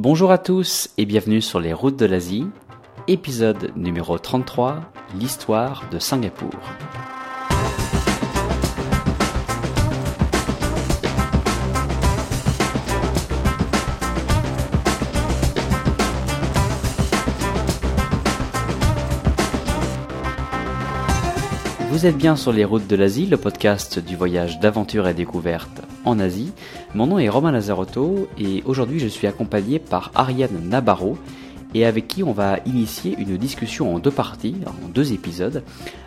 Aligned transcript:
Bonjour 0.00 0.30
à 0.30 0.38
tous 0.38 0.90
et 0.96 1.06
bienvenue 1.06 1.40
sur 1.40 1.58
les 1.58 1.72
routes 1.72 1.98
de 1.98 2.06
l'Asie, 2.06 2.46
épisode 3.08 3.72
numéro 3.74 4.16
33, 4.16 4.92
l'histoire 5.18 5.90
de 5.90 5.98
Singapour. 5.98 6.52
Vous 21.90 22.06
êtes 22.06 22.16
bien 22.16 22.36
sur 22.36 22.52
les 22.52 22.64
routes 22.64 22.86
de 22.86 22.94
l'Asie, 22.94 23.26
le 23.26 23.36
podcast 23.36 23.98
du 23.98 24.14
voyage 24.14 24.60
d'aventure 24.60 25.08
et 25.08 25.14
découverte 25.14 25.87
en 26.08 26.18
Asie. 26.18 26.52
Mon 26.94 27.06
nom 27.06 27.18
est 27.18 27.28
Romain 27.28 27.52
Lazarotto 27.52 28.28
et 28.38 28.62
aujourd'hui 28.64 28.98
je 28.98 29.08
suis 29.08 29.26
accompagné 29.26 29.78
par 29.78 30.10
Ariane 30.14 30.68
Nabarro 30.68 31.18
et 31.74 31.84
avec 31.84 32.08
qui 32.08 32.22
on 32.22 32.32
va 32.32 32.58
initier 32.64 33.14
une 33.18 33.36
discussion 33.36 33.94
en 33.94 33.98
deux 33.98 34.10
parties, 34.10 34.56
en 34.66 34.88
deux 34.88 35.12
épisodes. 35.12 35.62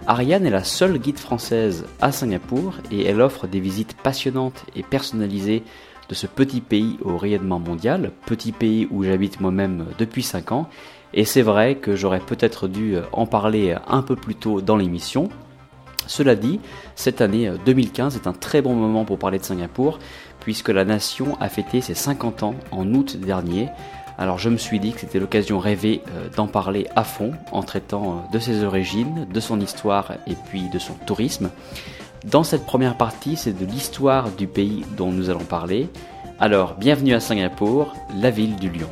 Ariane 0.07 0.45
est 0.45 0.51
la 0.51 0.63
seule 0.63 0.97
guide 0.97 1.19
française 1.19 1.85
à 2.01 2.11
Singapour 2.11 2.73
et 2.91 3.05
elle 3.05 3.21
offre 3.21 3.47
des 3.47 3.59
visites 3.59 3.95
passionnantes 3.95 4.65
et 4.75 4.83
personnalisées 4.83 5.63
de 6.09 6.15
ce 6.15 6.27
petit 6.27 6.61
pays 6.61 6.97
au 7.03 7.17
rayonnement 7.17 7.59
mondial, 7.59 8.11
petit 8.25 8.51
pays 8.51 8.87
où 8.91 9.03
j'habite 9.03 9.39
moi-même 9.39 9.85
depuis 9.97 10.23
5 10.23 10.51
ans. 10.51 10.67
Et 11.13 11.25
c'est 11.25 11.41
vrai 11.41 11.75
que 11.75 11.95
j'aurais 11.95 12.19
peut-être 12.19 12.67
dû 12.67 12.95
en 13.11 13.25
parler 13.25 13.75
un 13.87 14.01
peu 14.01 14.15
plus 14.15 14.35
tôt 14.35 14.61
dans 14.61 14.77
l'émission, 14.77 15.29
cela 16.07 16.35
dit, 16.35 16.59
cette 16.95 17.21
année 17.21 17.51
2015 17.65 18.15
euh, 18.15 18.19
est 18.19 18.27
un 18.27 18.33
très 18.33 18.61
bon 18.61 18.73
moment 18.73 19.05
pour 19.05 19.19
parler 19.19 19.39
de 19.39 19.43
Singapour, 19.43 19.99
puisque 20.39 20.69
la 20.69 20.85
nation 20.85 21.37
a 21.39 21.49
fêté 21.49 21.81
ses 21.81 21.93
50 21.93 22.43
ans 22.43 22.55
en 22.71 22.93
août 22.93 23.17
dernier. 23.17 23.69
Alors 24.17 24.37
je 24.37 24.49
me 24.49 24.57
suis 24.57 24.79
dit 24.79 24.91
que 24.91 24.99
c'était 24.99 25.19
l'occasion 25.19 25.59
rêvée 25.59 26.01
euh, 26.09 26.27
d'en 26.35 26.47
parler 26.47 26.87
à 26.95 27.03
fond, 27.03 27.31
en 27.51 27.63
traitant 27.63 28.03
euh, 28.03 28.33
de 28.33 28.39
ses 28.39 28.63
origines, 28.63 29.27
de 29.31 29.39
son 29.39 29.59
histoire 29.59 30.13
et 30.27 30.35
puis 30.49 30.69
de 30.69 30.79
son 30.79 30.93
tourisme. 30.93 31.49
Dans 32.25 32.43
cette 32.43 32.65
première 32.65 32.97
partie, 32.97 33.35
c'est 33.35 33.57
de 33.57 33.65
l'histoire 33.65 34.29
du 34.31 34.47
pays 34.47 34.85
dont 34.95 35.11
nous 35.11 35.29
allons 35.29 35.39
parler. 35.39 35.89
Alors, 36.39 36.75
bienvenue 36.75 37.13
à 37.13 37.19
Singapour, 37.19 37.95
la 38.15 38.29
ville 38.29 38.57
du 38.57 38.69
lion. 38.69 38.89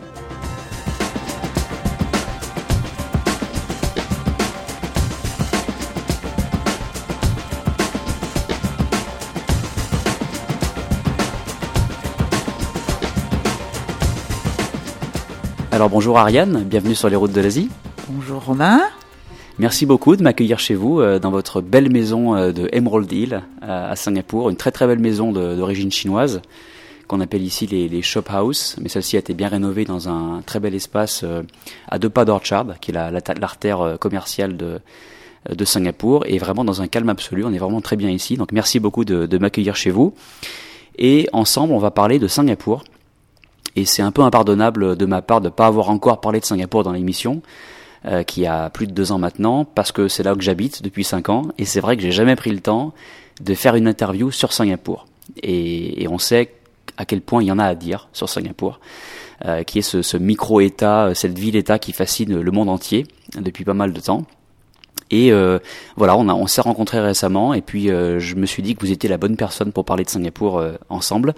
Alors 15.80 15.90
bonjour 15.90 16.18
Ariane, 16.18 16.66
bienvenue 16.66 16.94
sur 16.94 17.08
les 17.08 17.16
routes 17.16 17.32
de 17.32 17.40
l'Asie. 17.40 17.70
Bonjour 18.10 18.44
Romain. 18.44 18.82
Merci 19.60 19.86
beaucoup 19.86 20.18
de 20.18 20.24
m'accueillir 20.24 20.60
chez 20.60 20.76
vous 20.76 21.00
euh, 21.00 21.20
dans 21.20 21.32
votre 21.32 21.62
belle 21.62 21.90
maison 21.90 22.36
euh, 22.36 22.52
de 22.52 22.68
Emerald 22.74 23.10
Hill 23.10 23.44
à 23.62 23.96
Singapour, 23.96 24.50
une 24.50 24.58
très 24.58 24.74
très 24.74 24.88
belle 24.88 25.00
maison 25.00 25.32
d'origine 25.32 25.90
chinoise 25.90 26.42
qu'on 27.08 27.22
appelle 27.22 27.44
ici 27.44 27.66
les, 27.66 27.88
les, 27.88 28.02
shop 28.02 28.26
house, 28.28 28.76
mais 28.82 28.90
celle-ci 28.90 29.16
a 29.16 29.20
été 29.20 29.34
bien 29.34 29.48
rénovée 29.48 29.86
dans 29.86 30.10
un 30.10 30.42
très 30.46 30.60
bel 30.60 30.76
espace 30.76 31.22
euh, 31.24 31.44
à 31.88 31.98
deux 31.98 32.10
pas 32.10 32.26
d'Orchard, 32.26 32.78
qui 32.82 32.92
est 32.92 32.94
l'artère 32.94 33.96
commerciale 34.02 34.58
de, 34.58 34.82
de 35.50 35.64
Singapour, 35.64 36.26
et 36.28 36.40
vraiment 36.40 36.66
dans 36.66 36.82
un 36.82 36.90
calme 36.90 37.08
absolu. 37.08 37.46
On 37.46 37.54
est 37.54 37.58
vraiment 37.58 37.80
très 37.80 37.96
bien 37.96 38.10
ici, 38.10 38.36
donc 38.36 38.52
merci 38.52 38.82
beaucoup 38.82 39.06
de, 39.06 39.28
de 39.28 39.38
m'accueillir 39.38 39.78
chez 39.78 39.92
vous. 39.92 40.14
Et 40.98 41.30
ensemble, 41.32 41.72
on 41.72 41.80
va 41.80 41.90
parler 41.90 42.20
de 42.20 42.28
Singapour, 42.28 42.84
et 43.76 43.86
c'est 43.86 44.02
un 44.02 44.12
peu 44.12 44.22
impardonnable 44.22 44.96
de 44.96 45.06
ma 45.06 45.22
part 45.22 45.42
de 45.42 45.48
ne 45.48 45.54
pas 45.54 45.68
avoir 45.68 45.90
encore 45.90 46.22
parlé 46.22 46.40
de 46.40 46.46
Singapour 46.46 46.84
dans 46.84 46.92
l'émission, 46.92 47.42
euh, 48.06 48.24
qui 48.24 48.46
a 48.46 48.70
plus 48.70 48.88
de 48.88 48.94
deux 48.94 49.12
ans 49.12 49.18
maintenant, 49.18 49.66
parce 49.66 49.92
que 49.92 50.08
c'est 50.08 50.24
là 50.24 50.34
où 50.34 50.40
j'habite 50.40 50.82
depuis 50.82 51.04
cinq 51.04 51.30
ans. 51.30 51.50
Et 51.58 51.66
c'est 51.66 51.82
vrai 51.82 51.98
que 51.98 52.02
j'ai 52.02 52.12
jamais 52.12 52.36
pris 52.36 52.52
le 52.52 52.62
temps 52.62 52.94
de 53.42 53.54
faire 53.54 53.76
une 53.76 53.88
interview 53.88 54.32
sur 54.32 54.54
Singapour. 54.54 55.06
Et, 55.44 56.08
on 56.10 56.18
sait 56.18 56.54
à 56.98 57.06
quel 57.06 57.22
point 57.22 57.44
il 57.44 57.48
y 57.48 57.52
en 57.52 57.60
a 57.60 57.66
à 57.66 57.76
dire 57.76 58.10
sur 58.14 58.30
Singapour, 58.30 58.80
euh, 59.46 59.64
qui 59.64 59.80
est 59.80 59.82
ce, 59.82 60.18
micro-État, 60.18 61.08
euh, 61.08 61.14
cette 61.14 61.38
ville-État 61.38 61.78
qui 61.78 61.92
fascine 61.92 62.40
le 62.40 62.52
monde 62.52 62.70
entier 62.70 63.06
depuis 63.38 63.66
pas 63.66 63.74
mal 63.74 63.94
de 63.94 64.00
temps. 64.00 64.24
Et 65.12 65.32
voilà, 65.98 66.16
on, 66.16 66.30
on 66.30 66.46
s'est 66.46 66.62
rencontrés 66.62 67.00
récemment, 67.00 67.56
et 67.56 67.62
puis 67.62 67.88
je 67.88 68.36
me 68.36 68.46
suis 68.46 68.62
dit 68.62 68.76
que 68.76 68.82
vous 68.82 68.92
étiez 68.92 69.10
la 69.10 69.18
bonne 69.18 69.38
personne 69.38 69.72
pour 69.72 69.84
parler 69.84 70.04
de 70.04 70.10
Singapour 70.10 70.64
ensemble 70.90 71.34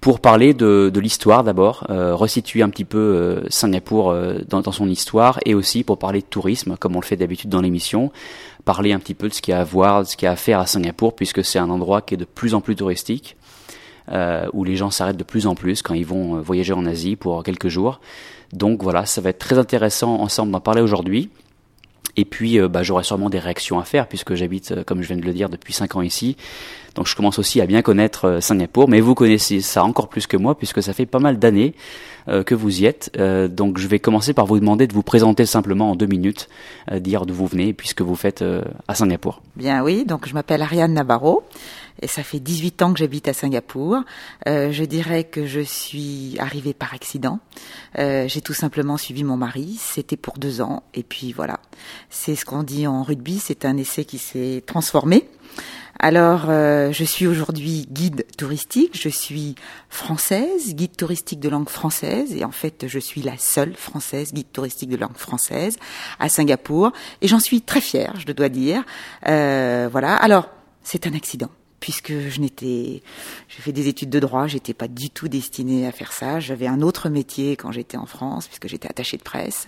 pour 0.00 0.20
parler 0.20 0.54
de, 0.54 0.90
de 0.92 1.00
l'histoire 1.00 1.44
d'abord, 1.44 1.86
euh, 1.90 2.14
resituer 2.14 2.62
un 2.62 2.70
petit 2.70 2.86
peu 2.86 2.98
euh, 2.98 3.42
Singapour 3.50 4.10
euh, 4.10 4.38
dans, 4.48 4.62
dans, 4.62 4.72
son 4.72 4.88
histoire 4.88 5.38
et 5.44 5.54
aussi 5.54 5.84
pour 5.84 5.98
parler 5.98 6.20
de 6.20 6.26
tourisme, 6.26 6.76
comme 6.78 6.96
on 6.96 7.00
le 7.00 7.04
fait 7.04 7.16
d'habitude 7.16 7.50
dans 7.50 7.60
l'émission, 7.60 8.10
parler 8.64 8.92
un 8.92 8.98
petit 8.98 9.14
peu 9.14 9.28
de 9.28 9.34
ce 9.34 9.42
qu'il 9.42 9.52
y 9.52 9.54
a 9.54 9.60
à 9.60 9.64
voir, 9.64 10.02
de 10.02 10.08
ce 10.08 10.16
qu'il 10.16 10.24
y 10.24 10.28
a 10.28 10.32
à 10.32 10.36
faire 10.36 10.58
à 10.58 10.66
Singapour, 10.66 11.14
puisque 11.14 11.44
c'est 11.44 11.58
un 11.58 11.68
endroit 11.68 12.00
qui 12.00 12.14
est 12.14 12.16
de 12.16 12.24
plus 12.24 12.54
en 12.54 12.62
plus 12.62 12.76
touristique, 12.76 13.36
euh, 14.10 14.46
où 14.54 14.64
les 14.64 14.76
gens 14.76 14.90
s'arrêtent 14.90 15.18
de 15.18 15.24
plus 15.24 15.46
en 15.46 15.54
plus 15.54 15.82
quand 15.82 15.94
ils 15.94 16.06
vont 16.06 16.40
voyager 16.40 16.72
en 16.72 16.86
Asie 16.86 17.16
pour 17.16 17.42
quelques 17.42 17.68
jours. 17.68 18.00
Donc 18.54 18.82
voilà, 18.82 19.04
ça 19.04 19.20
va 19.20 19.30
être 19.30 19.38
très 19.38 19.58
intéressant 19.58 20.14
ensemble 20.20 20.50
d'en 20.50 20.60
parler 20.60 20.80
aujourd'hui. 20.80 21.28
Et 22.16 22.24
puis, 22.24 22.58
bah, 22.68 22.82
j'aurai 22.82 23.04
sûrement 23.04 23.30
des 23.30 23.38
réactions 23.38 23.78
à 23.78 23.84
faire 23.84 24.08
puisque 24.08 24.34
j'habite, 24.34 24.82
comme 24.84 25.00
je 25.00 25.08
viens 25.08 25.16
de 25.16 25.24
le 25.24 25.32
dire, 25.32 25.48
depuis 25.48 25.72
5 25.72 25.94
ans 25.94 26.02
ici. 26.02 26.36
Donc 26.94 27.06
je 27.06 27.14
commence 27.14 27.38
aussi 27.38 27.60
à 27.60 27.66
bien 27.66 27.82
connaître 27.82 28.24
euh, 28.26 28.40
Singapour, 28.40 28.88
mais 28.88 29.00
vous 29.00 29.14
connaissez 29.14 29.60
ça 29.60 29.84
encore 29.84 30.08
plus 30.08 30.26
que 30.26 30.36
moi 30.36 30.56
puisque 30.56 30.82
ça 30.82 30.92
fait 30.92 31.06
pas 31.06 31.18
mal 31.18 31.38
d'années 31.38 31.74
euh, 32.28 32.42
que 32.42 32.54
vous 32.54 32.80
y 32.80 32.86
êtes. 32.86 33.10
Euh, 33.18 33.48
donc 33.48 33.78
je 33.78 33.86
vais 33.86 33.98
commencer 33.98 34.34
par 34.34 34.46
vous 34.46 34.58
demander 34.58 34.86
de 34.86 34.92
vous 34.92 35.02
présenter 35.02 35.46
simplement 35.46 35.92
en 35.92 35.96
deux 35.96 36.06
minutes, 36.06 36.48
dire 36.92 37.26
d'où 37.26 37.34
vous 37.34 37.46
venez 37.46 37.72
puisque 37.72 38.02
vous 38.02 38.16
faites 38.16 38.44
à 38.88 38.94
Singapour. 38.94 39.42
Bien 39.56 39.82
oui, 39.82 40.04
donc 40.04 40.28
je 40.28 40.34
m'appelle 40.34 40.62
Ariane 40.62 40.94
Navarro. 40.94 41.44
Et 42.02 42.06
ça 42.06 42.22
fait 42.22 42.40
18 42.40 42.80
ans 42.82 42.92
que 42.94 42.98
j'habite 42.98 43.28
à 43.28 43.34
Singapour. 43.34 43.98
Je 44.46 44.84
dirais 44.84 45.24
que 45.24 45.46
je 45.46 45.60
suis 45.60 46.36
arrivée 46.38 46.72
par 46.72 46.94
accident. 46.94 47.40
J'ai 47.96 48.40
tout 48.40 48.54
simplement 48.54 48.96
suivi 48.96 49.22
mon 49.22 49.36
mari. 49.36 49.76
C'était 49.78 50.16
pour 50.16 50.38
deux 50.38 50.60
ans. 50.60 50.82
Et 50.94 51.02
puis 51.02 51.32
voilà. 51.32 51.60
C'est 52.08 52.36
ce 52.36 52.44
qu'on 52.44 52.62
dit 52.62 52.86
en 52.86 53.02
rugby. 53.02 53.38
C'est 53.38 53.64
un 53.64 53.76
essai 53.76 54.04
qui 54.04 54.18
s'est 54.18 54.62
transformé. 54.66 55.28
Alors, 56.02 56.46
euh, 56.48 56.92
je 56.92 57.04
suis 57.04 57.26
aujourd'hui 57.26 57.86
guide 57.90 58.24
touristique, 58.38 58.98
je 58.98 59.10
suis 59.10 59.54
française, 59.90 60.74
guide 60.74 60.96
touristique 60.96 61.40
de 61.40 61.50
langue 61.50 61.68
française, 61.68 62.34
et 62.34 62.42
en 62.42 62.50
fait, 62.50 62.86
je 62.88 62.98
suis 62.98 63.20
la 63.20 63.36
seule 63.36 63.74
française 63.74 64.32
guide 64.32 64.50
touristique 64.50 64.88
de 64.88 64.96
langue 64.96 65.18
française 65.18 65.76
à 66.18 66.30
Singapour, 66.30 66.92
et 67.20 67.28
j'en 67.28 67.38
suis 67.38 67.60
très 67.60 67.82
fière, 67.82 68.14
je 68.18 68.32
dois 68.32 68.48
dire. 68.48 68.82
Euh, 69.26 69.90
voilà. 69.92 70.16
Alors, 70.16 70.48
c'est 70.82 71.06
un 71.06 71.12
accident 71.12 71.50
puisque 71.80 72.12
je 72.12 72.40
n'étais, 72.40 73.02
j'ai 73.48 73.62
fait 73.62 73.72
des 73.72 73.88
études 73.88 74.10
de 74.10 74.20
droit, 74.20 74.46
j'étais 74.46 74.74
pas 74.74 74.86
du 74.86 75.08
tout 75.08 75.28
destinée 75.28 75.86
à 75.86 75.92
faire 75.92 76.12
ça. 76.12 76.38
J'avais 76.38 76.66
un 76.66 76.82
autre 76.82 77.08
métier 77.08 77.56
quand 77.56 77.72
j'étais 77.72 77.96
en 77.96 78.04
France, 78.04 78.46
puisque 78.46 78.68
j'étais 78.68 78.88
attachée 78.88 79.16
de 79.16 79.22
presse. 79.22 79.66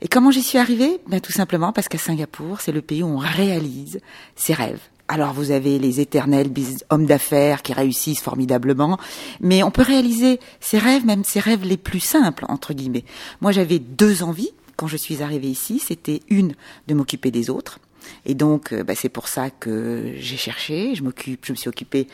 Et 0.00 0.08
comment 0.08 0.32
j'y 0.32 0.42
suis 0.42 0.58
arrivée? 0.58 1.00
Ben 1.06 1.20
tout 1.20 1.30
simplement 1.30 1.72
parce 1.72 1.88
qu'à 1.88 1.98
Singapour, 1.98 2.60
c'est 2.60 2.72
le 2.72 2.82
pays 2.82 3.04
où 3.04 3.06
on 3.06 3.18
réalise 3.18 4.00
ses 4.34 4.54
rêves. 4.54 4.80
Alors 5.08 5.32
vous 5.32 5.52
avez 5.52 5.78
les 5.78 6.00
éternels 6.00 6.50
hommes 6.90 7.06
d'affaires 7.06 7.62
qui 7.62 7.72
réussissent 7.72 8.20
formidablement, 8.20 8.98
mais 9.40 9.62
on 9.62 9.70
peut 9.70 9.82
réaliser 9.82 10.40
ses 10.60 10.78
rêves, 10.78 11.06
même 11.06 11.22
ses 11.22 11.38
rêves 11.38 11.64
les 11.64 11.76
plus 11.76 12.00
simples, 12.00 12.44
entre 12.48 12.74
guillemets. 12.74 13.04
Moi 13.40 13.52
j'avais 13.52 13.78
deux 13.78 14.22
envies 14.24 14.50
quand 14.76 14.88
je 14.88 14.96
suis 14.96 15.22
arrivée 15.22 15.48
ici, 15.48 15.78
c'était 15.78 16.20
une 16.28 16.54
de 16.86 16.94
m'occuper 16.94 17.30
des 17.30 17.50
autres, 17.50 17.78
et 18.24 18.34
donc 18.34 18.72
euh, 18.72 18.84
bah, 18.84 18.94
c'est 18.94 19.08
pour 19.08 19.28
ça 19.28 19.48
que 19.48 20.12
j'ai 20.18 20.36
cherché, 20.36 20.94
je 20.94 21.02
m'occupe, 21.02 21.46
je 21.46 21.52
me 21.52 21.56
suis 21.56 21.68
occupée 21.68 22.08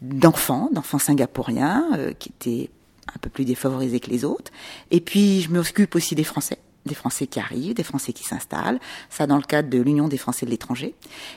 d'enfants, 0.00 0.70
d'enfants 0.72 0.98
singapouriens 0.98 1.84
euh, 1.96 2.12
qui 2.18 2.30
étaient 2.30 2.70
un 3.14 3.18
peu 3.20 3.28
plus 3.28 3.44
défavorisés 3.44 4.00
que 4.00 4.10
les 4.10 4.24
autres, 4.24 4.50
et 4.90 5.00
puis 5.00 5.42
je 5.42 5.50
m'occupe 5.50 5.94
aussi 5.94 6.14
des 6.14 6.24
Français 6.24 6.58
des 6.88 6.94
Français 6.94 7.26
qui 7.26 7.38
arrivent, 7.38 7.74
des 7.74 7.82
Français 7.84 8.12
qui 8.12 8.24
s'installent, 8.24 8.80
ça 9.10 9.26
dans 9.26 9.36
le 9.36 9.42
cadre 9.42 9.70
de 9.70 9.78
l'Union 9.78 10.08
des 10.08 10.18
Français 10.18 10.46
de 10.46 10.50
l'étranger. 10.50 10.94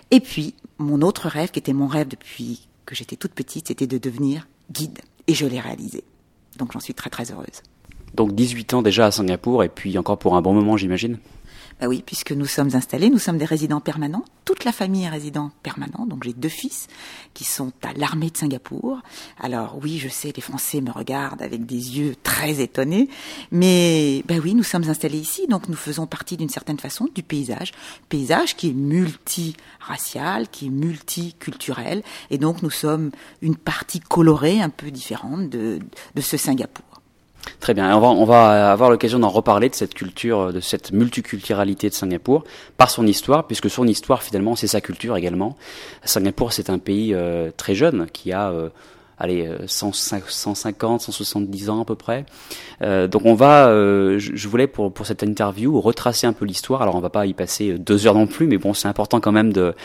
Et 0.10 0.20
puis, 0.20 0.56
mon 0.78 1.02
autre 1.02 1.28
rêve, 1.28 1.52
qui 1.52 1.60
était 1.60 1.74
mon 1.74 1.88
rêve 1.88 2.08
depuis 2.08 2.68
que 2.86 2.96
j'étais 2.96 3.16
toute 3.16 3.34
petite, 3.34 3.68
c'était 3.68 3.88
de 3.88 3.98
devenir 3.98 4.48
guide. 4.72 5.00
Et 5.28 5.34
je 5.34 5.46
l'ai 5.46 5.60
réalisé. 5.60 6.04
Donc 6.58 6.72
j'en 6.72 6.80
suis 6.80 6.94
très 6.94 7.10
très 7.10 7.32
heureuse. 7.32 7.62
Donc 8.14 8.34
18 8.34 8.74
ans 8.74 8.82
déjà 8.82 9.06
à 9.06 9.12
Singapour, 9.12 9.64
et 9.64 9.70
puis 9.70 9.98
encore 9.98 10.18
pour 10.18 10.36
un 10.36 10.42
bon 10.42 10.54
moment, 10.54 10.76
j'imagine? 10.78 11.18
Bah 11.82 11.88
oui, 11.88 12.04
puisque 12.06 12.32
nous 12.32 12.46
sommes 12.46 12.76
installés, 12.76 13.10
nous 13.10 13.18
sommes 13.18 13.40
des 13.40 13.46
résidents 13.46 13.80
permanents. 13.80 14.24
Toute 14.46 14.66
la 14.66 14.72
famille 14.72 15.06
est 15.06 15.10
résident 15.10 15.50
permanent. 15.64 16.06
Donc 16.06 16.24
j'ai 16.24 16.34
deux 16.34 16.48
fils 16.48 16.86
qui 17.34 17.44
sont 17.44 17.72
à 17.82 17.94
l'armée 17.94 18.30
de 18.30 18.38
Singapour. 18.38 19.02
Alors 19.40 19.80
oui, 19.82 19.98
je 19.98 20.08
sais, 20.08 20.32
les 20.36 20.44
Français 20.44 20.80
me 20.80 20.92
regardent 20.92 21.42
avec 21.42 21.66
des 21.66 21.98
yeux 21.98 22.16
très 22.22 22.62
étonnés, 22.62 23.10
mais 23.52 24.24
bah 24.28 24.36
oui, 24.44 24.54
nous 24.54 24.62
sommes 24.62 24.88
installés 24.88 25.18
ici, 25.18 25.48
donc 25.48 25.70
nous 25.70 25.76
faisons 25.76 26.06
partie 26.06 26.38
d'une 26.38 26.50
certaine 26.50 26.78
façon 26.78 27.08
du 27.16 27.24
paysage, 27.24 27.72
paysage 28.10 28.56
qui 28.56 28.70
est 28.70 28.74
multiracial, 28.74 30.50
qui 30.50 30.68
est 30.68 30.70
multiculturel, 30.70 32.04
et 32.30 32.38
donc 32.38 32.62
nous 32.62 32.70
sommes 32.70 33.10
une 33.42 33.56
partie 33.56 34.02
colorée 34.02 34.62
un 34.62 34.70
peu 34.70 34.92
différente 34.92 35.50
de, 35.50 35.80
de 36.14 36.22
ce 36.22 36.38
Singapour. 36.38 36.91
Très 37.60 37.74
bien. 37.74 37.96
On 37.96 38.00
va, 38.00 38.08
on 38.08 38.26
va 38.26 38.72
avoir 38.72 38.90
l'occasion 38.90 39.20
d'en 39.20 39.30
reparler 39.30 39.70
de 39.70 39.76
cette 39.76 39.94
culture, 39.94 40.54
de 40.54 40.60
cette 40.60 40.92
multiculturalité 40.92 41.90
de 41.90 41.94
Singapour 41.94 42.44
par 42.78 42.90
son 42.90 43.06
histoire, 43.08 43.48
puisque 43.48 43.70
son 43.70 43.88
histoire 43.88 44.24
finalement 44.24 44.56
c'est 44.56 44.68
sa 44.68 44.82
culture 44.82 45.18
également. 45.18 45.56
Singapour 46.04 46.54
c'est 46.54 46.70
un 46.70 46.80
pays 46.80 47.14
euh, 47.14 47.52
très 47.56 47.76
jeune 47.76 48.08
qui 48.12 48.32
a 48.32 48.52
euh, 48.52 48.70
allez, 49.22 49.48
150, 49.68 51.02
170 51.02 51.70
ans 51.70 51.82
à 51.82 51.86
peu 51.86 51.96
près. 51.96 52.26
Euh, 52.82 53.08
donc 53.08 53.26
on 53.26 53.36
va, 53.36 53.68
euh, 53.68 54.18
je, 54.18 54.48
voulais 54.48 54.68
pour, 54.68 54.92
pour 54.92 55.06
cette 55.06 55.22
interview 55.22 55.80
retracer 55.80 56.26
un 56.26 56.34
peu 56.34 56.46
l'histoire. 56.46 56.82
Alors 56.82 56.96
on 56.96 57.00
va 57.00 57.12
pas 57.12 57.26
y 57.28 57.34
passer 57.34 57.78
deux 57.78 58.08
heures 58.08 58.16
non 58.16 58.28
plus, 58.28 58.48
mais 58.48 58.58
bon 58.58 58.74
c'est 58.74 58.88
important 58.88 59.20
quand 59.20 59.32
même 59.32 59.54
de, 59.54 59.76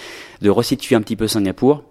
de 0.40 0.50
resituer 0.50 0.96
un 0.96 1.02
petit 1.02 1.16
peu 1.16 1.28
Singapour. 1.28 1.82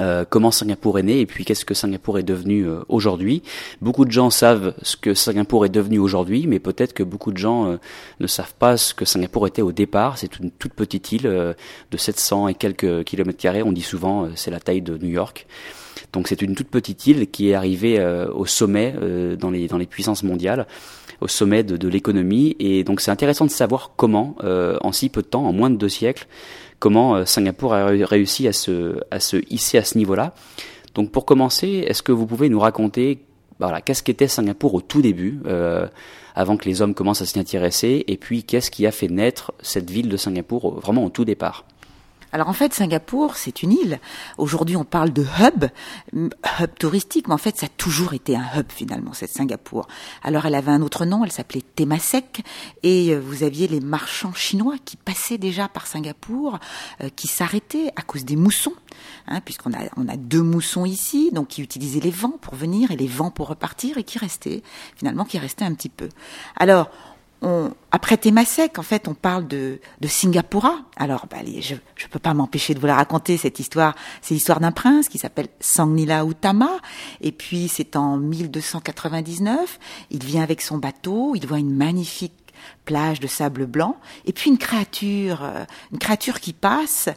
Euh, 0.00 0.24
comment 0.28 0.52
Singapour 0.52 1.00
est 1.00 1.02
né 1.02 1.20
et 1.20 1.26
puis 1.26 1.44
qu'est-ce 1.44 1.64
que 1.64 1.74
Singapour 1.74 2.20
est 2.20 2.22
devenu 2.22 2.62
euh, 2.62 2.80
aujourd'hui. 2.88 3.42
Beaucoup 3.82 4.04
de 4.04 4.12
gens 4.12 4.30
savent 4.30 4.74
ce 4.82 4.96
que 4.96 5.12
Singapour 5.12 5.66
est 5.66 5.70
devenu 5.70 5.98
aujourd'hui, 5.98 6.46
mais 6.46 6.60
peut-être 6.60 6.92
que 6.92 7.02
beaucoup 7.02 7.32
de 7.32 7.36
gens 7.36 7.66
euh, 7.66 7.76
ne 8.20 8.28
savent 8.28 8.54
pas 8.54 8.76
ce 8.76 8.94
que 8.94 9.04
Singapour 9.04 9.48
était 9.48 9.62
au 9.62 9.72
départ. 9.72 10.16
C'est 10.16 10.38
une 10.38 10.52
toute 10.52 10.74
petite 10.74 11.10
île 11.10 11.22
de 11.22 11.96
700 11.96 12.46
et 12.46 12.54
quelques 12.54 13.02
kilomètres 13.04 13.40
carrés. 13.40 13.64
On 13.64 13.72
dit 13.72 13.82
souvent 13.82 14.28
c'est 14.36 14.52
la 14.52 14.60
taille 14.60 14.82
de 14.82 14.96
New 14.96 15.10
York. 15.10 15.46
Donc 16.12 16.28
c'est 16.28 16.42
une 16.42 16.54
toute 16.54 16.68
petite 16.68 17.04
île 17.08 17.28
qui 17.28 17.50
est 17.50 17.54
arrivée 17.54 18.00
au 18.32 18.46
sommet 18.46 18.94
dans 19.38 19.50
les 19.50 19.66
dans 19.66 19.78
les 19.78 19.86
puissances 19.86 20.22
mondiales 20.22 20.66
au 21.20 21.26
sommet 21.26 21.64
de, 21.64 21.76
de 21.76 21.88
l'économie. 21.88 22.54
Et 22.60 22.84
donc 22.84 23.00
c'est 23.00 23.10
intéressant 23.10 23.46
de 23.46 23.50
savoir 23.50 23.92
comment, 23.96 24.36
en 24.42 24.92
si 24.92 25.08
peu 25.08 25.22
de 25.22 25.26
temps, 25.26 25.44
en 25.44 25.52
moins 25.52 25.70
de 25.70 25.76
deux 25.76 25.88
siècles, 25.88 26.26
comment 26.78 27.16
euh, 27.16 27.24
Singapour 27.24 27.74
a 27.74 27.86
réussi 27.86 28.48
à 28.48 28.52
se, 28.52 29.00
à 29.10 29.20
se 29.20 29.36
hisser 29.50 29.78
à 29.78 29.84
ce 29.84 29.98
niveau-là. 29.98 30.34
Donc 30.94 31.10
pour 31.10 31.24
commencer, 31.24 31.84
est-ce 31.86 32.02
que 32.02 32.12
vous 32.12 32.26
pouvez 32.26 32.48
nous 32.48 32.60
raconter 32.60 33.24
voilà, 33.58 33.80
qu'est-ce 33.80 34.02
qu'était 34.02 34.28
Singapour 34.28 34.74
au 34.74 34.80
tout 34.80 35.02
début, 35.02 35.40
euh, 35.46 35.86
avant 36.34 36.56
que 36.56 36.66
les 36.66 36.80
hommes 36.80 36.94
commencent 36.94 37.22
à 37.22 37.26
s'y 37.26 37.38
intéresser, 37.40 38.04
et 38.06 38.16
puis 38.16 38.44
qu'est-ce 38.44 38.70
qui 38.70 38.86
a 38.86 38.92
fait 38.92 39.08
naître 39.08 39.52
cette 39.60 39.90
ville 39.90 40.08
de 40.08 40.16
Singapour 40.16 40.78
vraiment 40.80 41.04
au 41.04 41.10
tout 41.10 41.24
départ? 41.24 41.64
Alors 42.32 42.48
en 42.48 42.52
fait, 42.52 42.74
Singapour, 42.74 43.36
c'est 43.36 43.62
une 43.62 43.72
île. 43.72 44.00
Aujourd'hui, 44.36 44.76
on 44.76 44.84
parle 44.84 45.12
de 45.12 45.22
hub, 45.22 45.64
hub 46.12 46.70
touristique, 46.78 47.28
mais 47.28 47.34
en 47.34 47.38
fait, 47.38 47.56
ça 47.56 47.66
a 47.66 47.68
toujours 47.70 48.12
été 48.12 48.36
un 48.36 48.46
hub 48.56 48.66
finalement, 48.70 49.12
cette 49.14 49.30
Singapour. 49.30 49.88
Alors 50.22 50.44
elle 50.46 50.54
avait 50.54 50.70
un 50.70 50.82
autre 50.82 51.06
nom, 51.06 51.24
elle 51.24 51.32
s'appelait 51.32 51.62
Temasek, 51.62 52.42
et 52.82 53.14
euh, 53.14 53.18
vous 53.18 53.42
aviez 53.42 53.66
les 53.66 53.80
marchands 53.80 54.34
chinois 54.34 54.76
qui 54.84 54.96
passaient 54.96 55.38
déjà 55.38 55.68
par 55.68 55.86
Singapour, 55.86 56.58
euh, 57.02 57.08
qui 57.14 57.28
s'arrêtaient 57.28 57.92
à 57.96 58.02
cause 58.02 58.24
des 58.24 58.36
moussons, 58.36 58.74
hein, 59.26 59.40
puisqu'on 59.40 59.72
a, 59.72 59.88
on 59.96 60.08
a 60.08 60.16
deux 60.16 60.42
moussons 60.42 60.84
ici, 60.84 61.30
donc 61.32 61.48
qui 61.48 61.62
utilisaient 61.62 62.00
les 62.00 62.10
vents 62.10 62.38
pour 62.40 62.54
venir 62.54 62.90
et 62.90 62.96
les 62.96 63.06
vents 63.06 63.30
pour 63.30 63.48
repartir, 63.48 63.96
et 63.96 64.04
qui 64.04 64.18
restaient, 64.18 64.62
finalement, 64.96 65.24
qui 65.24 65.38
restaient 65.38 65.64
un 65.64 65.74
petit 65.74 65.88
peu. 65.88 66.08
Alors, 66.56 66.90
on, 67.42 67.72
après 67.92 68.16
Temasek, 68.16 68.78
en 68.78 68.82
fait, 68.82 69.08
on 69.08 69.14
parle 69.14 69.46
de, 69.46 69.80
de 70.00 70.08
Singapura. 70.08 70.76
Alors, 70.96 71.26
bah, 71.30 71.38
je 71.60 71.74
ne 71.74 72.08
peux 72.10 72.18
pas 72.18 72.34
m'empêcher 72.34 72.74
de 72.74 72.80
vous 72.80 72.86
la 72.86 72.96
raconter, 72.96 73.36
cette 73.36 73.58
histoire. 73.60 73.94
C'est 74.22 74.34
l'histoire 74.34 74.60
d'un 74.60 74.72
prince 74.72 75.08
qui 75.08 75.18
s'appelle 75.18 75.48
Sangnila 75.60 76.24
Utama. 76.24 76.70
Et 77.20 77.32
puis, 77.32 77.68
c'est 77.68 77.96
en 77.96 78.16
1299. 78.16 79.78
Il 80.10 80.24
vient 80.24 80.42
avec 80.42 80.60
son 80.60 80.78
bateau. 80.78 81.34
Il 81.34 81.46
voit 81.46 81.58
une 81.58 81.74
magnifique 81.74 82.32
plage 82.84 83.20
de 83.20 83.26
sable 83.26 83.66
blanc, 83.66 83.96
et 84.24 84.32
puis 84.32 84.50
une 84.50 84.58
créature, 84.58 85.44
euh, 85.44 85.64
une 85.92 85.98
créature 85.98 86.40
qui 86.40 86.52
passe. 86.52 87.08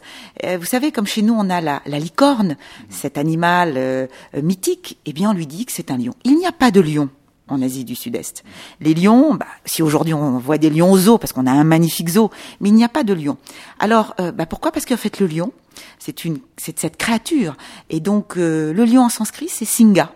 Euh, 0.44 0.56
vous 0.58 0.66
savez, 0.66 0.92
comme 0.92 1.06
chez 1.06 1.22
nous, 1.22 1.34
on 1.34 1.50
a 1.50 1.60
la, 1.60 1.82
la 1.86 1.98
licorne, 1.98 2.56
cet 2.90 3.18
animal 3.18 3.74
euh, 3.76 4.06
mythique. 4.40 4.98
Eh 5.06 5.12
bien, 5.12 5.30
on 5.30 5.32
lui 5.32 5.46
dit 5.46 5.66
que 5.66 5.72
c'est 5.72 5.90
un 5.90 5.98
lion. 5.98 6.14
Il 6.24 6.36
n'y 6.36 6.46
a 6.46 6.52
pas 6.52 6.70
de 6.70 6.80
lion 6.80 7.08
en 7.52 7.62
Asie 7.62 7.84
du 7.84 7.94
Sud-Est. 7.94 8.44
Les 8.80 8.94
lions, 8.94 9.34
bah, 9.34 9.46
si 9.64 9.82
aujourd'hui 9.82 10.14
on 10.14 10.38
voit 10.38 10.58
des 10.58 10.70
lions 10.70 10.90
au 10.90 10.98
zoo, 10.98 11.18
parce 11.18 11.32
qu'on 11.32 11.46
a 11.46 11.52
un 11.52 11.64
magnifique 11.64 12.08
zoo, 12.08 12.30
mais 12.60 12.70
il 12.70 12.74
n'y 12.74 12.84
a 12.84 12.88
pas 12.88 13.04
de 13.04 13.12
lion. 13.12 13.36
Alors, 13.78 14.14
euh, 14.20 14.32
bah, 14.32 14.46
pourquoi? 14.46 14.72
Parce 14.72 14.86
qu'en 14.86 14.96
fait, 14.96 15.20
le 15.20 15.26
lion, 15.26 15.52
c'est 15.98 16.24
une, 16.24 16.38
c'est 16.56 16.78
cette 16.78 16.96
créature, 16.96 17.56
et 17.90 18.00
donc 18.00 18.36
euh, 18.36 18.72
le 18.72 18.84
lion 18.84 19.02
en 19.02 19.08
sanskrit, 19.08 19.48
c'est 19.48 19.64
Singa. 19.64 20.12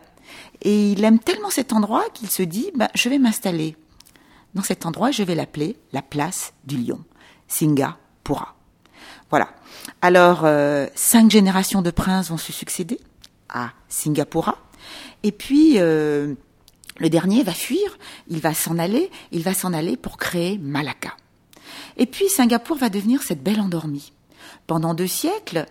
Et 0.62 0.92
il 0.92 1.04
aime 1.04 1.18
tellement 1.18 1.50
cet 1.50 1.72
endroit 1.72 2.04
qu'il 2.14 2.30
se 2.30 2.42
dit, 2.42 2.70
bah, 2.74 2.88
je 2.94 3.08
vais 3.08 3.18
m'installer 3.18 3.76
dans 4.54 4.62
cet 4.62 4.86
endroit, 4.86 5.10
je 5.10 5.22
vais 5.22 5.34
l'appeler 5.34 5.76
la 5.92 6.02
place 6.02 6.54
du 6.64 6.78
lion, 6.78 7.00
Singapura. 7.46 8.54
Voilà. 9.30 9.50
Alors, 10.00 10.44
euh, 10.44 10.86
cinq 10.94 11.30
générations 11.30 11.82
de 11.82 11.90
princes 11.90 12.30
vont 12.30 12.36
se 12.36 12.52
succéder 12.52 12.98
à 13.48 13.70
Singapura. 13.88 14.56
Et 15.22 15.32
puis, 15.32 15.78
le 16.98 17.10
dernier 17.10 17.42
va 17.42 17.52
fuir, 17.52 17.98
il 18.28 18.40
va 18.40 18.54
s'en 18.54 18.78
aller, 18.78 19.10
il 19.32 19.42
va 19.42 19.54
s'en 19.54 19.72
aller 19.72 19.96
pour 19.96 20.16
créer 20.16 20.58
Malacca. 20.58 21.16
Et 21.96 22.06
puis 22.06 22.28
Singapour 22.28 22.76
va 22.76 22.88
devenir 22.88 23.22
cette 23.22 23.42
belle 23.42 23.60
endormie. 23.60 24.12
Pendant 24.66 24.94
deux 24.94 25.06
siècles, 25.06 25.66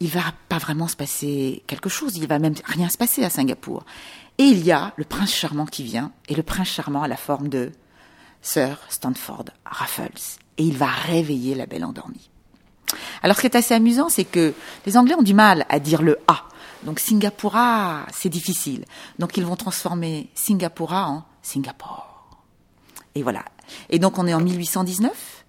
il 0.00 0.08
va 0.08 0.22
pas 0.48 0.58
vraiment 0.58 0.88
se 0.88 0.96
passer 0.96 1.62
quelque 1.66 1.88
chose, 1.88 2.16
il 2.16 2.26
va 2.26 2.38
même 2.38 2.54
rien 2.64 2.88
se 2.88 2.98
passer 2.98 3.24
à 3.24 3.30
Singapour. 3.30 3.84
Et 4.38 4.44
il 4.44 4.64
y 4.64 4.72
a 4.72 4.92
le 4.96 5.04
prince 5.04 5.34
charmant 5.34 5.66
qui 5.66 5.82
vient, 5.82 6.12
et 6.28 6.34
le 6.34 6.42
prince 6.42 6.68
charmant 6.68 7.02
a 7.02 7.08
la 7.08 7.16
forme 7.16 7.48
de 7.48 7.72
Sir 8.42 8.78
Stanford 8.88 9.46
Raffles. 9.64 10.38
Et 10.58 10.64
il 10.64 10.76
va 10.76 10.86
réveiller 10.86 11.54
la 11.54 11.66
belle 11.66 11.84
endormie. 11.84 12.30
Alors 13.22 13.36
ce 13.36 13.40
qui 13.40 13.46
est 13.46 13.56
assez 13.56 13.74
amusant, 13.74 14.08
c'est 14.08 14.24
que 14.24 14.54
les 14.84 14.96
Anglais 14.96 15.14
ont 15.14 15.22
du 15.22 15.34
mal 15.34 15.66
à 15.68 15.78
dire 15.78 16.02
le 16.02 16.18
A. 16.28 16.44
Donc 16.86 17.00
Singapura, 17.00 18.06
c'est 18.12 18.28
difficile. 18.28 18.84
Donc 19.18 19.36
ils 19.36 19.44
vont 19.44 19.56
transformer 19.56 20.30
Singapura 20.34 21.08
en 21.08 21.24
Singapour. 21.42 22.06
Et 23.16 23.24
voilà. 23.24 23.44
Et 23.90 23.98
donc 23.98 24.18
on 24.18 24.26
est 24.26 24.32
en 24.32 24.40
1819. 24.40 25.44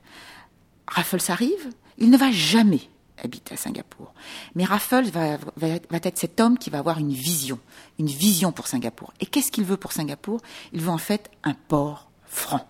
Raffles 0.88 1.32
arrive. 1.32 1.70
Il 2.00 2.10
ne 2.10 2.18
va 2.18 2.32
jamais 2.32 2.82
habiter 3.24 3.54
à 3.54 3.58
Singapour. 3.58 4.14
Mais 4.56 4.66
Raffles 4.66 5.10
va, 5.12 5.38
va, 5.58 5.68
être 5.92 6.18
cet 6.18 6.40
homme 6.40 6.58
qui 6.58 6.72
va 6.72 6.80
avoir 6.80 6.98
une 6.98 7.14
vision, 7.14 7.60
une 8.00 8.08
vision 8.08 8.52
pour 8.52 8.66
Singapour. 8.66 9.14
Et 9.20 9.28
qu'est-ce 9.28 9.52
qu'il 9.52 9.64
veut 9.64 9.78
pour 9.78 9.92
Singapour? 9.92 10.42
Il 10.74 10.82
veut 10.82 10.92
en 10.92 10.98
fait 10.98 11.30
un 11.44 11.54
port 11.54 12.10
franc. 12.26 12.68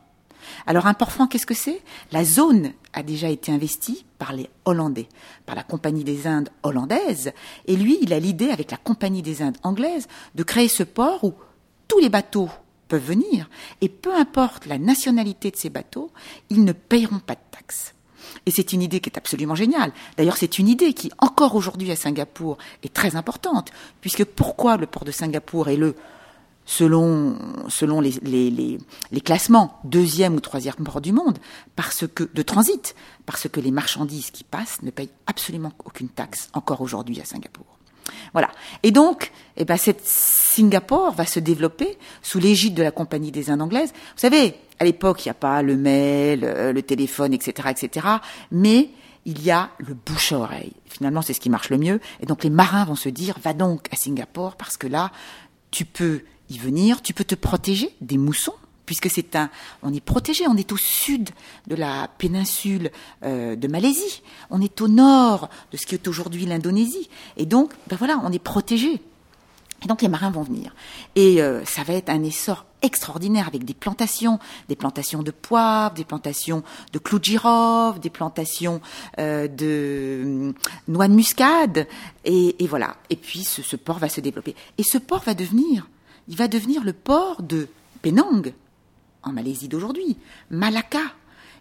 Alors 0.66 0.88
un 0.88 0.94
port 0.94 1.12
franc, 1.12 1.28
qu'est-ce 1.28 1.46
que 1.46 1.54
c'est? 1.54 1.82
La 2.12 2.24
zone 2.24 2.74
a 2.94 3.04
déjà 3.04 3.30
été 3.30 3.52
investie 3.52 4.06
par 4.18 4.34
les 4.34 4.50
Hollandais, 4.66 5.08
par 5.46 5.56
la 5.56 5.64
Compagnie 5.64 6.04
des 6.04 6.28
Indes 6.28 6.50
hollandaise, 6.64 7.32
et 7.66 7.76
lui, 7.76 7.98
il 8.02 8.14
a 8.14 8.20
l'idée, 8.20 8.50
avec 8.50 8.72
la 8.72 8.78
Compagnie 8.78 9.22
des 9.22 9.42
Indes 9.42 9.58
anglaise, 9.64 10.08
de 10.36 10.44
créer 10.44 10.68
ce 10.68 10.84
port 10.84 11.24
où 11.24 11.34
tous 11.88 12.00
les 12.00 12.10
bateaux 12.10 12.50
peuvent 12.88 13.04
venir, 13.04 13.50
et 13.82 13.90
peu 13.90 14.16
importe 14.16 14.66
la 14.66 14.78
nationalité 14.78 15.52
de 15.52 15.58
ces 15.58 15.70
bateaux, 15.70 16.12
ils 16.50 16.64
ne 16.64 16.72
paieront 16.72 17.20
pas 17.20 17.36
de 17.36 17.40
taxes. 17.52 17.94
Et 18.46 18.52
c'est 18.52 18.74
une 18.74 18.82
idée 18.82 19.00
qui 19.00 19.10
est 19.10 19.18
absolument 19.18 19.56
géniale. 19.56 19.94
D'ailleurs, 20.18 20.38
c'est 20.38 20.60
une 20.60 20.68
idée 20.68 20.94
qui, 20.94 21.12
encore 21.18 21.56
aujourd'hui 21.56 21.92
à 21.92 21.96
Singapour, 21.96 22.58
est 22.84 22.94
très 22.94 23.16
importante, 23.16 23.72
puisque 24.02 24.26
pourquoi 24.26 24.78
le 24.78 24.88
port 24.88 25.06
de 25.06 25.12
Singapour 25.12 25.70
est 25.70 25.78
le 25.78 25.96
selon, 26.68 27.36
selon 27.70 28.02
les, 28.02 28.12
les, 28.22 28.52
les, 28.52 28.78
les, 29.12 29.22
classements, 29.22 29.80
deuxième 29.86 30.36
ou 30.36 30.40
troisième 30.42 30.76
port 30.76 31.02
du 31.02 31.14
monde, 31.14 31.40
parce 31.76 32.06
que, 32.06 32.30
de 32.32 32.42
transit, 32.44 32.94
parce 33.26 33.48
que 33.48 33.60
les 33.60 33.72
marchandises 33.72 34.30
qui 34.30 34.44
passent 34.44 34.84
ne 34.84 34.92
payent 34.92 35.10
absolument 35.26 35.72
aucune 35.86 36.10
taxe 36.10 36.50
encore 36.54 36.82
aujourd'hui 36.82 37.20
à 37.22 37.26
Singapour. 37.26 37.66
Voilà. 38.34 38.50
Et 38.84 38.92
donc, 38.92 39.32
eh 39.56 39.66
ben, 39.66 39.78
cette 39.78 40.06
Singapour 40.06 41.12
va 41.12 41.26
se 41.26 41.40
développer 41.40 41.98
sous 42.22 42.40
l'égide 42.40 42.74
de 42.74 42.84
la 42.84 42.92
Compagnie 42.92 43.32
des 43.32 43.50
Indes 43.50 43.62
anglaises. 43.62 43.92
Vous 43.94 44.20
savez, 44.20 44.56
à 44.80 44.84
l'époque, 44.84 45.26
il 45.26 45.30
n'y 45.30 45.32
a 45.32 45.36
pas 45.36 45.62
le 45.62 45.78
mail, 45.78 46.42
euh, 46.44 46.74
le 46.74 46.82
téléphone, 46.82 47.34
etc., 47.34 47.70
etc., 47.72 48.08
mais 48.52 48.90
il 49.26 49.42
y 49.44 49.52
a 49.52 49.70
le 49.78 49.94
bouche 49.94 50.34
à 50.34 50.40
oreille. 50.40 50.74
Finalement, 50.86 51.22
c'est 51.22 51.34
ce 51.34 51.40
qui 51.40 51.50
marche 51.50 51.70
le 51.70 51.78
mieux. 51.78 52.00
Et 52.22 52.26
donc, 52.26 52.44
les 52.44 52.50
marins 52.50 52.86
vont 52.86 52.96
se 52.96 53.10
dire, 53.10 53.38
va 53.42 53.54
donc 53.54 53.88
à 53.92 53.96
Singapour, 53.96 54.56
parce 54.56 54.78
que 54.78 54.88
là, 54.88 55.12
tu 55.72 55.86
peux 55.86 56.22
y 56.50 56.58
venir, 56.58 57.02
tu 57.02 57.14
peux 57.14 57.24
te 57.24 57.36
protéger 57.36 57.94
des 58.02 58.18
moussons, 58.18 58.54
puisque 58.86 59.10
c'est 59.10 59.36
un, 59.36 59.50
on 59.84 59.94
est 59.94 60.04
protégé, 60.04 60.48
on 60.48 60.56
est 60.56 60.72
au 60.72 60.78
sud 60.78 61.30
de 61.68 61.76
la 61.76 62.10
péninsule 62.18 62.92
euh, 63.24 63.56
de 63.56 63.68
Malaisie, 63.68 64.24
on 64.50 64.62
est 64.62 64.82
au 64.82 64.88
nord 64.88 65.50
de 65.72 65.78
ce 65.78 65.86
qui 65.86 65.96
est 65.96 66.08
aujourd'hui 66.08 66.46
l'Indonésie, 66.46 67.10
et 67.36 67.46
donc, 67.46 67.74
ben 67.88 67.98
voilà, 67.98 68.20
on 68.24 68.32
est 68.32 68.40
protégé. 68.40 69.02
Et 69.84 69.88
donc 69.88 70.02
les 70.02 70.08
marins 70.08 70.32
vont 70.32 70.42
venir. 70.42 70.74
Et 71.16 71.40
euh, 71.40 71.64
ça 71.64 71.84
va 71.84 71.94
être 71.94 72.10
un 72.10 72.24
essor 72.24 72.66
extraordinaire 72.82 73.48
avec 73.48 73.64
des 73.64 73.76
plantations, 73.76 74.40
des 74.70 74.76
plantations 74.76 75.22
de 75.22 75.30
poivre, 75.30 75.94
des 75.94 76.04
plantations 76.04 76.64
de 76.94 77.00
clous 77.00 77.20
de 77.20 77.26
girofle, 77.26 78.00
des 78.00 78.10
plantations 78.10 78.82
euh, 79.20 79.48
de 79.48 80.54
noix 80.88 81.08
de 81.08 81.14
muscade, 81.14 81.88
et, 82.26 82.64
et 82.64 82.68
voilà. 82.68 82.96
Et 83.12 83.16
puis 83.16 83.44
ce, 83.44 83.62
ce 83.62 83.76
port 83.76 84.00
va 84.00 84.10
se 84.10 84.22
développer. 84.22 84.56
Et 84.80 84.84
ce 84.84 84.98
port 84.98 85.22
va 85.24 85.36
devenir 85.36 85.88
il 86.28 86.36
va 86.36 86.48
devenir 86.48 86.84
le 86.84 86.94
port 86.94 87.42
de 87.42 87.68
Penang, 88.02 88.54
en 89.24 89.32
Malaisie 89.32 89.68
d'aujourd'hui, 89.68 90.18
Malacca. 90.50 91.02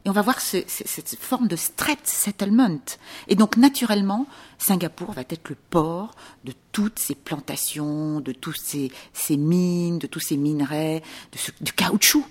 Et 0.05 0.09
on 0.09 0.13
va 0.13 0.23
voir 0.23 0.41
ce, 0.41 0.59
cette 0.69 1.17
forme 1.19 1.49
de 1.49 1.57
strait 1.57 1.99
settlement. 2.05 2.79
Et 3.27 3.35
donc, 3.35 3.57
naturellement, 3.57 4.27
Singapour 4.57 5.11
va 5.13 5.23
être 5.23 5.49
le 5.49 5.57
port 5.57 6.15
de 6.45 6.53
toutes 6.71 7.01
ces 7.01 7.17
plantations, 7.17 8.21
de 8.21 8.31
toutes 8.31 8.61
ces, 8.61 8.93
ces 9.13 9.37
mines, 9.37 9.99
de 9.99 10.07
tous 10.07 10.21
ces 10.21 10.37
minerais, 10.37 11.03
de 11.33 11.39
ce, 11.39 11.51
du 11.61 11.73
caoutchouc. 11.73 12.25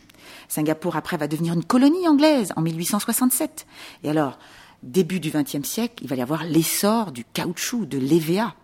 Singapour, 0.48 0.96
après, 0.96 1.18
va 1.18 1.28
devenir 1.28 1.54
une 1.54 1.66
colonie 1.66 2.08
anglaise 2.08 2.54
en 2.56 2.62
1867. 2.62 3.68
Et 4.04 4.10
alors, 4.10 4.40
début 4.82 5.20
du 5.20 5.32
XXe 5.32 5.68
siècle, 5.68 6.02
il 6.02 6.08
va 6.08 6.16
y 6.16 6.22
avoir 6.22 6.46
l'essor 6.46 7.12
du 7.12 7.26
caoutchouc, 7.26 7.86
de 7.86 7.98
l'EVA. 7.98 8.56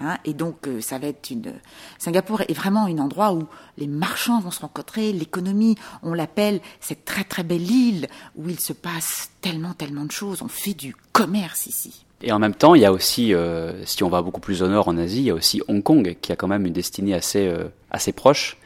Hein, 0.00 0.18
et 0.24 0.32
donc, 0.32 0.68
euh, 0.68 0.80
ça 0.80 0.98
va 0.98 1.08
être 1.08 1.30
une. 1.30 1.52
Singapour 1.98 2.42
est 2.42 2.52
vraiment 2.52 2.84
un 2.86 2.98
endroit 2.98 3.32
où 3.32 3.46
les 3.76 3.88
marchands 3.88 4.40
vont 4.40 4.50
se 4.50 4.60
rencontrer, 4.60 5.12
l'économie, 5.12 5.76
on 6.02 6.14
l'appelle 6.14 6.60
cette 6.80 7.04
très 7.04 7.24
très 7.24 7.42
belle 7.42 7.68
île 7.68 8.06
où 8.36 8.48
il 8.48 8.60
se 8.60 8.72
passe 8.72 9.30
tellement 9.40 9.72
tellement 9.72 10.04
de 10.04 10.12
choses. 10.12 10.40
On 10.42 10.48
fait 10.48 10.74
du 10.74 10.94
commerce 11.12 11.66
ici. 11.66 12.04
Et 12.22 12.32
en 12.32 12.38
même 12.38 12.54
temps, 12.54 12.74
il 12.74 12.82
y 12.82 12.84
a 12.84 12.92
aussi, 12.92 13.34
euh, 13.34 13.84
si 13.84 14.02
on 14.04 14.08
va 14.08 14.22
beaucoup 14.22 14.40
plus 14.40 14.62
au 14.62 14.68
nord 14.68 14.88
en 14.88 14.96
Asie, 14.98 15.18
il 15.18 15.24
y 15.24 15.30
a 15.30 15.34
aussi 15.34 15.62
Hong 15.68 15.82
Kong 15.82 16.16
qui 16.20 16.32
a 16.32 16.36
quand 16.36 16.48
même 16.48 16.66
une 16.66 16.72
destinée 16.72 17.14
assez 17.14 17.46
euh, 17.46 17.68
assez 17.90 18.12
proche. 18.12 18.56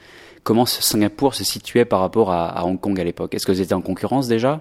Comment 0.43 0.67
Singapour 0.67 1.35
se 1.35 1.45
situait 1.45 1.85
par 1.85 2.01
rapport 2.01 2.33
à, 2.33 2.49
à 2.49 2.65
Hong 2.65 2.81
Kong 2.81 2.99
à 3.01 3.05
l'époque? 3.05 3.35
Est-ce 3.35 3.47
que 3.47 3.53
vous 3.53 3.61
étiez 3.61 3.75
en 3.75 3.81
concurrence 3.81 4.27
déjà? 4.27 4.61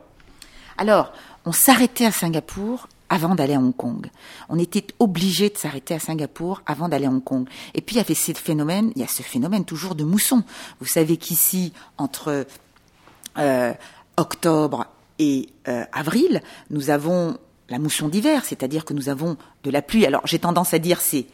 Alors, 0.77 1.11
on 1.45 1.51
s'arrêtait 1.51 2.05
à 2.05 2.11
Singapour 2.11 2.87
avant 3.11 3.35
d'aller 3.35 3.53
à 3.53 3.59
Hong 3.59 3.75
Kong. 3.75 4.09
On 4.47 4.57
était 4.57 4.87
obligé 4.97 5.49
de 5.49 5.57
s'arrêter 5.57 5.93
à 5.93 5.99
Singapour 5.99 6.63
avant 6.65 6.87
d'aller 6.87 7.05
à 7.05 7.09
Hong 7.09 7.23
Kong. 7.23 7.47
Et 7.75 7.81
puis 7.81 7.97
il 7.97 7.99
y 7.99 8.01
avait 8.01 8.15
ce 8.15 8.31
phénomène, 8.31 8.91
il 8.95 9.01
y 9.01 9.03
a 9.03 9.07
ce 9.07 9.21
phénomène 9.21 9.65
toujours 9.65 9.95
de 9.95 10.05
mousson. 10.05 10.43
Vous 10.79 10.87
savez 10.87 11.17
qu'ici, 11.17 11.73
entre 11.97 12.47
euh, 13.37 13.73
octobre 14.15 14.87
et 15.19 15.49
euh, 15.67 15.83
avril, 15.91 16.41
nous 16.69 16.89
avons 16.89 17.37
la 17.69 17.79
mousson 17.79 18.07
d'hiver, 18.07 18.45
c'est-à-dire 18.45 18.85
que 18.85 18.93
nous 18.93 19.09
avons 19.09 19.35
de 19.63 19.69
la 19.71 19.81
pluie. 19.81 20.05
Alors 20.05 20.25
j'ai 20.25 20.39
tendance 20.39 20.73
à 20.73 20.79
dire 20.79 21.01
c'est 21.01 21.25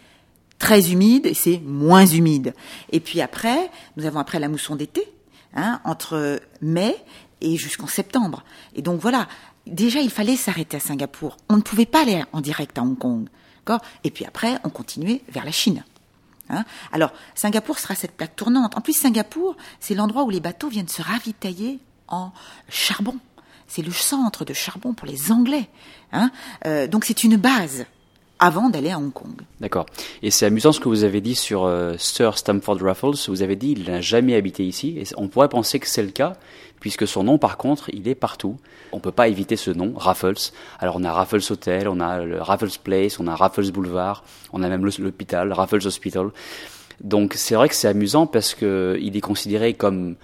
très 0.57 0.91
humide 0.91 1.27
et 1.27 1.35
c'est 1.35 1.61
moins 1.63 2.07
humide. 2.07 2.55
Et 2.91 2.99
puis 2.99 3.21
après, 3.21 3.69
nous 3.97 4.05
avons 4.05 4.19
après 4.19 4.39
la 4.39 4.49
mousson 4.49 4.75
d'été, 4.75 5.03
hein, 5.53 5.79
entre 5.83 6.39
mai 6.59 6.95
et 7.39 7.55
jusqu'en 7.55 7.85
septembre. 7.85 8.43
Et 8.75 8.81
donc 8.81 8.99
voilà, 8.99 9.27
déjà, 9.67 9.99
il 9.99 10.09
fallait 10.09 10.35
s'arrêter 10.35 10.77
à 10.77 10.79
Singapour. 10.79 11.37
On 11.49 11.57
ne 11.57 11.61
pouvait 11.61 11.85
pas 11.85 12.01
aller 12.01 12.23
en 12.33 12.41
direct 12.41 12.77
à 12.77 12.81
Hong 12.81 12.97
Kong. 12.97 13.27
Et 14.03 14.11
puis 14.11 14.25
après, 14.25 14.59
on 14.63 14.69
continuait 14.69 15.21
vers 15.29 15.45
la 15.45 15.51
Chine. 15.51 15.83
Hein? 16.49 16.63
Alors, 16.91 17.11
Singapour 17.35 17.79
sera 17.79 17.95
cette 17.95 18.13
plaque 18.13 18.35
tournante. 18.35 18.77
En 18.77 18.81
plus, 18.81 18.93
Singapour, 18.93 19.57
c'est 19.79 19.95
l'endroit 19.95 20.23
où 20.23 20.29
les 20.29 20.39
bateaux 20.39 20.69
viennent 20.69 20.87
se 20.87 21.01
ravitailler 21.01 21.79
en 22.07 22.31
charbon. 22.69 23.17
C'est 23.67 23.81
le 23.81 23.91
centre 23.91 24.45
de 24.45 24.53
charbon 24.53 24.93
pour 24.93 25.07
les 25.07 25.31
Anglais. 25.31 25.69
Hein? 26.13 26.31
Euh, 26.65 26.87
donc, 26.87 27.03
c'est 27.03 27.23
une 27.23 27.35
base 27.35 27.85
avant 28.39 28.69
d'aller 28.69 28.91
à 28.91 28.97
Hong 28.97 29.11
Kong. 29.11 29.41
D'accord. 29.59 29.85
Et 30.21 30.31
c'est 30.31 30.45
amusant 30.45 30.71
ce 30.71 30.79
que 30.79 30.89
vous 30.89 31.03
avez 31.03 31.21
dit 31.21 31.35
sur 31.35 31.65
euh, 31.65 31.95
Sir 31.97 32.37
Stamford 32.37 32.77
Raffles. 32.81 33.15
Vous 33.27 33.41
avez 33.41 33.55
dit 33.55 33.75
qu'il 33.75 33.89
n'a 33.89 34.01
jamais 34.01 34.35
habité 34.35 34.65
ici. 34.65 34.97
Et 34.97 35.03
on 35.17 35.27
pourrait 35.27 35.49
penser 35.49 35.79
que 35.79 35.87
c'est 35.87 36.03
le 36.03 36.11
cas, 36.11 36.33
puisque 36.79 37.07
son 37.07 37.23
nom, 37.23 37.37
par 37.37 37.57
contre, 37.57 37.89
il 37.93 38.07
est 38.07 38.15
partout. 38.15 38.57
On 38.91 38.99
peut 38.99 39.11
pas 39.11 39.27
éviter 39.27 39.55
ce 39.55 39.71
nom, 39.71 39.93
Raffles. 39.95 40.51
Alors 40.79 40.95
on 40.97 41.03
a 41.03 41.11
Raffles 41.11 41.51
Hotel, 41.51 41.87
on 41.87 41.99
a 41.99 42.23
le 42.23 42.41
Raffles 42.41 42.79
Place, 42.83 43.19
on 43.19 43.27
a 43.27 43.35
Raffles 43.35 43.71
Boulevard, 43.71 44.23
on 44.53 44.63
a 44.63 44.69
même 44.69 44.85
l'hôpital, 44.85 45.51
Raffles 45.51 45.85
Hospital. 45.85 46.29
Donc 47.01 47.33
c'est 47.33 47.55
vrai 47.55 47.69
que 47.69 47.75
c'est 47.75 47.87
amusant 47.87 48.27
parce 48.27 48.55
que 48.55 48.97
il 49.01 49.17
est 49.17 49.21
considéré 49.21 49.73
comme 49.73 50.15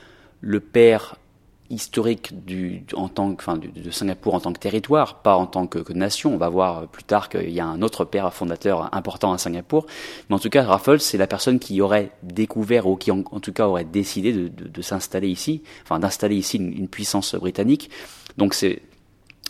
le 0.42 0.60
père 0.60 1.16
historique 1.70 2.46
du, 2.46 2.86
en 2.94 3.08
tant 3.08 3.34
que, 3.34 3.42
enfin, 3.42 3.58
de 3.58 3.92
Singapour 3.92 4.36
en 4.36 4.40
tant 4.40 4.54
que 4.54 4.60
territoire, 4.60 5.22
pas 5.22 5.36
en 5.36 5.46
tant 5.46 5.66
que, 5.68 5.80
que 5.80 5.94
nation. 5.94 6.34
On 6.34 6.38
va 6.38 6.50
voir 6.50 6.88
plus 6.88 7.04
tard 7.04 7.30
qu'il 7.30 7.50
y 7.50 7.60
a 7.60 7.66
un 7.66 7.82
autre 7.82 8.06
père 8.06 8.34
fondateur 8.34 8.94
important 8.94 9.34
à 9.34 9.38
Singapour. 9.38 9.86
Mais 10.30 10.36
en 10.36 10.40
tout 10.40 10.50
cas, 10.50 10.64
Raffles, 10.64 11.00
c'est 11.00 11.18
la 11.18 11.28
personne 11.28 11.60
qui 11.60 11.82
aurait 11.82 12.12
découvert 12.22 12.88
ou 12.88 12.96
qui 12.96 13.12
en, 13.12 13.24
tout 13.24 13.54
cas 13.54 13.68
aurait 13.68 13.86
décidé 13.86 14.34
de, 14.34 14.48
de, 14.48 14.68
de 14.68 14.82
s'installer 14.82 15.30
ici, 15.30 15.64
enfin 15.84 16.00
d'installer 16.00 16.36
ici 16.36 16.58
une, 16.58 16.74
une, 16.74 16.88
puissance 16.88 17.36
britannique. 17.36 17.90
Donc 18.38 18.54
c'est 18.54 18.82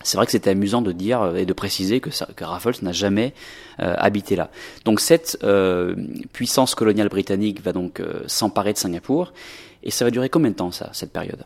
c'est 0.04 0.18
vrai 0.18 0.26
que 0.26 0.32
c'était 0.32 0.50
amusant 0.50 0.82
de 0.82 0.92
dire 0.92 1.36
et 1.36 1.46
de 1.46 1.54
préciser 1.54 2.00
que, 2.00 2.10
que 2.34 2.44
Raffles 2.44 2.84
n'a 2.84 2.92
jamais 2.92 3.34
euh, 3.80 3.94
habité 3.98 4.36
là. 4.36 4.50
Donc 4.86 5.00
cette 5.00 5.38
euh, 5.44 5.96
puissance 6.34 6.76
coloniale 6.76 7.10
britannique 7.10 7.62
va 7.62 7.72
donc 7.72 8.00
euh, 8.00 8.24
s'emparer 8.28 8.74
de 8.74 8.78
Singapour 8.78 9.34
et 9.82 9.92
ça 9.92 10.04
va 10.04 10.12
durer 10.12 10.30
combien 10.30 10.52
de 10.52 10.56
temps 10.56 10.72
ça, 10.72 10.90
cette 10.94 11.12
période? 11.12 11.46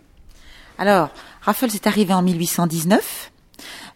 Alors, 0.77 1.09
Raffles 1.41 1.73
est 1.73 1.87
arrivé 1.87 2.13
en 2.13 2.21
1819. 2.21 3.31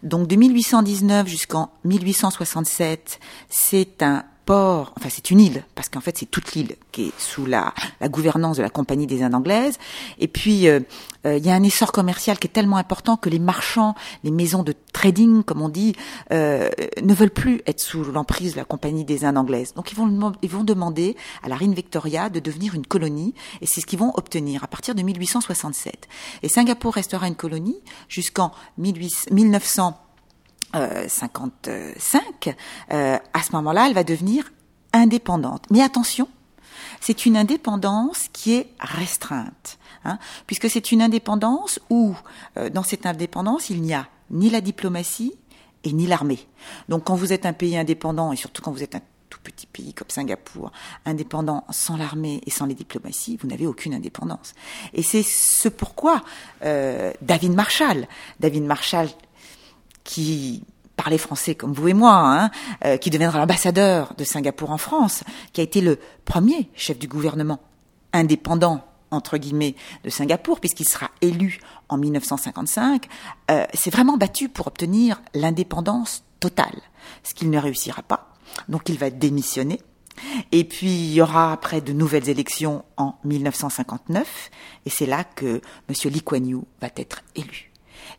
Donc 0.02 0.26
de 0.26 0.34
1819 0.34 1.28
jusqu'en 1.28 1.70
1867, 1.84 3.20
c'est 3.48 4.02
un 4.02 4.24
port, 4.44 4.92
enfin 4.96 5.08
c'est 5.10 5.30
une 5.30 5.40
île, 5.40 5.64
parce 5.74 5.88
qu'en 5.88 6.00
fait 6.00 6.16
c'est 6.18 6.26
toute 6.26 6.52
l'île 6.52 6.76
qui 6.90 7.08
est 7.08 7.12
sous 7.18 7.46
la, 7.46 7.72
la, 8.00 8.08
gouvernance 8.08 8.56
de 8.56 8.62
la 8.62 8.70
Compagnie 8.70 9.06
des 9.06 9.22
Indes 9.22 9.34
anglaises. 9.34 9.78
Et 10.18 10.28
puis 10.28 10.68
euh, 10.68 10.80
euh, 11.26 11.36
il 11.36 11.46
y 11.46 11.50
a 11.50 11.54
un 11.54 11.62
essor 11.62 11.92
commercial 11.92 12.38
qui 12.38 12.48
est 12.48 12.50
tellement 12.52 12.76
important 12.76 13.16
que 13.16 13.28
les 13.28 13.38
marchands, 13.38 13.94
les 14.24 14.30
maisons 14.30 14.62
de 14.62 14.74
trading, 14.92 15.42
comme 15.42 15.62
on 15.62 15.68
dit, 15.68 15.94
euh, 16.32 16.68
ne 17.02 17.14
veulent 17.14 17.30
plus 17.30 17.62
être 17.66 17.80
sous 17.80 18.04
l'emprise 18.04 18.52
de 18.52 18.58
la 18.58 18.64
Compagnie 18.64 19.04
des 19.04 19.24
Indes 19.24 19.38
anglaises. 19.38 19.74
Donc 19.74 19.92
ils 19.92 19.96
vont, 19.96 20.32
ils 20.42 20.50
vont 20.50 20.64
demander 20.64 21.16
à 21.42 21.48
la 21.48 21.56
reine 21.56 21.74
Victoria 21.74 22.28
de 22.28 22.40
devenir 22.40 22.74
une 22.74 22.86
colonie, 22.86 23.34
et 23.60 23.66
c'est 23.66 23.80
ce 23.80 23.86
qu'ils 23.86 23.98
vont 23.98 24.12
obtenir 24.16 24.64
à 24.64 24.66
partir 24.66 24.94
de 24.94 25.02
1867. 25.02 26.08
Et 26.42 26.48
Singapour 26.48 26.94
restera 26.94 27.26
une 27.28 27.36
colonie 27.36 27.80
jusqu'en 28.08 28.52
1900. 28.78 29.96
55, 30.72 32.56
euh, 32.92 33.18
à 33.32 33.42
ce 33.42 33.52
moment-là, 33.52 33.86
elle 33.88 33.94
va 33.94 34.04
devenir 34.04 34.50
indépendante. 34.92 35.64
Mais 35.70 35.82
attention, 35.82 36.28
c'est 37.00 37.26
une 37.26 37.36
indépendance 37.36 38.28
qui 38.32 38.54
est 38.54 38.68
restreinte, 38.78 39.78
hein, 40.04 40.18
puisque 40.46 40.70
c'est 40.70 40.92
une 40.92 41.02
indépendance 41.02 41.80
où, 41.90 42.14
euh, 42.56 42.70
dans 42.70 42.82
cette 42.82 43.06
indépendance, 43.06 43.70
il 43.70 43.82
n'y 43.82 43.94
a 43.94 44.08
ni 44.30 44.50
la 44.50 44.60
diplomatie 44.60 45.34
et 45.84 45.92
ni 45.92 46.06
l'armée. 46.06 46.46
Donc 46.88 47.04
quand 47.04 47.14
vous 47.14 47.32
êtes 47.32 47.46
un 47.46 47.52
pays 47.52 47.76
indépendant, 47.76 48.32
et 48.32 48.36
surtout 48.36 48.62
quand 48.62 48.72
vous 48.72 48.82
êtes 48.82 48.94
un 48.94 49.00
tout 49.28 49.40
petit 49.42 49.66
pays 49.66 49.94
comme 49.94 50.10
Singapour, 50.10 50.70
indépendant 51.04 51.64
sans 51.70 51.96
l'armée 51.96 52.40
et 52.46 52.50
sans 52.50 52.66
les 52.66 52.74
diplomaties, 52.74 53.38
vous 53.40 53.48
n'avez 53.48 53.66
aucune 53.66 53.94
indépendance. 53.94 54.54
Et 54.92 55.02
c'est 55.02 55.22
ce 55.22 55.68
pourquoi 55.68 56.22
euh, 56.64 57.12
David 57.22 57.54
Marshall, 57.54 58.06
David 58.40 58.64
Marshall 58.64 59.08
qui 60.04 60.62
parlait 60.96 61.18
français 61.18 61.54
comme 61.54 61.72
vous 61.72 61.88
et 61.88 61.94
moi, 61.94 62.14
hein, 62.14 62.50
euh, 62.84 62.96
qui 62.96 63.10
deviendra 63.10 63.38
l'ambassadeur 63.38 64.14
de 64.16 64.24
Singapour 64.24 64.70
en 64.70 64.78
France, 64.78 65.24
qui 65.52 65.60
a 65.60 65.64
été 65.64 65.80
le 65.80 65.98
premier 66.24 66.68
chef 66.74 66.98
du 66.98 67.08
gouvernement 67.08 67.60
indépendant 68.12 68.84
entre 69.10 69.36
guillemets 69.36 69.74
de 70.04 70.10
Singapour, 70.10 70.58
puisqu'il 70.58 70.88
sera 70.88 71.10
élu 71.20 71.60
en 71.88 71.98
1955, 71.98 73.06
euh, 73.50 73.66
s'est 73.74 73.90
vraiment 73.90 74.16
battu 74.16 74.48
pour 74.48 74.66
obtenir 74.66 75.20
l'indépendance 75.34 76.24
totale, 76.40 76.80
ce 77.22 77.34
qu'il 77.34 77.50
ne 77.50 77.58
réussira 77.58 78.02
pas. 78.02 78.34
Donc 78.68 78.88
il 78.88 78.98
va 78.98 79.10
démissionner. 79.10 79.80
Et 80.50 80.64
puis 80.64 80.90
il 80.90 81.12
y 81.12 81.22
aura 81.22 81.52
après 81.52 81.80
de 81.80 81.92
nouvelles 81.92 82.28
élections 82.28 82.84
en 82.96 83.14
1959, 83.24 84.50
et 84.86 84.90
c'est 84.90 85.06
là 85.06 85.24
que 85.24 85.60
M. 85.88 86.10
Lee 86.10 86.22
Kuan 86.22 86.46
Yew 86.46 86.64
va 86.80 86.88
être 86.96 87.22
élu. 87.34 87.70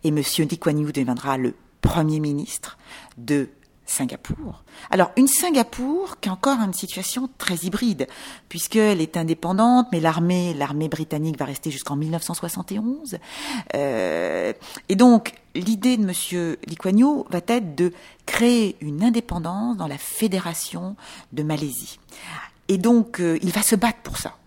Et 0.03 0.09
M. 0.09 0.17
Lee 0.17 0.57
Kuan 0.59 0.79
Yew 0.79 0.91
deviendra 0.91 1.37
le 1.37 1.55
Premier 1.83 2.19
ministre 2.19 2.77
de 3.17 3.49
Singapour. 3.85 4.63
Alors 4.89 5.11
une 5.17 5.27
Singapour 5.27 6.19
qui 6.21 6.29
a 6.29 6.31
encore 6.31 6.57
une 6.59 6.73
situation 6.73 7.29
très 7.37 7.55
hybride 7.57 8.07
puisqu'elle 8.47 9.01
est 9.01 9.17
indépendante, 9.17 9.87
mais 9.91 9.99
l'armée 9.99 10.53
l'armée 10.53 10.87
britannique 10.87 11.37
va 11.37 11.45
rester 11.45 11.69
jusqu'en 11.69 11.97
1971. 11.97 13.17
Euh, 13.75 14.53
et 14.87 14.95
donc 14.95 15.33
l'idée 15.53 15.97
de 15.97 16.05
Monsieur 16.05 16.57
Yew 16.67 17.25
va 17.29 17.41
être 17.47 17.75
de 17.75 17.91
créer 18.25 18.77
une 18.79 19.03
indépendance 19.03 19.75
dans 19.75 19.87
la 19.87 19.97
fédération 19.97 20.95
de 21.33 21.43
Malaisie. 21.43 21.99
Et 22.69 22.77
donc 22.77 23.19
euh, 23.19 23.37
il 23.43 23.51
va 23.51 23.61
se 23.61 23.75
battre 23.75 23.99
pour 23.99 24.17
ça. 24.17 24.37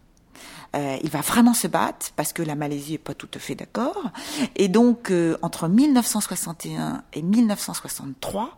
Euh, 0.77 0.99
il 1.03 1.11
va 1.11 1.21
vraiment 1.23 1.55
se 1.55 1.67
battre 1.67 2.11
parce 2.17 2.33
que 2.33 2.43
la 2.43 2.55
Malaisie 2.55 2.95
est 2.95 2.99
pas 2.99 3.15
tout 3.15 3.29
à 3.35 3.39
fait 3.39 3.55
d'accord. 3.55 4.11
Et 4.57 4.69
donc, 4.69 5.11
euh, 5.11 5.39
entre 5.41 5.69
1961 5.69 7.03
et 7.15 7.23
1963, 7.23 8.51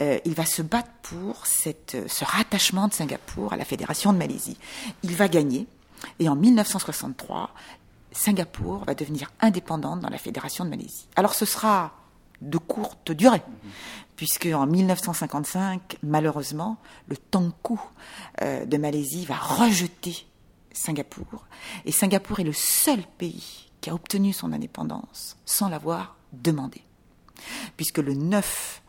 euh, 0.00 0.18
il 0.24 0.34
va 0.34 0.46
se 0.46 0.62
battre 0.62 0.88
pour 1.02 1.46
ce 1.46 2.24
rattachement 2.24 2.88
de 2.88 2.94
Singapour 2.94 3.52
à 3.52 3.56
la 3.56 3.64
Fédération 3.64 4.12
de 4.12 4.18
Malaisie. 4.18 4.56
Il 5.02 5.14
va 5.14 5.28
gagner. 5.28 5.66
Et 6.20 6.28
en 6.28 6.36
1963, 6.36 7.50
Singapour 8.12 8.84
va 8.84 8.94
devenir 8.94 9.30
indépendante 9.40 10.00
dans 10.00 10.10
la 10.10 10.18
Fédération 10.18 10.64
de 10.64 10.70
Malaisie. 10.70 11.06
Alors, 11.16 11.34
ce 11.34 11.44
sera 11.44 11.92
de 12.40 12.56
courte 12.56 13.10
durée, 13.10 13.42
puisque 14.14 14.46
en 14.46 14.66
1955, 14.66 15.98
malheureusement, 16.04 16.76
le 17.08 17.16
Tangku 17.16 17.80
de 18.40 18.76
Malaisie 18.76 19.26
va 19.26 19.34
rejeter 19.34 20.27
Singapour. 20.78 21.46
Et 21.84 21.92
Singapour 21.92 22.40
est 22.40 22.44
le 22.44 22.52
seul 22.52 23.02
pays 23.18 23.70
qui 23.80 23.90
a 23.90 23.94
obtenu 23.94 24.32
son 24.32 24.52
indépendance 24.52 25.36
sans 25.44 25.68
l'avoir 25.68 26.16
demandé. 26.32 26.82
puisque 27.76 27.98
le 27.98 28.14
9 28.14 28.82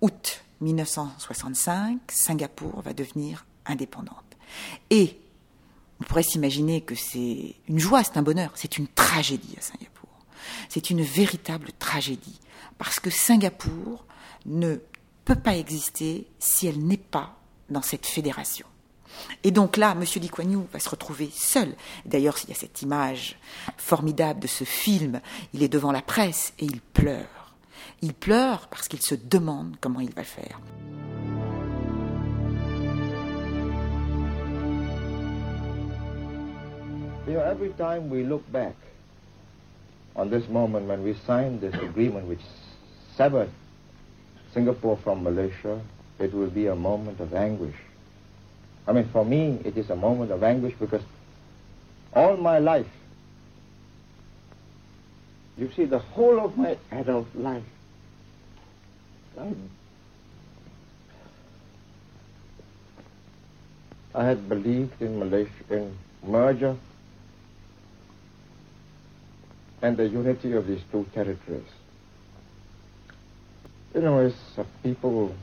août 0.00 0.44
1965, 0.60 1.98
Singapour 2.08 2.80
va 2.82 2.92
devenir 2.92 3.44
indépendante. 3.66 4.36
Et 4.90 5.18
on 6.00 6.04
pourrait 6.04 6.22
s'imaginer 6.22 6.82
que 6.82 6.94
c'est 6.94 7.56
une 7.68 7.78
joie, 7.78 8.04
c'est 8.04 8.16
un 8.16 8.22
bonheur, 8.22 8.52
c'est 8.54 8.78
une 8.78 8.86
tragédie 8.86 9.56
à 9.58 9.60
Singapour. 9.60 10.08
C'est 10.68 10.90
une 10.90 11.02
véritable 11.02 11.72
tragédie, 11.78 12.38
parce 12.78 13.00
que 13.00 13.10
Singapour 13.10 14.06
ne 14.44 14.76
peut 15.24 15.34
pas 15.34 15.56
exister 15.56 16.28
si 16.38 16.68
elle 16.68 16.78
n'est 16.78 16.96
pas 16.96 17.38
dans 17.68 17.82
cette 17.82 18.06
fédération. 18.06 18.66
Et 19.44 19.50
donc 19.50 19.76
là, 19.76 19.92
M. 19.92 20.02
Lee 20.02 20.28
Kuan 20.28 20.50
Yew 20.50 20.66
va 20.72 20.78
se 20.78 20.88
retrouver 20.88 21.30
seul. 21.32 21.74
D'ailleurs, 22.04 22.36
il 22.44 22.50
y 22.50 22.52
a 22.52 22.56
cette 22.56 22.82
image 22.82 23.36
formidable 23.76 24.40
de 24.40 24.46
ce 24.46 24.64
film. 24.64 25.20
Il 25.52 25.62
est 25.62 25.68
devant 25.68 25.92
la 25.92 26.02
presse 26.02 26.52
et 26.58 26.64
il 26.64 26.80
pleure. 26.80 27.54
Il 28.02 28.14
pleure 28.14 28.68
parce 28.68 28.88
qu'il 28.88 29.02
se 29.02 29.14
demande 29.14 29.76
comment 29.80 30.00
il 30.00 30.12
va 30.12 30.24
faire. 30.24 30.60
You 37.26 37.32
know, 37.32 37.40
every 37.40 37.70
time 37.70 38.08
we 38.08 38.22
look 38.22 38.44
back 38.52 38.76
on 40.16 40.30
this 40.30 40.48
moment 40.48 40.86
when 40.86 41.02
we 41.02 41.14
signed 41.26 41.60
this 41.60 41.74
agreement 41.74 42.26
which 42.26 42.40
severed 43.16 43.50
Singapore 44.52 44.96
from 44.96 45.22
Malaysia, 45.22 45.78
it 46.18 46.32
will 46.32 46.50
be 46.50 46.66
a 46.66 46.74
moment 46.74 47.20
of 47.20 47.34
anguish. 47.34 47.76
I 48.86 48.92
mean, 48.92 49.08
for 49.12 49.24
me, 49.24 49.60
it 49.64 49.76
is 49.76 49.90
a 49.90 49.96
moment 49.96 50.30
of 50.30 50.42
anguish 50.42 50.74
because 50.78 51.02
all 52.12 52.36
my 52.36 52.58
life, 52.58 52.86
you 55.58 55.70
see, 55.74 55.84
the 55.86 55.98
whole 55.98 56.44
of 56.44 56.56
my 56.56 56.76
adult 56.92 57.26
life, 57.34 57.64
I, 59.38 59.52
I 64.14 64.24
had 64.24 64.48
believed 64.48 65.00
in 65.02 65.18
Malaysia, 65.18 65.50
in 65.68 65.96
merger 66.22 66.76
and 69.82 69.96
the 69.96 70.08
unity 70.08 70.52
of 70.52 70.66
these 70.66 70.80
two 70.90 71.06
territories. 71.12 71.62
You 73.94 74.00
know, 74.02 74.18
as 74.18 74.34
a 74.56 74.64
people 74.82 75.34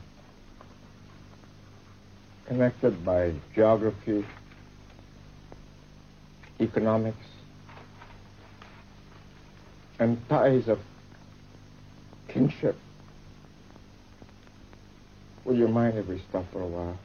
connected 2.46 3.04
by 3.04 3.32
geography, 3.54 4.24
economics, 6.60 7.26
and 9.98 10.16
ties 10.28 10.68
of 10.68 10.78
kinship. 12.28 12.76
You 15.46 15.68
mind 15.68 15.98
if 15.98 16.08
we 16.08 16.18
stop 16.28 16.44
for 16.52 16.62
a 16.62 16.66
while? 16.66 16.96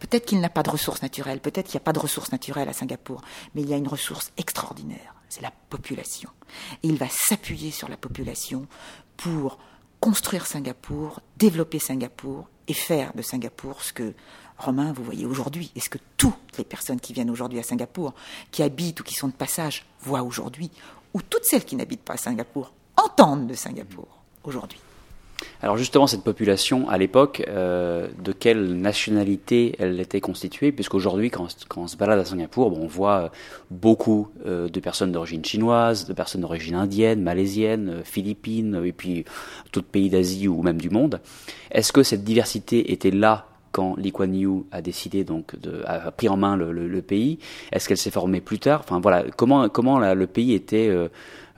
Peut-être 0.00 0.26
qu'il 0.26 0.40
n'a 0.40 0.50
pas 0.50 0.62
de 0.62 0.70
ressources 0.70 1.00
naturelles, 1.00 1.40
peut-être 1.40 1.66
qu'il 1.66 1.78
n'y 1.78 1.82
a 1.82 1.84
pas 1.84 1.94
de 1.94 1.98
ressources 1.98 2.30
naturelles 2.30 2.68
à 2.68 2.74
Singapour, 2.74 3.22
mais 3.54 3.62
il 3.62 3.70
y 3.70 3.72
a 3.72 3.76
une 3.76 3.88
ressource 3.88 4.32
extraordinaire, 4.36 5.14
c'est 5.30 5.40
la 5.40 5.52
population. 5.70 6.28
Il 6.82 6.96
va 6.98 7.06
s'appuyer 7.08 7.70
sur 7.70 7.88
la 7.88 7.96
population 7.96 8.66
pour 9.16 9.58
construire 10.00 10.46
Singapour, 10.46 11.20
développer 11.38 11.78
Singapour 11.78 12.48
et 12.68 12.74
faire 12.74 13.12
de 13.14 13.22
Singapour 13.22 13.82
ce 13.82 13.92
que 13.92 14.14
Romain, 14.58 14.92
vous 14.92 15.02
voyez 15.02 15.26
aujourd'hui, 15.26 15.72
et 15.74 15.80
ce 15.80 15.88
que 15.88 15.98
toutes 16.16 16.58
les 16.58 16.64
personnes 16.64 17.00
qui 17.00 17.12
viennent 17.12 17.30
aujourd'hui 17.30 17.58
à 17.58 17.62
Singapour, 17.62 18.14
qui 18.50 18.62
habitent 18.62 19.00
ou 19.00 19.02
qui 19.02 19.14
sont 19.14 19.28
de 19.28 19.32
passage, 19.32 19.84
voient 20.00 20.22
aujourd'hui, 20.22 20.70
ou 21.12 21.22
toutes 21.22 21.44
celles 21.44 21.64
qui 21.64 21.76
n'habitent 21.76 22.04
pas 22.04 22.14
à 22.14 22.18
Singapour 22.18 22.72
entendent 22.96 23.46
de 23.46 23.54
Singapour 23.54 24.06
aujourd'hui? 24.44 24.78
Alors 25.62 25.76
justement, 25.76 26.06
cette 26.06 26.24
population, 26.24 26.88
à 26.88 26.98
l'époque, 26.98 27.44
euh, 27.48 28.08
de 28.22 28.32
quelle 28.32 28.74
nationalité 28.74 29.74
elle 29.78 30.00
était 30.00 30.20
constituée? 30.20 30.72
Puisqu'aujourd'hui, 30.72 31.30
quand, 31.30 31.48
quand 31.68 31.82
on 31.82 31.86
se 31.86 31.96
balade 31.96 32.18
à 32.18 32.24
Singapour, 32.24 32.78
on 32.78 32.86
voit 32.86 33.18
euh, 33.18 33.28
beaucoup 33.70 34.28
euh, 34.46 34.68
de 34.68 34.80
personnes 34.80 35.12
d'origine 35.12 35.44
chinoise, 35.44 36.06
de 36.06 36.12
personnes 36.12 36.42
d'origine 36.42 36.74
indienne, 36.74 37.22
malaisienne, 37.22 38.02
philippine, 38.04 38.82
et 38.84 38.92
puis 38.92 39.24
tout 39.72 39.82
pays 39.82 40.10
d'Asie 40.10 40.48
ou 40.48 40.62
même 40.62 40.80
du 40.80 40.90
monde. 40.90 41.20
Est-ce 41.70 41.92
que 41.92 42.02
cette 42.02 42.24
diversité 42.24 42.92
était 42.92 43.10
là 43.10 43.46
quand 43.72 43.96
Lee 43.96 44.12
Kuan 44.12 44.32
Yew 44.32 44.66
a 44.70 44.82
décidé 44.82 45.24
donc 45.24 45.58
de, 45.58 45.82
a 45.86 46.12
pris 46.12 46.28
en 46.28 46.36
main 46.36 46.56
le, 46.56 47.02
pays? 47.02 47.38
Est-ce 47.72 47.88
qu'elle 47.88 47.96
s'est 47.96 48.10
formée 48.10 48.40
plus 48.40 48.58
tard? 48.60 48.82
Enfin 48.84 49.00
voilà, 49.00 49.24
comment 49.36 49.68
comment 49.68 49.98
le 49.98 50.26
pays 50.28 50.52
était 50.52 50.88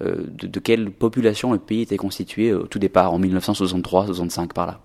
de, 0.00 0.46
de, 0.46 0.60
quelle 0.60 0.90
population 0.90 1.52
le 1.52 1.58
pays 1.58 1.82
était 1.82 1.96
constitué 1.96 2.52
au 2.52 2.66
tout 2.66 2.78
départ 2.78 3.12
en 3.14 3.20
1963-65 3.20 4.48
par 4.48 4.66
là 4.66 4.80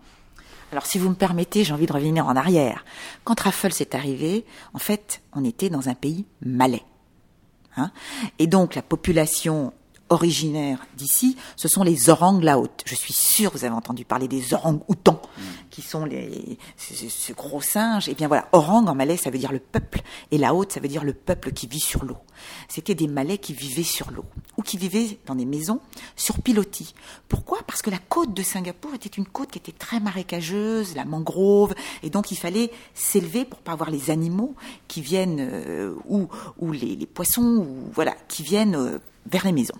alors, 0.71 0.86
si 0.86 0.97
vous 0.97 1.10
me 1.10 1.15
permettez, 1.15 1.65
j'ai 1.65 1.74
envie 1.74 1.86
de 1.86 1.91
revenir 1.91 2.26
en 2.28 2.36
arrière. 2.38 2.86
Quand 3.26 3.38
Raffles 3.38 3.82
est 3.82 3.93
arrivé, 3.93 4.45
en 4.74 4.80
fait, 4.80 5.21
on 5.34 5.43
était 5.43 5.69
dans 5.69 5.89
un 5.89 5.95
pays 5.95 6.26
malais. 6.41 6.84
Hein 7.76 7.91
et 8.39 8.47
donc, 8.47 8.76
la 8.76 8.82
population 8.82 9.74
originaires 10.12 10.86
d'ici, 10.97 11.38
ce 11.56 11.67
sont 11.67 11.84
les 11.84 12.10
orangs 12.10 12.39
laotes. 12.39 12.84
Je 12.86 12.95
suis 12.95 13.13
sûr, 13.13 13.52
vous 13.52 13.63
avez 13.63 13.74
entendu 13.74 14.06
parler 14.06 14.28
des 14.28 14.54
orang-outans, 14.54 15.21
mm. 15.38 15.41
qui 15.69 15.82
sont 15.82 16.06
les, 16.06 16.58
ce, 16.78 16.93
ce, 17.10 17.34
gros 17.34 17.62
singe. 17.62 18.08
Et 18.08 18.12
eh 18.12 18.15
bien 18.15 18.28
voilà, 18.28 18.47
orang 18.52 18.88
en 18.88 18.93
malais, 18.93 19.17
ça 19.17 19.30
veut 19.30 19.39
dire 19.39 19.52
le 19.52 19.60
peuple, 19.60 20.02
et 20.30 20.38
laote, 20.38 20.74
ça 20.74 20.80
veut 20.80 20.89
dire 20.89 21.04
le 21.04 21.13
peuple 21.13 21.52
qui 21.54 21.65
vit 21.65 21.80
sur 21.80 22.04
l'eau. 22.04 22.17
C'était 22.67 22.95
des 22.95 23.08
malais 23.08 23.38
qui 23.38 23.54
vivaient 23.54 23.84
sur 23.84 24.12
l'eau, 24.12 24.26
ou 24.58 24.63
qui 24.63 24.78
vivaient 24.78 25.17
dans 25.26 25.36
des 25.36 25.45
maisons 25.45 25.80
sur 26.15 26.41
pilotis. 26.41 26.93
Pourquoi? 27.30 27.60
Parce 27.65 27.82
que 27.82 27.89
la 27.89 28.00
côte 28.00 28.34
de 28.34 28.43
Singapour 28.43 28.93
était 28.93 29.10
une 29.10 29.26
côte 29.26 29.52
qui 29.52 29.60
était 29.60 29.71
très 29.71 30.02
marécageuse, 30.02 30.95
la 30.95 31.06
mangrove, 31.06 31.74
et 32.04 32.10
donc 32.10 32.32
il 32.32 32.38
fallait 32.38 32.71
s'élever 32.93 33.45
pour 33.45 33.60
pas 33.60 33.71
avoir 33.71 33.89
les 33.89 34.10
animaux 34.10 34.56
qui 34.89 35.02
viennent, 35.02 35.39
euh, 35.39 35.95
ou, 36.06 36.28
ou 36.60 36.74
les, 36.74 36.97
les, 36.97 37.06
poissons, 37.06 37.65
ou 37.65 37.89
voilà, 37.93 38.13
qui 38.28 38.43
viennent 38.43 38.76
euh, 38.76 39.00
vers 39.26 39.45
les 39.45 39.54
maisons. 39.54 39.78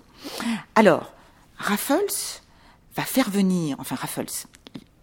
Alors, 0.74 1.12
Raffles 1.58 2.40
va 2.96 3.04
faire 3.04 3.30
venir, 3.30 3.76
enfin 3.78 3.96
Raffles, 3.96 4.46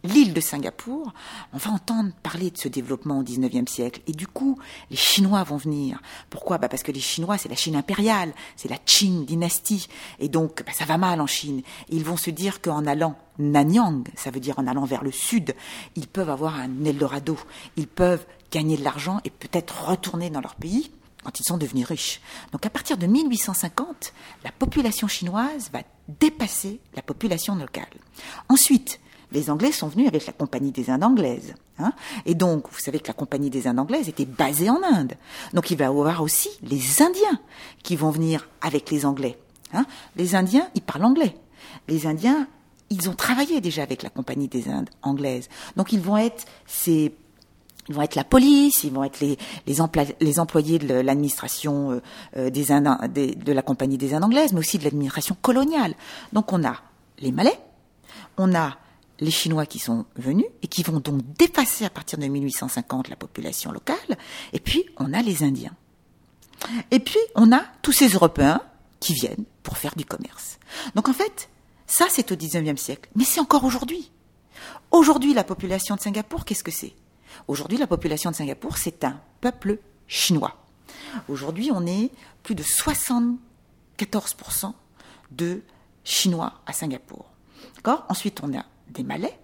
l'île 0.03 0.34
de 0.34 0.41
Singapour, 0.41 1.13
on 1.53 1.58
va 1.58 1.71
entendre 1.71 2.12
parler 2.23 2.51
de 2.51 2.58
ce 2.58 2.67
développement 2.67 3.19
au 3.19 3.23
XIXe 3.23 3.71
siècle. 3.71 4.01
Et 4.08 4.13
du 4.13 4.27
coup, 4.27 4.58
les 4.89 4.97
Chinois 4.97 5.43
vont 5.43 5.58
venir. 5.58 6.01
Pourquoi? 6.29 6.58
Bah 6.58 6.69
Parce 6.69 6.84
que 6.84 6.91
les 6.91 6.99
Chinois, 6.99 7.38
c'est 7.38 7.49
la 7.49 7.55
Chine 7.55 7.75
impériale, 7.75 8.34
c'est 8.55 8.69
la 8.69 8.77
Qing 8.77 9.25
dynastie. 9.25 9.88
Et 10.19 10.29
donc, 10.29 10.63
bah, 10.65 10.71
ça 10.73 10.86
va 10.86 10.97
mal 10.97 11.21
en 11.21 11.27
Chine. 11.27 11.62
Et 11.89 11.95
ils 11.95 12.05
vont 12.05 12.17
se 12.17 12.29
dire 12.29 12.62
qu'en 12.62 12.86
allant 12.86 13.17
Nanyang, 13.39 14.08
ça 14.15 14.32
veut 14.32 14.39
dire 14.39 14.60
en 14.60 14.67
allant 14.67 14.86
vers 14.86 15.03
le 15.03 15.12
sud, 15.12 15.55
ils 15.95 16.08
peuvent 16.08 16.29
avoir 16.29 16.55
un 16.55 16.86
Eldorado. 16.86 17.38
Ils 17.77 17.88
peuvent 17.88 18.25
gagner 18.51 18.77
de 18.77 18.84
l'argent 18.84 19.19
et 19.25 19.29
peut-être 19.29 19.86
retourner 19.86 20.29
dans 20.29 20.41
leur 20.41 20.55
pays 20.55 20.91
quand 21.23 21.39
ils 21.39 21.43
sont 21.43 21.58
devenus 21.58 21.86
riches. 21.86 22.21
Donc 22.51 22.65
à 22.65 22.69
partir 22.69 22.97
de 22.97 23.05
1850, 23.05 24.13
la 24.43 24.51
population 24.51 25.08
chinoise 25.08 25.69
va 25.71 25.82
dépasser 26.19 26.79
la 26.95 27.01
population 27.01 27.55
locale. 27.55 27.86
Ensuite, 28.47 28.99
les 29.32 29.49
Anglais 29.49 29.71
sont 29.71 29.88
venus 29.88 30.08
avec 30.08 30.25
la 30.25 30.34
Compagnie 30.34 30.71
des 30.71 30.89
Indes 30.89 31.03
anglaises. 31.03 31.53
Hein 31.77 31.93
et 32.25 32.34
donc, 32.34 32.65
vous 32.71 32.79
savez 32.79 32.99
que 32.99 33.08
la 33.08 33.13
Compagnie 33.13 33.49
des 33.49 33.67
Indes 33.67 33.79
anglaises 33.79 34.10
était 34.10 34.25
basée 34.25 34.69
en 34.69 34.82
Inde. 34.84 35.13
Donc 35.53 35.69
il 35.71 35.77
va 35.77 35.86
y 35.86 35.88
avoir 35.88 36.21
aussi 36.21 36.49
les 36.63 37.01
Indiens 37.01 37.39
qui 37.84 37.95
vont 37.95 38.10
venir 38.10 38.49
avec 38.62 38.89
les 38.89 39.05
Anglais. 39.05 39.38
Hein 39.73 39.86
les 40.15 40.36
Indiens, 40.36 40.67
ils 40.73 40.82
parlent 40.82 41.05
anglais. 41.05 41.36
Les 41.88 42.08
Indiens, 42.08 42.47
ils 42.89 43.10
ont 43.10 43.13
travaillé 43.13 43.62
déjà 43.62 43.84
avec 43.84 44.01
la 44.01 44.10
Compagnie 44.10 44.47
des 44.47 44.67
Indes 44.67 44.89
anglaises. 45.03 45.47
Donc 45.75 45.93
ils 45.93 46.01
vont 46.01 46.17
être 46.17 46.45
ces 46.65 47.13
ils 47.88 47.96
vont 47.96 48.02
être 48.04 48.15
la 48.15 48.24
police, 48.24 48.84
ils 48.84 48.92
vont 48.92 49.04
être 49.04 49.20
les, 49.20 49.82
employés 49.82 50.80
de 50.80 50.94
l'administration 50.94 51.92
euh, 51.92 52.02
euh 52.38 52.50
des, 52.50 53.36
de 53.36 53.52
la 53.52 53.62
compagnie 53.62 53.98
des 53.98 54.13
Indes 54.13 54.26
anglaises, 54.26 54.54
mais 54.54 54.60
aussi 54.60 54.78
de 54.78 54.84
l'administration 54.84 55.36
coloniale. 55.42 55.96
Donc 56.34 56.54
on 56.54 56.63
a 56.63 56.76
les 57.20 57.32
Malais, 57.32 57.60
on 58.38 58.54
a 58.54 58.78
les 59.20 59.32
Chinois 59.32 59.65
qui 59.65 59.80
sont 59.80 60.06
venus 60.15 60.46
et 60.62 60.68
qui 60.68 60.84
vont 60.84 61.00
donc 61.00 61.22
dépasser 61.38 61.84
à 61.84 61.89
partir 61.89 62.20
de 62.20 62.28
1850 62.28 63.10
la 63.10 63.15
population 63.15 63.72
locale, 63.72 64.18
et 64.54 64.60
puis 64.60 64.86
on 64.98 65.13
a 65.13 65.22
les 65.22 65.44
Indiens. 65.44 65.76
Et 66.92 67.00
puis 67.00 67.20
on 67.36 67.52
a 67.52 67.62
tous 67.82 67.92
ces 67.92 68.10
Européens 68.10 68.62
qui 69.00 69.13
viennent 69.13 69.46
pour 69.63 69.78
faire 69.78 69.96
du 69.96 70.06
commerce. 70.06 70.60
Donc 70.96 71.10
en 71.10 71.13
fait, 71.13 71.50
ça 71.88 72.06
c'est 72.10 72.32
au 72.32 72.36
19e 72.36 72.78
siècle, 72.78 73.10
mais 73.15 73.24
c'est 73.24 73.39
encore 73.39 73.63
aujourd'hui. 73.63 74.12
Aujourd'hui, 74.92 75.34
la 75.34 75.44
population 75.44 75.96
de 75.96 76.02
Singapour, 76.02 76.46
qu'est-ce 76.46 76.63
que 76.63 76.72
c'est? 76.72 76.94
Aujourd'hui, 77.47 77.78
la 77.78 77.88
population 77.88 78.32
de 78.32 78.36
Singapour, 78.36 78.78
c'est 78.78 79.04
un 79.04 79.19
peuple 79.41 79.80
chinois. 80.08 80.58
Aujourd'hui, 81.28 81.71
on 81.73 81.86
est 81.86 82.12
plus 82.43 82.56
de 82.56 82.63
74% 82.63 83.38
de 85.32 85.62
Chinois 86.04 86.54
à 86.65 86.73
Singapour. 86.73 87.25
D'accord? 87.75 88.06
Ensuite, 88.10 88.41
on 88.43 88.58
a 88.58 88.65
des 88.89 89.04
Malais. 89.04 89.38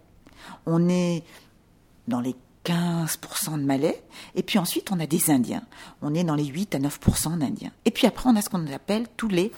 On 0.66 0.90
est 0.90 1.24
dans 2.08 2.20
les 2.20 2.36
15% 2.66 3.60
de 3.60 3.64
Malais. 3.64 4.04
Et 4.34 4.44
puis 4.44 4.60
ensuite, 4.60 4.92
on 4.92 5.00
a 5.00 5.06
des 5.06 5.30
Indiens. 5.30 5.64
On 6.02 6.14
est 6.14 6.24
dans 6.24 6.36
les 6.36 6.46
8 6.46 6.76
à 6.76 6.80
9% 6.80 7.38
d'Indiens. 7.38 7.72
Et 7.86 7.92
puis 7.92 8.08
après, 8.08 8.30
on 8.30 8.36
a 8.36 8.42
ce 8.42 8.50
qu'on 8.50 8.66
appelle 8.72 9.08
tous 9.16 9.28
les 9.28 9.52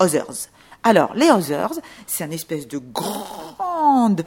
others. 0.00 0.48
Alors, 0.82 1.14
les 1.14 1.30
Others, 1.30 1.74
c'est 2.06 2.24
un 2.24 2.30
espèce 2.30 2.68
de 2.68 2.78
grande 2.78 4.24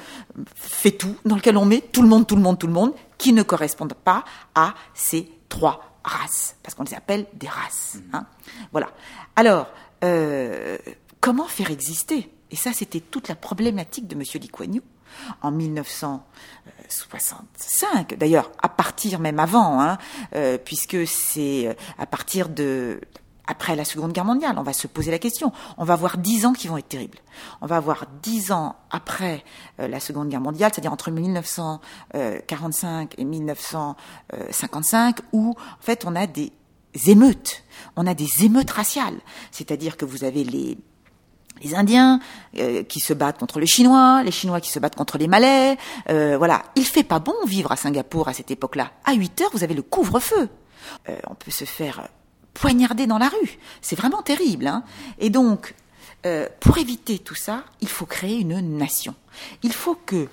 fait 0.55 0.91
tout 0.91 1.15
dans 1.25 1.35
lequel 1.35 1.57
on 1.57 1.65
met 1.65 1.81
tout 1.81 2.01
le 2.01 2.07
monde, 2.07 2.25
tout 2.27 2.35
le 2.35 2.41
monde, 2.41 2.59
tout 2.59 2.67
le 2.67 2.73
monde, 2.73 2.93
qui 3.17 3.33
ne 3.33 3.43
correspondent 3.43 3.93
pas 3.93 4.23
à 4.55 4.73
ces 4.93 5.29
trois 5.49 5.99
races, 6.03 6.55
parce 6.63 6.75
qu'on 6.75 6.83
les 6.83 6.93
appelle 6.93 7.25
des 7.33 7.47
races. 7.47 7.97
Hein. 8.13 8.25
Voilà. 8.71 8.91
Alors, 9.35 9.67
euh, 10.03 10.77
comment 11.19 11.45
faire 11.45 11.71
exister? 11.71 12.31
Et 12.49 12.55
ça, 12.55 12.73
c'était 12.73 12.99
toute 12.99 13.27
la 13.27 13.35
problématique 13.35 14.07
de 14.07 14.15
M. 14.15 14.21
Lee 14.21 14.49
Kuan 14.49 14.73
Yew 14.73 14.81
en 15.41 15.51
1965. 15.51 18.17
D'ailleurs, 18.17 18.49
à 18.61 18.69
partir 18.69 19.19
même 19.19 19.39
avant, 19.39 19.81
hein, 19.81 19.97
euh, 20.35 20.57
puisque 20.57 21.05
c'est 21.07 21.77
à 21.97 22.05
partir 22.05 22.49
de 22.49 23.01
après 23.47 23.75
la 23.75 23.85
Seconde 23.85 24.13
Guerre 24.13 24.25
mondiale. 24.25 24.55
On 24.57 24.63
va 24.63 24.73
se 24.73 24.87
poser 24.87 25.11
la 25.11 25.19
question. 25.19 25.51
On 25.77 25.83
va 25.83 25.93
avoir 25.93 26.17
dix 26.17 26.45
ans 26.45 26.53
qui 26.53 26.67
vont 26.67 26.77
être 26.77 26.87
terribles. 26.87 27.19
On 27.61 27.65
va 27.65 27.77
avoir 27.77 28.05
dix 28.21 28.51
ans 28.51 28.75
après 28.89 29.43
euh, 29.79 29.87
la 29.87 29.99
Seconde 29.99 30.29
Guerre 30.29 30.41
mondiale, 30.41 30.71
c'est-à-dire 30.73 30.93
entre 30.93 31.11
1945 31.11 33.15
et 33.17 33.25
1955, 33.25 35.19
où 35.33 35.51
en 35.51 35.81
fait 35.81 36.05
on 36.05 36.15
a 36.15 36.27
des 36.27 36.51
émeutes. 37.07 37.63
On 37.95 38.05
a 38.07 38.13
des 38.13 38.45
émeutes 38.45 38.71
raciales. 38.71 39.19
C'est-à-dire 39.51 39.97
que 39.97 40.05
vous 40.05 40.23
avez 40.23 40.43
les 40.43 40.77
les 41.63 41.75
Indiens 41.75 42.19
euh, 42.57 42.81
qui 42.81 42.99
se 42.99 43.13
battent 43.13 43.37
contre 43.37 43.59
les 43.59 43.67
Chinois, 43.67 44.23
les 44.23 44.31
Chinois 44.31 44.59
qui 44.61 44.71
se 44.71 44.79
battent 44.79 44.95
contre 44.95 45.19
les 45.19 45.27
Malais. 45.27 45.77
Euh, 46.09 46.35
voilà, 46.35 46.63
il 46.75 46.85
fait 46.85 47.03
pas 47.03 47.19
bon 47.19 47.35
vivre 47.45 47.71
à 47.71 47.75
Singapour 47.75 48.27
à 48.27 48.33
cette 48.33 48.49
époque-là. 48.49 48.89
À 49.05 49.13
8 49.13 49.41
heures, 49.41 49.51
vous 49.53 49.63
avez 49.63 49.75
le 49.75 49.83
couvre-feu. 49.83 50.49
on 51.29 51.35
peut 51.35 51.51
se 51.51 51.65
faire 51.65 52.07
poignardés 52.53 53.07
dans 53.07 53.17
la 53.17 53.29
rue. 53.29 53.57
C'est 53.81 53.95
vraiment 53.95 54.21
terrible. 54.21 54.67
Hein 54.67 54.83
et 55.19 55.29
donc, 55.29 55.75
euh, 56.25 56.47
pour 56.59 56.77
éviter 56.77 57.19
tout 57.19 57.35
ça, 57.35 57.63
il 57.81 57.87
faut 57.87 58.05
créer 58.05 58.39
une 58.39 58.77
nation. 58.77 59.15
Il 59.63 59.73
faut 59.73 59.95
que 59.95 60.27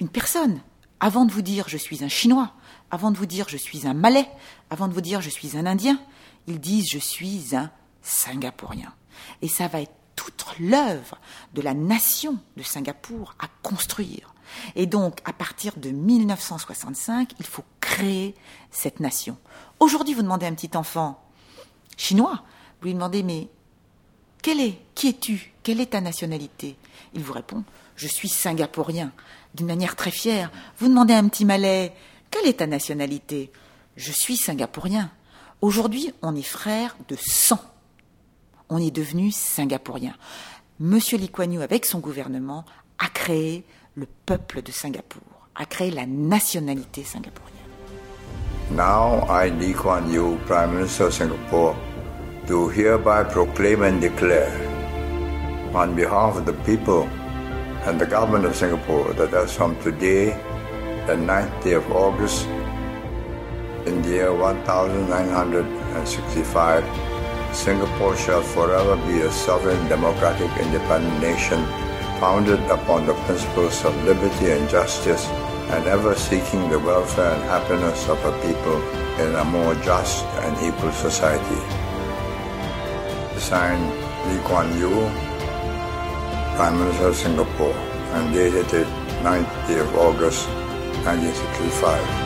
une 0.00 0.08
personne, 0.08 0.60
avant 1.00 1.24
de 1.24 1.32
vous 1.32 1.42
dire 1.42 1.68
je 1.68 1.76
suis 1.76 2.02
un 2.04 2.08
Chinois, 2.08 2.52
avant 2.90 3.10
de 3.10 3.16
vous 3.16 3.26
dire 3.26 3.48
je 3.48 3.56
suis 3.56 3.86
un 3.86 3.94
Malais, 3.94 4.28
avant 4.70 4.88
de 4.88 4.94
vous 4.94 5.00
dire 5.00 5.20
je 5.20 5.30
suis 5.30 5.56
un 5.56 5.66
Indien, 5.66 6.00
ils 6.46 6.60
disent 6.60 6.90
je 6.90 6.98
suis 6.98 7.54
un 7.54 7.70
Singapourien. 8.02 8.92
Et 9.42 9.48
ça 9.48 9.68
va 9.68 9.80
être 9.80 9.94
toute 10.16 10.46
l'œuvre 10.58 11.18
de 11.54 11.62
la 11.62 11.74
nation 11.74 12.38
de 12.56 12.62
Singapour 12.62 13.34
à 13.38 13.46
construire. 13.62 14.34
Et 14.76 14.86
donc, 14.86 15.20
à 15.24 15.32
partir 15.32 15.74
de 15.76 15.90
1965, 15.90 17.32
il 17.38 17.46
faut 17.46 17.64
créer 17.80 18.34
cette 18.70 19.00
nation. 19.00 19.36
Aujourd'hui, 19.80 20.14
vous 20.14 20.22
demandez 20.22 20.46
à 20.46 20.48
un 20.48 20.54
petit 20.54 20.76
enfant, 20.76 21.23
chinois. 21.96 22.42
Vous 22.80 22.88
lui 22.88 22.94
demandez, 22.94 23.22
mais 23.22 23.48
quel 24.42 24.60
est, 24.60 24.78
qui 24.94 25.08
es-tu? 25.08 25.52
Quelle 25.62 25.80
est 25.80 25.92
ta 25.92 26.00
nationalité? 26.00 26.76
Il 27.14 27.22
vous 27.22 27.32
répond, 27.32 27.64
je 27.96 28.06
suis 28.06 28.28
singapourien, 28.28 29.12
d'une 29.54 29.66
manière 29.66 29.96
très 29.96 30.10
fière. 30.10 30.50
Vous 30.78 30.88
demandez 30.88 31.14
à 31.14 31.18
un 31.18 31.28
petit 31.28 31.44
malais, 31.44 31.94
quelle 32.30 32.46
est 32.46 32.58
ta 32.58 32.66
nationalité? 32.66 33.50
Je 33.96 34.12
suis 34.12 34.36
singapourien. 34.36 35.10
Aujourd'hui, 35.60 36.12
on 36.20 36.34
est 36.36 36.42
frères 36.42 36.96
de 37.08 37.16
sang. 37.18 37.60
On 38.68 38.78
est 38.78 38.90
devenu 38.90 39.30
singapourien. 39.30 40.14
Monsieur 40.80 41.16
Lee 41.16 41.28
Kuan 41.28 41.52
Yew, 41.52 41.62
avec 41.62 41.86
son 41.86 42.00
gouvernement, 42.00 42.64
a 42.98 43.08
créé 43.08 43.64
le 43.94 44.06
peuple 44.26 44.62
de 44.62 44.72
Singapour, 44.72 45.22
a 45.54 45.66
créé 45.66 45.90
la 45.90 46.06
nationalité 46.06 47.04
singapourienne. 47.04 47.53
Now 48.70 49.26
I, 49.28 49.48
Lee 49.48 49.74
Kuan 49.74 50.10
Yew, 50.10 50.40
Prime 50.46 50.74
Minister 50.74 51.06
of 51.06 51.14
Singapore, 51.14 51.76
do 52.46 52.68
hereby 52.68 53.24
proclaim 53.24 53.82
and 53.82 54.00
declare 54.00 54.50
on 55.76 55.94
behalf 55.94 56.38
of 56.38 56.46
the 56.46 56.54
people 56.64 57.02
and 57.84 58.00
the 58.00 58.06
government 58.06 58.46
of 58.46 58.56
Singapore 58.56 59.12
that 59.14 59.34
as 59.34 59.54
from 59.54 59.76
today, 59.82 60.30
the 61.06 61.12
9th 61.12 61.62
day 61.62 61.74
of 61.74 61.92
August, 61.92 62.46
in 63.84 64.00
the 64.00 64.08
year 64.08 64.32
1965, 64.32 66.84
Singapore 67.54 68.16
shall 68.16 68.42
forever 68.42 68.96
be 69.06 69.20
a 69.20 69.30
sovereign, 69.30 69.86
democratic, 69.88 70.50
independent 70.56 71.20
nation 71.20 71.62
founded 72.18 72.60
upon 72.70 73.04
the 73.06 73.12
principles 73.26 73.84
of 73.84 73.94
liberty 74.04 74.52
and 74.52 74.70
justice 74.70 75.28
and 75.74 75.86
ever 75.86 76.14
seeking 76.14 76.70
the 76.70 76.78
welfare 76.78 77.34
and 77.34 77.42
happiness 77.44 78.08
of 78.08 78.24
a 78.24 78.32
people 78.46 78.80
in 79.18 79.34
a 79.34 79.44
more 79.44 79.74
just 79.76 80.24
and 80.44 80.54
equal 80.62 80.92
society. 80.92 81.62
Signed 83.40 83.88
Lee 84.28 84.40
Kuan 84.46 84.70
Yew, 84.78 85.10
Prime 86.54 86.78
Minister 86.78 87.08
of 87.08 87.16
Singapore, 87.16 87.74
and 88.14 88.32
dated 88.32 88.86
9th 89.26 89.66
day 89.66 89.80
of 89.80 89.92
August 89.96 90.46
1965. 91.02 92.23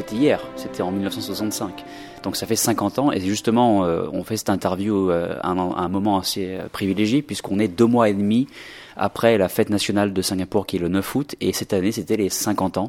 C'était 0.00 0.16
hier, 0.16 0.40
c'était 0.56 0.80
en 0.80 0.92
1965. 0.92 1.84
Donc 2.22 2.34
ça 2.36 2.46
fait 2.46 2.56
50 2.56 2.98
ans 2.98 3.12
et 3.12 3.20
justement 3.20 3.84
euh, 3.84 4.06
on 4.14 4.24
fait 4.24 4.38
cette 4.38 4.48
interview 4.48 5.10
euh, 5.10 5.36
à, 5.42 5.50
un, 5.50 5.88
moment 5.88 6.18
assez 6.18 6.54
euh, 6.54 6.68
privilégié 6.72 7.20
puisqu'on 7.20 7.58
est 7.58 7.68
deux 7.68 7.84
mois 7.84 8.08
et 8.08 8.14
demi 8.14 8.48
après 8.96 9.36
la 9.36 9.50
fête 9.50 9.68
nationale 9.68 10.14
de 10.14 10.22
Singapour 10.22 10.66
qui 10.66 10.76
est 10.76 10.78
le 10.78 10.88
9 10.88 11.14
août 11.14 11.34
et 11.42 11.52
cette 11.52 11.74
année 11.74 11.92
c'était 11.92 12.16
les 12.16 12.30
50 12.30 12.78
ans. 12.78 12.88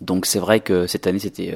Donc 0.00 0.26
c'est 0.26 0.40
vrai 0.40 0.58
que 0.58 0.88
cette 0.88 1.06
année 1.06 1.20
c'était 1.20 1.54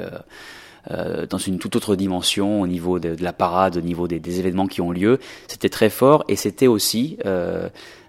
dans 0.88 1.38
une 1.38 1.58
toute 1.58 1.76
autre 1.76 1.94
dimension 1.94 2.62
au 2.62 2.66
niveau 2.66 2.98
de, 2.98 3.16
la 3.20 3.32
parade, 3.32 3.76
au 3.76 3.80
niveau 3.80 4.08
des, 4.08 4.18
des 4.18 4.38
événements 4.40 4.66
qui 4.66 4.80
ont 4.80 4.92
lieu. 4.92 5.18
C'était 5.46 5.68
très 5.68 5.90
fort 5.90 6.24
et 6.28 6.36
c'était 6.36 6.66
aussi 6.66 7.18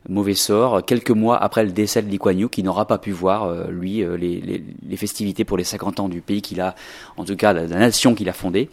mauvais 0.09 0.33
sort 0.33 0.83
quelques 0.83 1.11
mois 1.11 1.37
après 1.41 1.63
le 1.63 1.71
décès 1.71 2.01
de 2.01 2.09
Lee 2.09 2.17
Kuan 2.17 2.37
Yew 2.37 2.49
qui 2.49 2.63
n'aura 2.63 2.87
pas 2.87 2.97
pu 2.97 3.11
voir 3.11 3.43
euh, 3.43 3.67
lui 3.69 4.03
euh, 4.03 4.17
les, 4.17 4.41
les, 4.41 4.63
les, 4.87 4.97
festivités 4.97 5.45
pour 5.45 5.57
les 5.57 5.63
50 5.63 5.99
ans 5.99 6.09
du 6.09 6.21
pays 6.21 6.41
qu'il 6.41 6.59
a 6.59 6.75
en 7.17 7.25
tout 7.25 7.35
cas 7.35 7.53
la, 7.53 7.67
nation 7.67 8.15
qu'il 8.15 8.27
a 8.27 8.33
fondée 8.33 8.69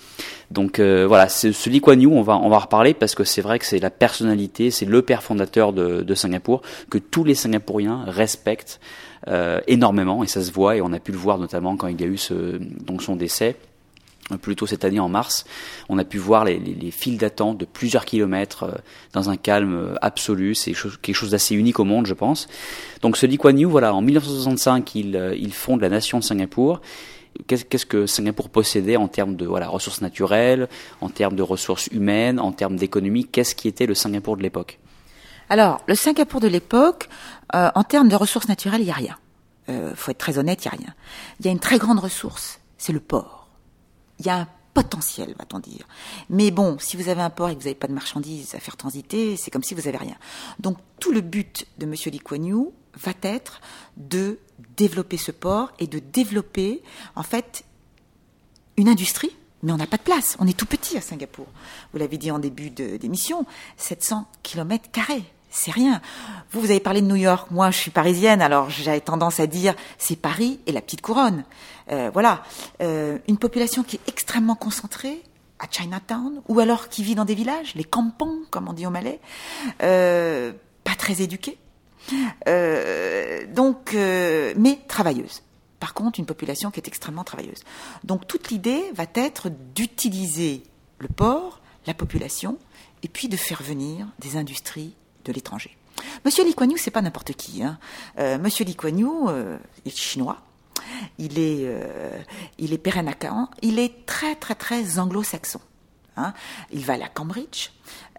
donc 0.51 0.79
euh, 0.79 1.07
voilà 1.07 1.29
ce, 1.29 1.53
ce 1.53 1.69
Lee 1.69 1.81
Kuan 1.81 2.01
Yew 2.01 2.13
on 2.13 2.23
va 2.23 2.37
on 2.37 2.49
va 2.49 2.59
reparler 2.59 2.95
parce 2.95 3.15
que 3.15 3.25
c'est 3.25 3.43
vrai 3.43 3.59
que 3.59 3.67
c'est 3.67 3.79
la 3.79 3.91
personnalité 3.91 4.71
c'est 4.71 4.87
le 4.87 5.03
père 5.03 5.23
fondateur 5.23 5.73
de, 5.73 6.03
de, 6.03 6.15
Singapour 6.15 6.63
que 6.89 6.99
tous 6.99 7.25
les 7.25 7.35
Singapouriens 7.35 8.05
respectent 8.07 8.81
énormément 9.67 10.25
et 10.25 10.27
ça 10.27 10.43
se 10.43 10.51
voit 10.51 10.77
et 10.77 10.81
on 10.81 10.93
a 10.93 11.01
pu 11.01 11.13
le 11.13 11.19
voir 11.19 11.39
notamment 11.39 11.77
quand 11.77 11.89
il 11.89 12.01
y 12.01 12.05
a 12.05 12.07
eu 12.07 12.17
ce, 12.17 12.57
donc 12.83 13.03
son 13.03 13.15
décès 13.15 13.57
plus 14.37 14.57
tôt 14.57 14.67
cette 14.67 14.85
année 14.85 15.01
en 15.01 15.09
mars, 15.09 15.47
on 15.89 15.99
a 15.99 16.05
pu 16.05 16.19
voir 16.19 16.45
les, 16.45 16.59
les, 16.59 16.75
les 16.75 16.91
files 16.91 17.17
d'attente 17.17 17.57
de 17.57 17.65
plusieurs 17.65 18.05
kilomètres 18.05 18.65
euh, 18.65 18.73
dans 19.15 19.31
un 19.31 19.37
calme 19.37 19.75
euh, 19.75 19.95
absolu. 20.03 20.55
C'est 20.55 20.73
quelque 21.01 21.15
chose 21.15 21.31
d'assez 21.31 21.55
unique 21.55 21.81
au 21.81 21.85
monde, 21.85 22.07
je 22.07 22.15
pense. 22.15 22.49
Donc 23.01 23.17
ce 23.17 23.27
Lee 23.27 23.39
Kuan 23.39 23.59
Yew, 23.59 23.71
voilà, 23.71 23.95
en 23.95 24.03
1965, 24.03 24.95
il, 24.95 25.17
euh, 25.17 25.35
il 25.35 25.53
fonde 25.53 25.81
la 25.81 25.89
nation 25.89 26.19
de 26.19 26.25
Singapour. 26.25 26.81
Qu'est-ce 27.47 27.87
que 27.87 28.07
Singapour 28.07 28.51
possédait 28.51 28.97
en 28.97 29.07
termes 29.07 29.37
de 29.37 29.47
voilà, 29.47 29.69
ressources 29.69 30.01
naturelles, 30.01 30.69
en 31.01 31.09
termes 31.09 31.37
de 31.37 31.43
ressources 31.43 31.87
humaines, 31.89 32.41
en 32.41 32.53
termes 32.53 32.77
d'économie? 32.77 33.27
Qu'est-ce 33.27 33.55
qui 33.55 33.69
était 33.69 33.87
le 33.87 33.95
Singapour 33.95 34.37
de 34.37 34.43
l'époque? 34.43 34.79
Alors, 35.49 35.81
le 35.87 35.95
Singapour 35.95 36.41
de 36.41 36.49
l'époque, 36.49 37.09
euh, 37.55 37.71
en 37.75 37.85
termes 37.85 38.09
de 38.09 38.17
ressources 38.17 38.49
naturelles, 38.49 38.81
il 38.81 38.87
n'y 38.87 38.91
a 38.91 38.95
rien. 38.95 39.17
Euh, 39.69 39.95
faut 39.95 40.11
être 40.11 40.19
très 40.19 40.39
honnête, 40.39 40.65
il 40.65 40.69
n'y 40.69 40.75
a 40.75 40.79
rien. 40.79 40.95
Il 41.41 41.47
y 41.47 41.49
a 41.49 41.53
une 41.53 41.61
très 41.61 41.79
grande 41.79 42.01
ressource, 42.01 42.61
c'est 42.77 42.93
le 42.93 43.01
port 43.01 43.38
il 44.19 44.27
y 44.27 44.29
a 44.29 44.41
un 44.41 44.49
potentiel, 44.75 45.35
va-t-on 45.39 45.59
dire. 45.59 45.87
Mais 46.31 46.51
bon, 46.51 46.79
si 46.79 46.97
vous 46.97 47.09
avez 47.09 47.23
un 47.23 47.31
port 47.31 47.49
et 47.49 47.55
que 47.55 47.59
vous 47.59 47.65
n'avez 47.65 47.75
pas 47.75 47.89
de 47.89 47.93
marchandises 47.93 48.55
à 48.55 48.61
faire 48.61 48.77
transiter, 48.77 49.37
c'est 49.37 49.51
comme 49.51 49.65
si 49.65 49.75
vous 49.75 49.83
n'avez 49.83 49.99
rien. 49.99 50.17
Donc 50.61 50.79
tout 51.01 51.13
le 51.13 51.21
but 51.21 51.67
de 51.79 51.85
M. 51.85 51.95
Lee 52.07 52.21
Kuan 52.21 52.45
Yew 52.45 52.73
va 52.95 53.13
être 53.23 53.61
de 53.97 54.39
développer 54.77 55.17
ce 55.17 55.33
port 55.33 55.73
et 55.79 55.87
de 55.87 55.99
développer, 55.99 56.83
en 57.17 57.23
fait, 57.23 57.65
une 58.77 58.89
industrie 58.89 59.35
mais 59.63 59.73
on 59.73 59.77
n'a 59.77 59.87
pas 59.87 59.97
de 59.97 60.03
place. 60.03 60.37
On 60.39 60.47
est 60.47 60.57
tout 60.57 60.67
petit 60.67 60.97
à 60.97 61.01
Singapour. 61.01 61.47
Vous 61.93 61.99
l'avez 61.99 62.19
dit 62.19 62.31
en 62.31 62.39
début 62.39 62.71
d'émission, 62.71 63.45
700 63.77 64.29
kilomètres 64.43 64.91
carrés 64.91 65.25
c'est 65.59 65.71
rien. 65.73 66.01
Vous, 66.53 66.61
vous 66.61 66.71
avez 66.71 66.81
parlé 66.81 67.03
de 67.03 67.07
New 67.07 67.17
York. 67.17 67.51
Moi, 67.51 67.71
je 67.71 67.79
suis 67.79 67.91
parisienne, 67.91 68.41
alors 68.41 68.71
j'avais 68.71 69.01
tendance 69.01 69.41
à 69.41 69.47
dire 69.47 69.75
c'est 69.99 70.17
Paris 70.17 70.61
et 70.67 70.73
la 70.73 70.81
petite 70.81 71.03
couronne. 71.03 71.45
Euh, 71.91 72.11
voilà, 72.13 72.43
euh, 72.81 73.19
une 73.29 73.39
population 73.39 73.83
qui 73.83 73.97
est 73.97 74.09
extrêmement 74.09 74.55
concentrée 74.55 75.23
à 75.59 75.67
Chinatown, 75.69 76.41
ou 76.47 76.61
alors 76.61 76.89
qui 76.89 77.03
vit 77.03 77.17
dans 77.17 77.25
des 77.25 77.35
villages, 77.35 77.75
les 77.75 77.83
kampongs, 77.83 78.45
comme 78.51 78.69
on 78.69 78.73
dit 78.73 78.87
au 78.87 78.91
Malais, 78.91 79.19
euh, 79.83 80.53
pas 80.85 80.95
très 80.95 81.21
éduquée, 81.21 81.59
donc, 83.53 83.95
mais 83.95 84.79
travailleuse. 84.87 85.43
Par 85.81 85.95
contre, 85.95 86.21
une 86.21 86.27
population 86.27 86.71
qui 86.71 86.79
est 86.79 86.87
extrêmement 86.87 87.25
travailleuse. 87.25 87.65
Donc, 88.05 88.29
toute 88.29 88.51
l'idée 88.51 88.85
va 88.95 89.05
être 89.15 89.49
d'utiliser 89.75 90.63
le 90.99 91.09
port, 91.09 91.61
la 91.87 91.95
population, 91.95 92.59
et 93.03 93.09
puis 93.09 93.29
de 93.29 93.37
faire 93.37 93.63
venir 93.63 94.07
des 94.21 94.37
industries 94.37 94.95
l'étranger. 95.33 95.77
Monsieur 96.25 96.45
Lee 96.45 96.55
Kuan 96.55 96.71
Yew, 96.71 96.77
c'est 96.77 96.91
pas 96.91 97.03
n'importe 97.03 97.33
qui. 97.33 97.63
Hein. 97.63 97.79
Euh, 98.19 98.39
Monsieur 98.39 98.65
Lee 98.65 98.77
Kuan 98.77 98.97
euh, 99.29 99.59
est 99.85 99.97
chinois. 99.97 100.39
il 101.19 101.39
est, 101.39 101.65
euh, 101.67 102.19
il 102.59 102.73
est 102.73 102.89
il 103.63 103.79
est 103.79 104.07
très 104.07 104.35
très 104.35 104.55
très 104.55 104.99
anglo-saxon. 104.99 105.61
Hein. 106.17 106.35
Il 106.73 106.85
va 106.85 106.95
à 106.95 107.09
Cambridge, 107.09 107.71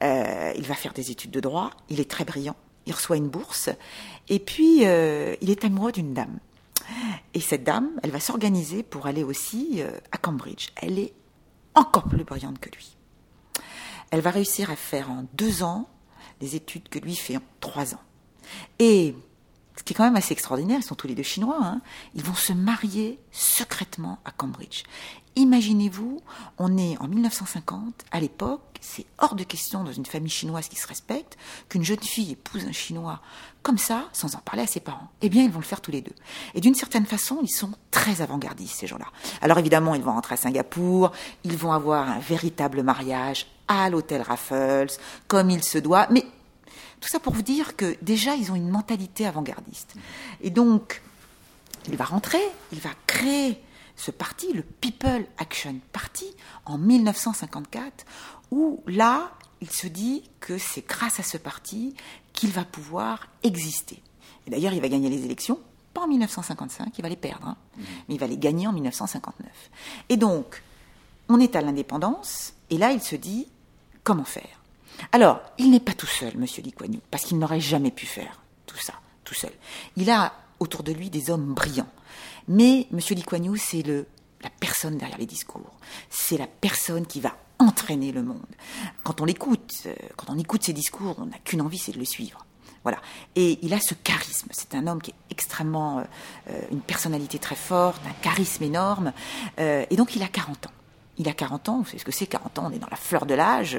euh, 0.04 0.54
il 0.56 0.65
va 0.65 0.76
faire 0.76 0.93
des 0.93 1.12
études 1.12 1.32
de 1.32 1.39
droit, 1.41 1.72
il 1.89 2.00
est 2.00 2.10
très 2.10 2.24
brillant, 2.24 2.56
il 2.86 2.93
reçoit 2.93 3.17
une 3.17 3.28
bourse, 3.28 3.69
et 4.30 4.39
puis 4.39 4.84
il 4.84 5.50
est 5.50 5.65
amoureux 5.65 5.91
d'une 5.91 6.13
dame. 6.13 6.39
Et 7.34 7.41
cette 7.41 7.63
dame, 7.63 7.89
elle 8.02 8.12
va 8.12 8.22
s'organiser 8.22 8.84
pour 8.84 9.06
aller 9.06 9.24
aussi 9.24 9.82
à 10.12 10.17
Cambridge. 10.17 10.69
Elle 10.78 10.98
est 10.98 11.13
encore 11.76 12.08
plus 12.08 12.24
brillante 12.24 12.60
que 12.60 12.69
lui. 12.69 12.95
Elle 14.12 14.22
va 14.22 14.32
réussir 14.32 14.72
à 14.72 14.76
faire 14.76 15.12
en 15.12 15.26
deux 15.34 15.62
ans 15.62 15.88
les 16.41 16.56
études 16.56 16.89
que 16.89 16.99
lui 16.99 17.15
fait 17.15 17.38
en 17.38 17.41
trois 17.60 17.93
ans. 17.93 18.02
Et 18.80 19.15
ce 19.80 19.84
qui 19.84 19.93
est 19.93 19.95
quand 19.95 20.04
même 20.04 20.17
assez 20.17 20.34
extraordinaire, 20.34 20.80
ils 20.80 20.86
sont 20.86 20.95
tous 20.95 21.08
les 21.08 21.15
deux 21.15 21.23
chinois, 21.23 21.58
hein, 21.62 21.82
ils 22.13 22.23
vont 22.23 22.36
se 22.36 22.52
marier 22.52 23.17
secrètement 23.32 24.19
à 24.25 24.32
Cambridge. 24.32 24.84
Imaginez-vous, 25.38 26.19
on 26.58 26.78
est 26.78 26.97
en 26.97 27.08
1950, 27.08 28.06
à 28.12 28.19
l'époque, 28.19 28.62
c'est 28.82 29.06
hors 29.19 29.36
de 29.36 29.43
question 29.43 29.86
dans 29.86 29.93
une 29.93 30.06
famille 30.06 30.32
chinoise 30.32 30.67
qui 30.67 30.75
se 30.75 30.86
respecte 30.86 31.38
qu'une 31.69 31.84
jeune 31.84 32.02
fille 32.02 32.32
épouse 32.32 32.65
un 32.65 32.73
chinois 32.73 33.21
comme 33.62 33.78
ça, 33.78 34.10
sans 34.12 34.36
en 34.36 34.39
parler 34.39 34.63
à 34.63 34.67
ses 34.67 34.82
parents. 34.82 35.10
Eh 35.21 35.30
bien, 35.30 35.43
ils 35.43 35.52
vont 35.52 35.60
le 35.60 35.65
faire 35.65 35.80
tous 35.80 35.91
les 35.91 36.02
deux. 36.02 36.15
Et 36.56 36.62
d'une 36.62 36.75
certaine 36.75 37.06
façon, 37.06 37.39
ils 37.41 37.49
sont 37.49 37.71
très 37.89 38.21
avant-gardistes, 38.21 38.80
ces 38.80 38.88
gens-là. 38.88 39.08
Alors 39.41 39.60
évidemment, 39.60 39.95
ils 39.95 40.02
vont 40.02 40.12
rentrer 40.12 40.34
à 40.34 40.38
Singapour, 40.38 41.13
ils 41.45 41.58
vont 41.58 41.71
avoir 41.71 42.10
un 42.10 42.19
véritable 42.19 42.84
mariage 42.84 43.47
à 43.69 43.89
l'hôtel 43.89 44.21
Raffles, 44.21 44.91
comme 45.29 45.49
il 45.49 45.63
se 45.63 45.77
doit, 45.77 46.08
mais 46.12 46.25
tout 46.99 47.08
ça 47.08 47.19
pour 47.19 47.34
vous 47.34 47.43
dire 47.43 47.77
que 47.77 47.95
déjà, 48.01 48.36
ils 48.36 48.51
ont 48.51 48.55
une 48.55 48.69
mentalité 48.69 49.25
avant-gardiste. 49.25 49.95
Et 50.41 50.49
donc, 50.49 51.01
il 51.88 51.95
va 51.95 52.03
rentrer, 52.03 52.41
il 52.73 52.79
va 52.79 52.89
créer 53.08 53.62
ce 53.95 54.12
parti, 54.12 54.51
le 54.53 54.63
People 54.63 55.25
Action 55.38 55.75
Party, 55.93 56.25
en 56.65 56.77
1954, 56.77 58.05
où 58.51 58.84
là, 58.88 59.32
il 59.62 59.69
se 59.69 59.88
dit 59.88 60.23
que 60.39 60.58
c'est 60.58 60.86
grâce 60.88 61.19
à 61.19 61.23
ce 61.23 61.38
parti 61.38 61.93
qu'il 62.34 62.51
va 62.51 62.65
pouvoir 62.65 63.27
exister. 63.43 64.01
Et 64.47 64.49
d'ailleurs, 64.49 64.73
il 64.73 64.82
va 64.82 64.89
gagner 64.89 65.10
les 65.10 65.25
élections, 65.25 65.60
pas 65.93 66.01
en 66.01 66.08
1955, 66.08 66.97
il 66.97 67.01
va 67.01 67.10
les 67.10 67.15
perdre, 67.15 67.47
hein, 67.47 67.58
mais 68.08 68.15
il 68.15 68.19
va 68.19 68.27
les 68.27 68.38
gagner 68.38 68.67
en 68.67 68.73
1959. 68.73 69.47
Et 70.10 70.17
donc, 70.17 70.63
on 71.27 71.39
est 71.39 71.55
à 71.55 71.62
l'indépendance, 71.62 72.53
et 72.69 72.77
là, 72.77 72.91
il 72.91 73.01
se 73.01 73.15
dit, 73.15 73.47
comment 74.10 74.26
faire? 74.26 74.60
Alors, 75.12 75.39
il 75.60 75.69
n'est 75.69 75.80
pas 75.80 75.93
tout 75.93 76.08
seul, 76.08 76.36
Monsieur 76.36 76.63
Lee 76.63 76.74
parce 77.12 77.26
qu'il 77.26 77.38
n'aurait 77.38 77.60
jamais 77.60 77.91
pu 77.91 78.08
faire 78.08 78.41
tout 78.65 78.80
ça, 78.80 78.93
tout 79.24 79.36
seul. 79.36 79.52
Il 79.98 80.10
a 80.10 80.34
autour 80.60 80.82
de 80.82 80.91
lui 80.91 81.12
des 81.12 81.30
hommes 81.30 81.54
brillants. 81.54 81.91
Mais 82.48 82.88
M. 82.91 83.00
Lee 83.12 83.60
c'est 83.60 83.84
le, 83.84 84.08
la 84.41 84.50
personne 84.50 84.98
derrière 84.98 85.19
les 85.19 85.28
discours. 85.28 85.78
C'est 86.10 86.39
la 86.39 86.48
personne 86.48 87.06
qui 87.06 87.22
va 87.22 87.38
entraîner 87.60 88.12
le 88.12 88.24
monde. 88.24 88.48
Quand 89.04 89.22
on 89.22 89.26
l'écoute, 89.26 89.84
euh, 89.86 89.93
quand 90.17 90.34
on 90.34 90.39
écoute 90.39 90.63
ses 90.63 90.74
discours, 90.74 91.13
on 91.19 91.28
n'a 91.28 91.38
qu'une 91.38 91.62
envie, 91.62 91.78
c'est 91.78 91.91
de 91.91 92.00
le 92.00 92.06
suivre. 92.06 92.48
Voilà. 92.82 92.98
Et 93.36 93.60
il 93.62 93.76
a 93.76 93.80
ce 93.80 93.93
charisme. 93.93 94.48
C'est 94.50 94.74
un 94.74 94.88
homme 94.88 95.04
qui 95.04 95.12
est 95.12 95.15
extrêmement, 95.30 96.00
euh, 96.00 96.04
euh, 96.50 96.62
une 96.72 96.82
personnalité 96.82 97.38
très 97.38 97.56
forte, 97.56 98.02
un 98.08 98.24
charisme 98.24 98.63
énorme. 98.63 99.13
et 99.60 99.95
donc, 99.95 100.15
il 100.15 100.24
a 100.24 100.28
40 100.28 100.65
ans. 100.65 100.72
Il 101.19 101.29
a 101.29 101.34
40 101.34 101.69
ans, 101.69 101.77
vous 101.79 101.86
savez 101.86 101.99
ce 101.99 102.05
que 102.05 102.12
c'est 102.12 102.27
40 102.27 102.60
ans, 102.60 102.67
on 102.69 102.71
est 102.71 102.79
dans 102.79 102.89
la 102.89 102.97
fleur 102.97 103.25
de 103.25 103.36
l'âge. 103.36 103.77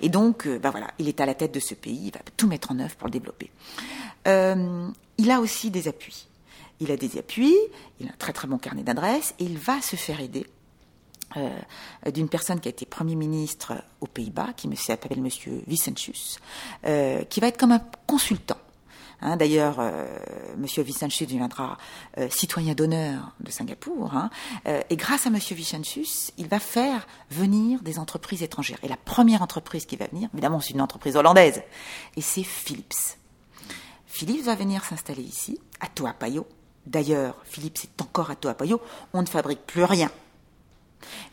et 0.00 0.08
donc, 0.08 0.48
ben 0.48 0.70
voilà, 0.70 0.88
il 0.98 1.08
est 1.08 1.20
à 1.20 1.26
la 1.26 1.34
tête 1.34 1.52
de 1.52 1.60
ce 1.60 1.74
pays, 1.74 2.06
il 2.06 2.12
va 2.12 2.20
tout 2.36 2.46
mettre 2.46 2.70
en 2.70 2.78
œuvre 2.78 2.94
pour 2.96 3.08
le 3.08 3.12
développer. 3.12 3.50
il 4.24 5.30
a 5.30 5.40
aussi 5.40 5.70
des 5.70 5.88
appuis. 5.88 6.28
Il 6.80 6.90
a 6.90 6.96
des 6.96 7.18
appuis, 7.18 7.56
il 8.00 8.06
a 8.06 8.10
un 8.10 8.16
très 8.18 8.32
très 8.32 8.46
bon 8.46 8.58
carnet 8.58 8.82
d'adresses 8.82 9.34
et 9.38 9.44
il 9.44 9.58
va 9.58 9.80
se 9.80 9.96
faire 9.96 10.18
euh, 11.36 12.10
d'une 12.12 12.28
personne 12.28 12.60
qui 12.60 12.68
a 12.68 12.70
été 12.70 12.86
Premier 12.86 13.14
ministre 13.14 13.74
aux 14.00 14.06
Pays-Bas, 14.06 14.52
qui 14.56 14.74
s'appelle 14.76 15.20
Monsieur 15.20 15.62
Vicentius, 15.66 16.38
euh, 16.84 17.24
qui 17.24 17.40
va 17.40 17.48
être 17.48 17.58
comme 17.58 17.72
un 17.72 17.82
consultant. 18.06 18.58
Hein, 19.20 19.36
D'ailleurs, 19.36 19.76
euh, 19.80 20.06
Monsieur 20.58 20.82
Vicentius 20.82 21.28
deviendra 21.28 21.78
euh, 22.18 22.28
citoyen 22.30 22.74
d'honneur 22.74 23.32
de 23.40 23.50
Singapour, 23.50 24.14
hein, 24.14 24.30
et 24.90 24.96
grâce 24.96 25.26
à 25.26 25.30
Monsieur 25.30 25.56
Vicentius, 25.56 26.32
il 26.36 26.48
va 26.48 26.58
faire 26.58 27.06
venir 27.30 27.82
des 27.82 27.98
entreprises 27.98 28.42
étrangères. 28.42 28.78
Et 28.82 28.88
la 28.88 28.96
première 28.96 29.42
entreprise 29.42 29.86
qui 29.86 29.96
va 29.96 30.06
venir, 30.06 30.28
évidemment, 30.34 30.60
c'est 30.60 30.74
une 30.74 30.80
entreprise 30.80 31.16
hollandaise, 31.16 31.62
et 32.16 32.20
c'est 32.20 32.42
Philips. 32.42 33.16
Philips 34.06 34.44
va 34.44 34.54
venir 34.54 34.84
s'installer 34.84 35.22
ici, 35.22 35.58
à 35.80 35.88
Toapayo, 35.88 36.46
D'ailleurs, 36.86 37.34
Philips 37.44 37.84
est 37.84 38.02
encore 38.02 38.30
à 38.30 38.36
Toapayo, 38.36 38.80
on 39.12 39.20
ne 39.20 39.26
fabrique 39.26 39.66
plus 39.66 39.84
rien. 39.84 40.10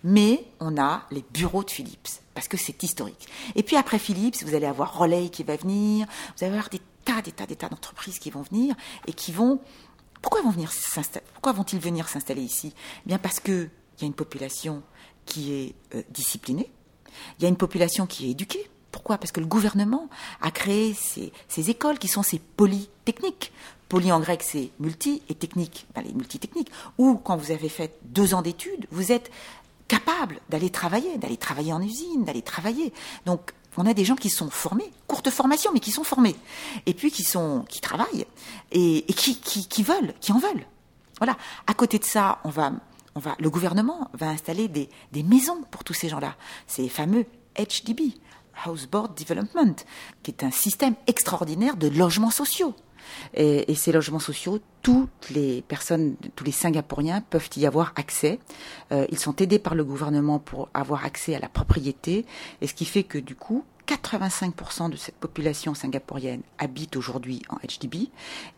Mais 0.03 0.43
on 0.59 0.77
a 0.77 1.03
les 1.11 1.23
bureaux 1.31 1.63
de 1.63 1.69
Philips, 1.69 2.21
parce 2.33 2.47
que 2.47 2.57
c'est 2.57 2.81
historique. 2.83 3.27
Et 3.55 3.63
puis 3.63 3.75
après 3.75 3.99
Philips, 3.99 4.43
vous 4.43 4.55
allez 4.55 4.65
avoir 4.65 4.97
Relay 4.97 5.29
qui 5.29 5.43
va 5.43 5.55
venir, 5.55 6.07
vous 6.35 6.43
allez 6.43 6.53
avoir 6.53 6.69
des 6.69 6.81
tas, 7.03 7.21
des 7.21 7.31
tas, 7.31 7.45
des 7.45 7.55
tas 7.55 7.69
d'entreprises 7.69 8.19
qui 8.19 8.29
vont 8.29 8.41
venir 8.41 8.75
et 9.07 9.13
qui 9.13 9.31
vont. 9.31 9.59
Pourquoi 10.21 10.41
vont 10.41 10.51
venir 10.51 10.71
Pourquoi 11.33 11.51
vont-ils 11.51 11.79
venir 11.79 12.07
s'installer 12.07 12.41
ici? 12.41 12.73
Eh 12.75 13.07
Bien 13.07 13.17
parce 13.17 13.39
qu'il 13.39 13.69
y 13.99 14.03
a 14.03 14.07
une 14.07 14.13
population 14.13 14.83
qui 15.25 15.53
est 15.53 15.75
euh, 15.95 16.03
disciplinée, 16.09 16.71
il 17.37 17.43
y 17.43 17.45
a 17.45 17.49
une 17.49 17.57
population 17.57 18.05
qui 18.07 18.27
est 18.27 18.31
éduquée. 18.31 18.69
Pourquoi? 18.91 19.17
Parce 19.17 19.31
que 19.31 19.39
le 19.39 19.47
gouvernement 19.47 20.07
a 20.41 20.51
créé 20.51 20.93
ces, 20.93 21.33
ces 21.47 21.69
écoles 21.69 21.97
qui 21.97 22.07
sont 22.07 22.23
ces 22.23 22.39
polytechniques 22.39 23.51
Poly 23.93 24.11
en 24.11 24.19
grec, 24.19 24.41
c'est 24.41 24.71
multi 24.79 25.21
et 25.29 25.35
technique, 25.35 25.85
ben, 25.93 26.01
les 26.01 26.13
multitechniques. 26.13 26.71
Ou 26.97 27.15
quand 27.15 27.37
vous 27.37 27.51
avez 27.51 27.69
fait 27.69 27.95
deux 28.05 28.33
ans 28.33 28.41
d'études, 28.41 28.87
vous 28.89 29.11
êtes 29.11 29.29
capable 29.87 30.39
d'aller 30.49 30.71
travailler, 30.71 31.19
d'aller 31.19 31.37
travailler 31.37 31.73
en 31.73 31.79
usine, 31.79 32.23
d'aller 32.23 32.41
travailler. 32.41 32.91
Donc, 33.27 33.53
on 33.77 33.85
a 33.85 33.93
des 33.93 34.05
gens 34.05 34.15
qui 34.15 34.29
sont 34.29 34.49
formés, 34.49 34.91
courte 35.07 35.29
formation, 35.29 35.71
mais 35.73 35.79
qui 35.79 35.91
sont 35.91 36.03
formés, 36.03 36.35
et 36.85 36.93
puis 36.93 37.11
qui 37.11 37.23
sont, 37.23 37.65
qui 37.69 37.81
travaillent 37.81 38.25
et, 38.71 39.05
qui, 39.13 39.83
veulent, 39.83 40.13
qui 40.21 40.31
en 40.31 40.39
veulent. 40.39 40.65
Voilà. 41.17 41.37
À 41.67 41.73
côté 41.73 41.99
de 41.99 42.05
ça, 42.05 42.39
on 42.43 42.49
va, 42.49 42.71
le 43.39 43.49
gouvernement 43.49 44.09
va 44.13 44.27
installer 44.27 44.67
des, 44.67 44.89
des 45.11 45.23
maisons 45.23 45.61
pour 45.71 45.83
tous 45.83 45.93
ces 45.93 46.09
gens-là. 46.09 46.35
Ces 46.67 46.89
fameux 46.89 47.25
HDB, 47.57 48.13
House 48.65 48.87
Board 48.87 49.17
Development, 49.17 49.75
qui 50.23 50.31
est 50.31 50.43
un 50.43 50.51
système 50.51 50.95
extraordinaire 51.07 51.77
de 51.77 51.87
logements 51.87 52.31
sociaux. 52.31 52.75
Et, 53.33 53.73
ces 53.75 53.91
logements 53.91 54.19
sociaux, 54.19 54.59
toutes 54.81 55.29
les 55.29 55.61
personnes, 55.61 56.15
tous 56.35 56.43
les 56.43 56.51
Singapouriens 56.51 57.21
peuvent 57.21 57.49
y 57.57 57.65
avoir 57.65 57.93
accès. 57.95 58.39
Euh, 58.91 59.05
ils 59.09 59.19
sont 59.19 59.35
aidés 59.37 59.59
par 59.59 59.75
le 59.75 59.83
gouvernement 59.83 60.39
pour 60.39 60.69
avoir 60.73 61.05
accès 61.05 61.35
à 61.35 61.39
la 61.39 61.49
propriété, 61.49 62.25
et 62.61 62.67
ce 62.67 62.73
qui 62.73 62.85
fait 62.85 63.03
que 63.03 63.17
du 63.17 63.35
coup, 63.35 63.65
85% 63.87 64.89
de 64.89 64.95
cette 64.95 65.15
population 65.15 65.73
singapourienne 65.73 66.41
habite 66.57 66.95
aujourd'hui 66.95 67.41
en 67.49 67.57
HDB, 67.57 68.09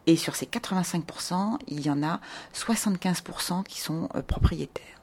et 0.05 0.15
sur 0.15 0.35
ces 0.35 0.45
85%, 0.45 1.57
il 1.67 1.85
y 1.85 1.89
en 1.89 2.03
a 2.03 2.19
75% 2.53 3.63
qui 3.63 3.79
sont 3.79 4.09
euh, 4.15 4.21
propriétaires. 4.21 4.94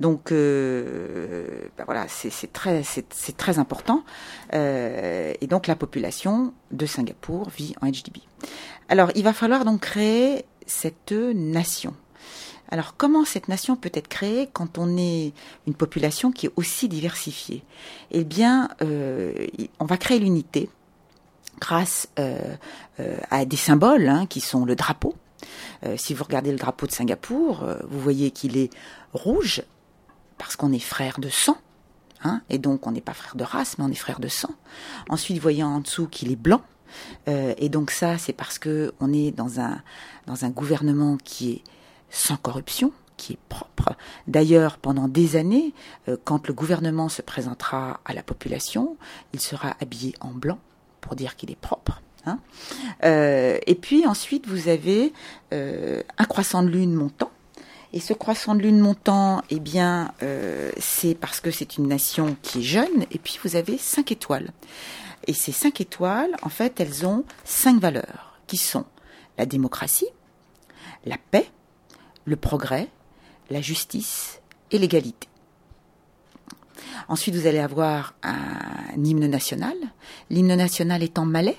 Donc 0.00 0.30
euh, 0.30 1.68
ben 1.78 1.84
voilà, 1.84 2.06
c'est 2.08 2.52
très, 2.52 3.58
important. 3.58 4.04
Euh, 4.52 5.32
et 5.40 5.46
donc 5.46 5.66
la 5.66 5.76
population 5.76 6.52
de 6.70 6.86
Singapour 6.86 7.48
vit 7.48 7.74
en 7.80 7.86
HDB. 7.86 8.20
Alors 8.88 9.10
il 9.14 9.24
va 9.24 9.32
falloir 9.32 9.64
donc 9.64 9.80
créer 9.80 10.44
cette 10.66 11.12
nation. 11.12 11.94
Alors 12.68 12.96
comment 12.96 13.24
cette 13.24 13.48
nation 13.48 13.76
peut 13.76 13.92
être 13.94 14.08
créée 14.08 14.48
quand 14.52 14.76
on 14.76 14.98
est 14.98 15.32
une 15.66 15.74
population 15.74 16.30
qui 16.32 16.46
est 16.46 16.52
aussi 16.56 16.88
diversifiée? 16.88 17.62
Eh 18.10 18.24
bien, 18.24 18.68
euh, 18.82 19.46
on 19.78 19.84
va 19.86 19.96
créer 19.96 20.18
l'unité 20.18 20.68
grâce 21.58 22.08
à 23.30 23.46
des 23.46 23.56
symboles 23.56 24.08
hein, 24.08 24.26
qui 24.26 24.40
sont 24.40 24.66
le 24.66 24.76
drapeau. 24.76 25.14
si 25.96 26.12
vous 26.12 26.22
regardez 26.22 26.50
le 26.50 26.58
drapeau 26.58 26.86
de 26.86 26.92
Singapour, 26.92 27.64
vous 27.88 27.98
voyez 27.98 28.30
qu'il 28.30 28.58
est 28.58 28.68
rouge 29.14 29.62
parce 30.38 30.56
qu'on 30.56 30.72
est 30.72 30.78
frère 30.78 31.18
de 31.18 31.28
sang, 31.28 31.56
hein, 32.24 32.42
et 32.50 32.58
donc 32.58 32.86
on 32.86 32.92
n'est 32.92 33.00
pas 33.00 33.14
frère 33.14 33.36
de 33.36 33.44
race, 33.44 33.78
mais 33.78 33.84
on 33.84 33.90
est 33.90 33.94
frère 33.94 34.20
de 34.20 34.28
sang. 34.28 34.50
Ensuite, 35.08 35.38
voyant 35.38 35.68
en 35.68 35.80
dessous 35.80 36.06
qu'il 36.06 36.30
est 36.30 36.36
blanc, 36.36 36.62
euh, 37.28 37.54
et 37.58 37.68
donc 37.68 37.90
ça, 37.90 38.18
c'est 38.18 38.32
parce 38.32 38.58
que 38.58 38.92
on 39.00 39.12
est 39.12 39.30
dans 39.30 39.60
un 39.60 39.82
dans 40.26 40.44
un 40.44 40.50
gouvernement 40.50 41.16
qui 41.22 41.52
est 41.52 41.62
sans 42.10 42.36
corruption, 42.36 42.92
qui 43.16 43.34
est 43.34 43.38
propre. 43.48 43.94
D'ailleurs, 44.26 44.78
pendant 44.78 45.08
des 45.08 45.36
années, 45.36 45.72
euh, 46.08 46.16
quand 46.24 46.46
le 46.48 46.54
gouvernement 46.54 47.08
se 47.08 47.22
présentera 47.22 48.00
à 48.04 48.14
la 48.14 48.22
population, 48.22 48.96
il 49.32 49.40
sera 49.40 49.76
habillé 49.80 50.14
en 50.20 50.30
blanc 50.30 50.58
pour 51.00 51.16
dire 51.16 51.36
qu'il 51.36 51.50
est 51.50 51.60
propre. 51.60 52.02
Hein. 52.26 52.38
Euh, 53.04 53.58
et 53.66 53.76
puis 53.76 54.06
ensuite, 54.06 54.46
vous 54.46 54.68
avez 54.68 55.12
un 55.52 56.24
croissant 56.24 56.62
de 56.62 56.68
lune 56.68 56.92
montant 56.92 57.30
et 57.96 58.00
ce 58.00 58.12
croissant 58.12 58.54
de 58.54 58.60
lune 58.60 58.78
montant, 58.78 59.40
eh 59.48 59.58
bien, 59.58 60.12
euh, 60.22 60.70
c'est 60.78 61.14
parce 61.14 61.40
que 61.40 61.50
c'est 61.50 61.78
une 61.78 61.88
nation 61.88 62.36
qui 62.42 62.58
est 62.58 62.62
jeune. 62.62 63.06
Et 63.10 63.16
puis 63.16 63.38
vous 63.42 63.56
avez 63.56 63.78
cinq 63.78 64.12
étoiles. 64.12 64.50
Et 65.26 65.32
ces 65.32 65.50
cinq 65.50 65.80
étoiles, 65.80 66.36
en 66.42 66.50
fait, 66.50 66.78
elles 66.78 67.06
ont 67.06 67.24
cinq 67.44 67.80
valeurs 67.80 68.38
qui 68.46 68.58
sont 68.58 68.84
la 69.38 69.46
démocratie, 69.46 70.10
la 71.06 71.16
paix, 71.30 71.48
le 72.26 72.36
progrès, 72.36 72.90
la 73.48 73.62
justice 73.62 74.42
et 74.72 74.78
l'égalité. 74.78 75.28
Ensuite, 77.08 77.34
vous 77.34 77.46
allez 77.46 77.60
avoir 77.60 78.12
un 78.22 79.02
hymne 79.02 79.26
national. 79.26 79.74
L'hymne 80.28 80.54
national 80.54 81.02
étant 81.02 81.24
malais. 81.24 81.56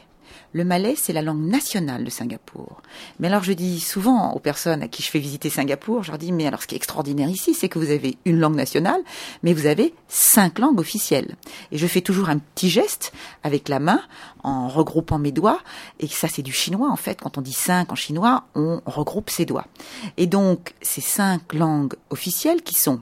Le 0.54 0.64
malais, 0.64 0.96
c'est 0.96 1.14
la 1.14 1.22
langue 1.22 1.46
nationale 1.46 2.04
de 2.04 2.10
Singapour. 2.10 2.82
Mais 3.20 3.28
alors, 3.28 3.44
je 3.44 3.54
dis 3.54 3.80
souvent 3.80 4.34
aux 4.34 4.40
personnes 4.40 4.82
à 4.82 4.88
qui 4.88 5.04
je 5.04 5.10
fais 5.10 5.20
visiter 5.20 5.50
Singapour, 5.50 6.04
je 6.04 6.12
leur 6.12 6.18
dis, 6.18 6.32
mais 6.32 6.48
alors, 6.48 6.62
ce 6.62 6.68
qui 6.68 6.76
est 6.76 6.78
extraordinaire 6.78 7.30
ici, 7.30 7.54
c'est 7.54 7.70
que 7.70 7.80
vous 7.80 7.92
avez 7.92 8.18
une 8.26 8.40
langue 8.40 8.56
nationale, 8.56 9.02
mais 9.44 9.54
vous 9.54 9.66
avez 9.66 9.94
cinq 10.08 10.60
langues 10.60 10.80
officielles. 10.80 11.36
Et 11.72 11.78
je 11.78 11.88
fais 11.88 12.02
toujours 12.02 12.30
un 12.30 12.38
petit 12.38 12.70
geste 12.70 13.14
avec 13.44 13.70
la 13.70 13.80
main, 13.80 14.02
en 14.44 14.68
regroupant 14.68 15.20
mes 15.20 15.32
doigts. 15.32 15.60
Et 16.00 16.08
ça, 16.08 16.28
c'est 16.28 16.42
du 16.42 16.54
chinois, 16.54 16.90
en 16.90 16.96
fait. 16.96 17.20
Quand 17.22 17.38
on 17.38 17.42
dit 17.42 17.54
cinq 17.54 17.92
en 17.92 17.96
chinois, 17.96 18.46
on 18.56 18.82
regroupe 18.86 19.30
ses 19.30 19.46
doigts. 19.46 19.68
Et 20.16 20.28
donc, 20.28 20.74
ces 20.82 21.02
cinq 21.02 21.54
langues 21.54 21.96
officielles 22.10 22.62
qui 22.62 22.76
sont 22.76 23.02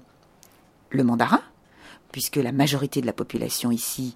le 0.89 1.03
mandarin, 1.03 1.41
puisque 2.11 2.37
la 2.37 2.51
majorité 2.51 3.01
de 3.01 3.05
la 3.05 3.13
population 3.13 3.71
ici 3.71 4.15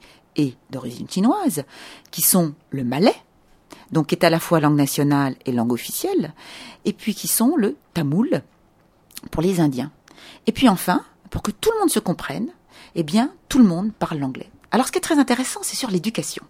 d'origine 0.69 1.09
chinoise, 1.09 1.63
qui 2.11 2.21
sont 2.21 2.53
le 2.71 2.83
malais, 2.83 3.15
donc 3.91 4.07
qui 4.07 4.15
est 4.15 4.25
à 4.25 4.29
la 4.29 4.39
fois 4.39 4.59
langue 4.59 4.77
nationale 4.77 5.35
et 5.45 5.51
langue 5.51 5.73
officielle, 5.73 6.33
et 6.85 6.93
puis 6.93 7.15
qui 7.15 7.27
sont 7.27 7.55
le 7.55 7.75
tamoul 7.93 8.41
pour 9.31 9.41
les 9.41 9.59
Indiens. 9.59 9.91
Et 10.47 10.51
puis 10.51 10.69
enfin, 10.69 11.03
pour 11.29 11.41
que 11.41 11.51
tout 11.51 11.71
le 11.73 11.79
monde 11.79 11.89
se 11.89 11.99
comprenne, 11.99 12.49
eh 12.95 13.03
bien, 13.03 13.31
tout 13.49 13.59
le 13.59 13.65
monde 13.65 13.91
parle 13.93 14.19
l'anglais. 14.19 14.49
Alors 14.71 14.85
ce 14.87 14.91
qui 14.91 14.99
est 14.99 15.01
très 15.09 15.19
intéressant, 15.19 15.61
c'est 15.63 15.75
sur 15.75 15.89
l'éducation. 15.89 16.43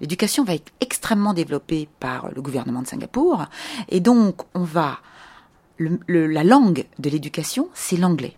L'éducation 0.00 0.44
va 0.44 0.54
être 0.54 0.72
extrêmement 0.80 1.34
développée 1.34 1.88
par 2.00 2.30
le 2.30 2.42
gouvernement 2.42 2.82
de 2.82 2.86
Singapour, 2.86 3.46
et 3.88 4.00
donc 4.00 4.42
on 4.54 4.64
va... 4.64 4.98
la 5.78 6.44
langue 6.44 6.86
de 6.98 7.10
l'éducation, 7.10 7.68
c'est 7.74 7.96
l'anglais. 7.96 8.36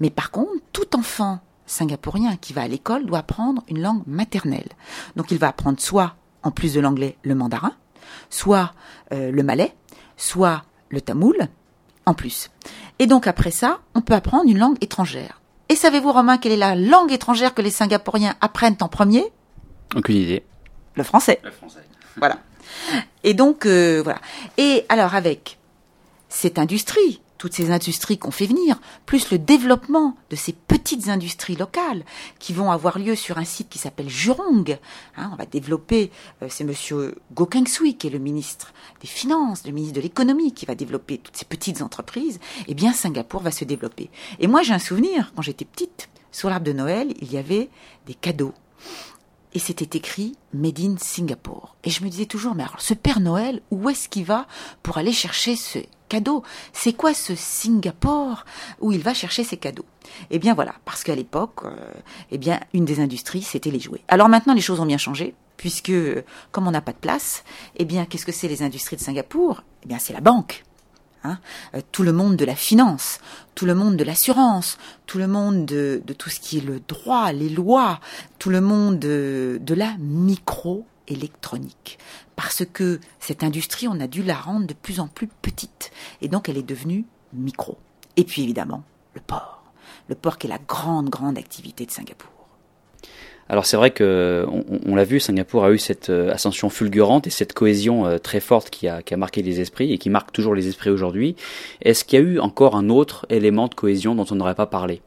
Mais 0.00 0.10
par 0.10 0.30
contre, 0.30 0.52
tout 0.72 0.96
enfant 0.96 1.40
singapourien 1.66 2.36
qui 2.36 2.52
va 2.52 2.62
à 2.62 2.68
l'école 2.68 3.06
doit 3.06 3.18
apprendre 3.18 3.62
une 3.68 3.82
langue 3.82 4.02
maternelle. 4.06 4.68
Donc 5.16 5.30
il 5.30 5.38
va 5.38 5.48
apprendre 5.48 5.80
soit, 5.80 6.14
en 6.42 6.50
plus 6.50 6.74
de 6.74 6.80
l'anglais, 6.80 7.16
le 7.22 7.34
mandarin, 7.34 7.72
soit 8.30 8.72
euh, 9.12 9.30
le 9.30 9.42
malais, 9.42 9.74
soit 10.16 10.62
le 10.88 11.00
tamoul, 11.00 11.36
en 12.06 12.14
plus. 12.14 12.50
Et 12.98 13.06
donc 13.06 13.26
après 13.26 13.50
ça, 13.50 13.80
on 13.94 14.00
peut 14.00 14.14
apprendre 14.14 14.48
une 14.48 14.58
langue 14.58 14.78
étrangère. 14.80 15.40
Et 15.68 15.76
savez-vous, 15.76 16.12
Romain, 16.12 16.38
quelle 16.38 16.52
est 16.52 16.56
la 16.56 16.76
langue 16.76 17.12
étrangère 17.12 17.52
que 17.52 17.62
les 17.62 17.70
Singapouriens 17.70 18.36
apprennent 18.40 18.76
en 18.80 18.88
premier? 18.88 19.24
Aucune 19.94 20.16
idée. 20.16 20.44
Le 20.94 21.02
français. 21.02 21.40
Le 21.42 21.50
français. 21.50 21.84
Voilà. 22.16 22.38
Et 23.24 23.34
donc, 23.34 23.66
euh, 23.66 24.00
voilà. 24.02 24.20
Et 24.56 24.86
alors 24.88 25.14
avec 25.14 25.58
cette 26.28 26.58
industrie 26.58 27.20
toutes 27.38 27.54
ces 27.54 27.70
industries 27.70 28.18
qu'on 28.18 28.30
fait 28.30 28.46
venir, 28.46 28.80
plus 29.04 29.30
le 29.30 29.38
développement 29.38 30.16
de 30.30 30.36
ces 30.36 30.52
petites 30.52 31.08
industries 31.08 31.56
locales 31.56 32.04
qui 32.38 32.52
vont 32.52 32.70
avoir 32.70 32.98
lieu 32.98 33.14
sur 33.14 33.38
un 33.38 33.44
site 33.44 33.68
qui 33.68 33.78
s'appelle 33.78 34.08
Jurong. 34.08 34.78
Hein, 35.16 35.30
on 35.32 35.36
va 35.36 35.46
développer, 35.46 36.10
euh, 36.42 36.46
c'est 36.48 36.64
Monsieur 36.64 37.16
Go 37.34 37.46
Keng 37.46 37.68
Sui 37.68 37.96
qui 37.96 38.06
est 38.06 38.10
le 38.10 38.18
ministre 38.18 38.72
des 39.00 39.06
Finances, 39.06 39.66
le 39.66 39.72
ministre 39.72 39.96
de 39.96 40.00
l'économie 40.00 40.52
qui 40.52 40.66
va 40.66 40.74
développer 40.74 41.18
toutes 41.18 41.36
ces 41.36 41.44
petites 41.44 41.82
entreprises. 41.82 42.38
Eh 42.68 42.74
bien, 42.74 42.92
Singapour 42.92 43.42
va 43.42 43.50
se 43.50 43.64
développer. 43.64 44.10
Et 44.38 44.46
moi, 44.46 44.62
j'ai 44.62 44.72
un 44.72 44.78
souvenir 44.78 45.32
quand 45.34 45.42
j'étais 45.42 45.64
petite, 45.64 46.08
sur 46.32 46.50
l'arbre 46.50 46.66
de 46.66 46.72
Noël, 46.72 47.14
il 47.20 47.32
y 47.32 47.38
avait 47.38 47.70
des 48.06 48.14
cadeaux 48.14 48.52
et 49.56 49.58
c'était 49.58 49.96
écrit 49.96 50.36
Made 50.52 50.80
in 50.80 50.96
Singapore. 50.98 51.76
Et 51.82 51.88
je 51.88 52.04
me 52.04 52.10
disais 52.10 52.26
toujours, 52.26 52.54
mais 52.54 52.62
alors 52.62 52.82
ce 52.82 52.92
Père 52.92 53.20
Noël, 53.20 53.62
où 53.70 53.88
est-ce 53.88 54.10
qu'il 54.10 54.26
va 54.26 54.46
pour 54.82 54.98
aller 54.98 55.12
chercher 55.12 55.56
ce 55.56 55.78
C'est 56.72 56.92
quoi 56.92 57.14
ce 57.14 57.34
Singapour 57.34 58.44
où 58.80 58.92
il 58.92 59.02
va 59.02 59.14
chercher 59.14 59.44
ses 59.44 59.56
cadeaux? 59.56 59.84
Eh 60.30 60.38
bien 60.38 60.54
voilà, 60.54 60.74
parce 60.84 61.02
qu'à 61.02 61.14
l'époque, 61.14 61.64
euh, 61.64 61.76
eh 62.30 62.38
bien 62.38 62.60
une 62.72 62.84
des 62.84 63.00
industries, 63.00 63.42
c'était 63.42 63.70
les 63.70 63.80
jouets. 63.80 64.02
Alors 64.08 64.28
maintenant, 64.28 64.54
les 64.54 64.60
choses 64.60 64.80
ont 64.80 64.86
bien 64.86 64.98
changé 64.98 65.34
puisque 65.56 65.92
comme 66.52 66.68
on 66.68 66.70
n'a 66.70 66.80
pas 66.80 66.92
de 66.92 66.98
place, 66.98 67.44
eh 67.76 67.84
bien 67.84 68.04
qu'est-ce 68.04 68.26
que 68.26 68.32
c'est 68.32 68.48
les 68.48 68.62
industries 68.62 68.96
de 68.96 69.00
Singapour? 69.00 69.62
Eh 69.84 69.88
bien 69.88 69.98
c'est 69.98 70.12
la 70.12 70.20
banque. 70.20 70.64
Hein, 71.24 71.38
euh, 71.74 71.80
tout 71.90 72.04
le 72.04 72.12
monde 72.12 72.36
de 72.36 72.44
la 72.44 72.54
finance, 72.54 73.18
tout 73.56 73.66
le 73.66 73.74
monde 73.74 73.96
de 73.96 74.04
l'assurance, 74.04 74.78
tout 75.06 75.18
le 75.18 75.26
monde 75.26 75.66
de, 75.66 76.00
tout 76.16 76.30
ce 76.30 76.38
qui 76.38 76.58
est 76.58 76.64
le 76.64 76.80
droit, 76.86 77.32
les 77.32 77.48
lois, 77.48 77.98
tout 78.38 78.50
le 78.50 78.60
monde 78.60 79.00
de, 79.00 79.58
de 79.60 79.74
la 79.74 79.96
microélectronique. 81.10 81.98
Parce 82.34 82.64
que 82.70 83.00
cette 83.20 83.42
industrie, 83.42 83.88
on 83.88 84.00
a 84.00 84.06
dû 84.06 84.22
la 84.22 84.34
rendre 84.34 84.66
de 84.66 84.74
plus 84.74 85.00
en 85.00 85.08
plus 85.08 85.28
petite. 85.28 85.90
Et 86.20 86.28
donc 86.28 86.48
elle 86.48 86.58
est 86.58 86.62
devenue 86.62 87.04
micro. 87.32 87.78
Et 88.16 88.24
puis 88.24 88.42
évidemment, 88.42 88.82
le 89.14 89.20
port. 89.20 89.64
Le 90.08 90.14
port 90.14 90.38
qui 90.38 90.46
est 90.46 90.50
la 90.50 90.58
grande, 90.58 91.08
grande 91.08 91.38
activité 91.38 91.86
de 91.86 91.90
Singapour. 91.90 92.30
Alors 93.48 93.64
c'est 93.64 93.76
vrai 93.76 93.92
que 93.92 94.44
on, 94.86 94.96
l'a 94.96 95.04
vu, 95.04 95.20
Singapour 95.20 95.64
a 95.64 95.70
eu 95.70 95.78
cette 95.78 96.10
euh, 96.10 96.32
ascension 96.32 96.68
fulgurante 96.68 97.28
et 97.28 97.30
cette 97.30 97.52
cohésion 97.52 98.04
euh, 98.04 98.18
très 98.18 98.40
forte 98.40 98.70
qui 98.70 98.88
a 98.88 99.02
marqué 99.16 99.40
les 99.40 99.60
esprits 99.60 99.92
et 99.92 99.98
qui 99.98 100.10
marque 100.10 100.32
toujours 100.32 100.54
les 100.54 100.66
esprits 100.66 100.90
aujourd'hui. 100.90 101.36
Est-ce 101.80 102.04
qu'il 102.04 102.18
y 102.18 102.22
a 102.22 102.24
eu 102.24 102.40
encore 102.40 102.74
un 102.74 102.88
autre 102.88 103.24
élément 103.30 103.68
de 103.68 103.74
cohésion 103.74 104.16
dont 104.16 104.26
on 104.32 104.34
n'aurait 104.34 104.56
pas 104.56 104.66
parlé? 104.66 105.00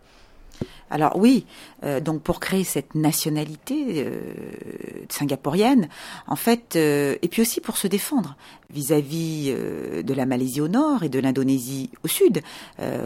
Alors 0.89 1.17
oui, 1.17 1.45
euh, 1.83 1.99
donc 1.99 2.21
pour 2.21 2.39
créer 2.39 2.63
cette 2.63 2.95
nationalité 2.95 4.03
euh, 4.05 4.21
singapourienne, 5.09 5.87
en 6.27 6.35
fait, 6.35 6.75
euh, 6.75 7.15
et 7.21 7.27
puis 7.27 7.41
aussi 7.41 7.61
pour 7.61 7.77
se 7.77 7.87
défendre 7.87 8.35
vis-à-vis 8.71 9.51
de 9.51 10.13
la 10.13 10.27
Malaisie 10.27 10.61
au 10.61 10.67
nord 10.67 11.01
et 11.01 11.09
de 11.09 11.17
l'Indonésie 11.17 11.89
au 12.03 12.07
sud. 12.07 12.43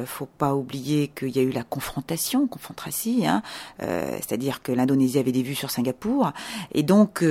faut 0.05 0.25
pas 0.25 0.55
oublier 0.55 1.07
qu'il 1.07 1.29
y 1.29 1.39
a 1.39 1.41
eu 1.41 1.51
la 1.51 1.63
confrontation, 1.63 2.47
confrontation, 2.47 3.25
hein, 3.25 3.41
c'est-à-dire 3.79 4.61
que 4.61 4.73
l'Indonésie 4.73 5.19
avait 5.19 5.31
des 5.31 5.41
vues 5.41 5.55
sur 5.55 5.71
Singapour, 5.71 6.33
et 6.73 6.83
donc 6.83 7.23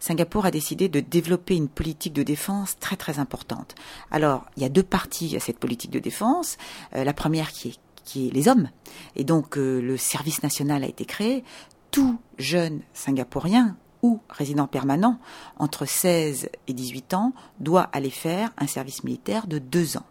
Singapour 0.00 0.46
a 0.46 0.50
décidé 0.50 0.88
de 0.88 1.00
développer 1.00 1.54
une 1.54 1.68
politique 1.68 2.14
de 2.14 2.22
défense 2.22 2.78
très 2.78 2.96
très 2.96 3.18
importante. 3.18 3.74
Alors 4.10 4.46
il 4.56 4.62
y 4.62 4.66
a 4.66 4.70
deux 4.70 4.82
parties 4.82 5.36
à 5.36 5.40
cette 5.40 5.58
politique 5.58 5.90
de 5.90 5.98
défense. 5.98 6.56
la 6.94 7.12
première 7.12 7.52
qui 7.52 7.68
est 7.68 7.89
qui 8.04 8.28
est 8.28 8.30
les 8.30 8.48
hommes. 8.48 8.68
Et 9.16 9.24
donc 9.24 9.56
euh, 9.56 9.80
le 9.80 9.96
service 9.96 10.42
national 10.42 10.84
a 10.84 10.86
été 10.86 11.04
créé. 11.04 11.44
Tout 11.90 12.20
jeune 12.38 12.80
singapourien 12.94 13.76
ou 14.02 14.20
résident 14.30 14.66
permanent 14.66 15.18
entre 15.58 15.84
16 15.86 16.48
et 16.68 16.72
18 16.72 17.14
ans 17.14 17.32
doit 17.58 17.88
aller 17.92 18.10
faire 18.10 18.52
un 18.56 18.66
service 18.66 19.04
militaire 19.04 19.46
de 19.46 19.58
deux 19.58 19.96
ans. 19.96 20.06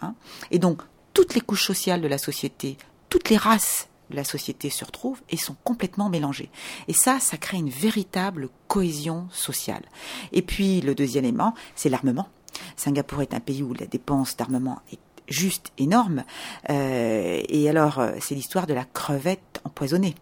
Hein. 0.00 0.14
et 0.52 0.60
donc 0.60 0.82
toutes 1.12 1.34
les 1.34 1.40
couches 1.40 1.66
sociales 1.66 2.00
de 2.00 2.06
la 2.06 2.18
société, 2.18 2.76
toutes 3.08 3.30
les 3.30 3.36
races 3.36 3.88
de 4.10 4.14
la 4.14 4.22
société 4.22 4.70
se 4.70 4.84
retrouvent 4.84 5.20
et 5.28 5.36
sont 5.36 5.56
complètement 5.64 6.08
mélangées. 6.08 6.50
Et 6.86 6.92
ça, 6.92 7.18
ça 7.18 7.36
crée 7.36 7.56
une 7.56 7.68
véritable 7.68 8.48
cohésion 8.68 9.26
sociale. 9.32 9.82
Et 10.30 10.42
puis 10.42 10.80
le 10.80 10.94
deuxième 10.94 11.24
élément, 11.24 11.54
c'est 11.74 11.88
l'armement. 11.88 12.28
Singapour 12.76 13.22
est 13.22 13.34
un 13.34 13.40
pays 13.40 13.62
où 13.62 13.74
la 13.74 13.86
dépense 13.86 14.36
d'armement 14.36 14.80
est 14.92 15.00
juste 15.28 15.72
énorme. 15.78 16.24
Euh, 16.70 17.42
et 17.48 17.68
alors, 17.68 17.98
euh, 17.98 18.12
c'est 18.20 18.34
l'histoire 18.34 18.66
de 18.66 18.74
la 18.74 18.84
crevette 18.84 19.60
empoisonnée. 19.64 20.14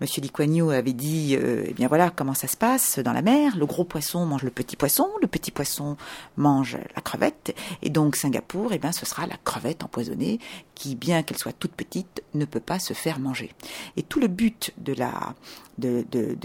Monsieur 0.00 0.22
Yew 0.22 0.70
avait 0.70 0.92
dit, 0.92 1.36
euh, 1.36 1.64
eh 1.66 1.72
bien 1.72 1.88
voilà 1.88 2.10
comment 2.10 2.34
ça 2.34 2.48
se 2.48 2.56
passe 2.56 2.98
dans 2.98 3.12
la 3.12 3.22
mer. 3.22 3.56
Le 3.56 3.66
gros 3.66 3.84
poisson 3.84 4.26
mange 4.26 4.42
le 4.42 4.50
petit 4.50 4.76
poisson, 4.76 5.08
le 5.22 5.26
petit 5.26 5.50
poisson 5.50 5.96
mange 6.36 6.76
la 6.94 7.02
crevette, 7.02 7.56
et 7.82 7.90
donc 7.90 8.16
Singapour, 8.16 8.72
eh 8.72 8.78
bien 8.78 8.92
ce 8.92 9.06
sera 9.06 9.26
la 9.26 9.36
crevette 9.42 9.82
empoisonnée 9.82 10.38
qui, 10.74 10.96
bien 10.96 11.22
qu'elle 11.22 11.38
soit 11.38 11.52
toute 11.52 11.72
petite, 11.72 12.22
ne 12.34 12.44
peut 12.44 12.60
pas 12.60 12.78
se 12.78 12.92
faire 12.92 13.18
manger. 13.18 13.52
Et 13.96 14.02
tout 14.02 14.20
le 14.20 14.28
but 14.28 14.72
de 14.78 14.92
la 14.92 15.34
de, 15.78 16.04
de, 16.10 16.36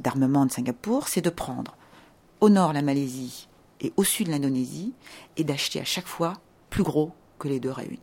d'armement 0.00 0.46
de 0.46 0.52
Singapour, 0.52 1.08
c'est 1.08 1.20
de 1.20 1.30
prendre 1.30 1.76
au 2.40 2.50
nord 2.50 2.72
la 2.72 2.82
Malaisie 2.82 3.48
et 3.80 3.92
au 3.96 4.04
sud 4.04 4.28
l'Indonésie 4.28 4.92
et 5.36 5.44
d'acheter 5.44 5.80
à 5.80 5.84
chaque 5.84 6.06
fois 6.06 6.34
plus 6.70 6.82
gros 6.82 7.12
les 7.48 7.60
deux 7.60 7.70
réunis. 7.70 8.00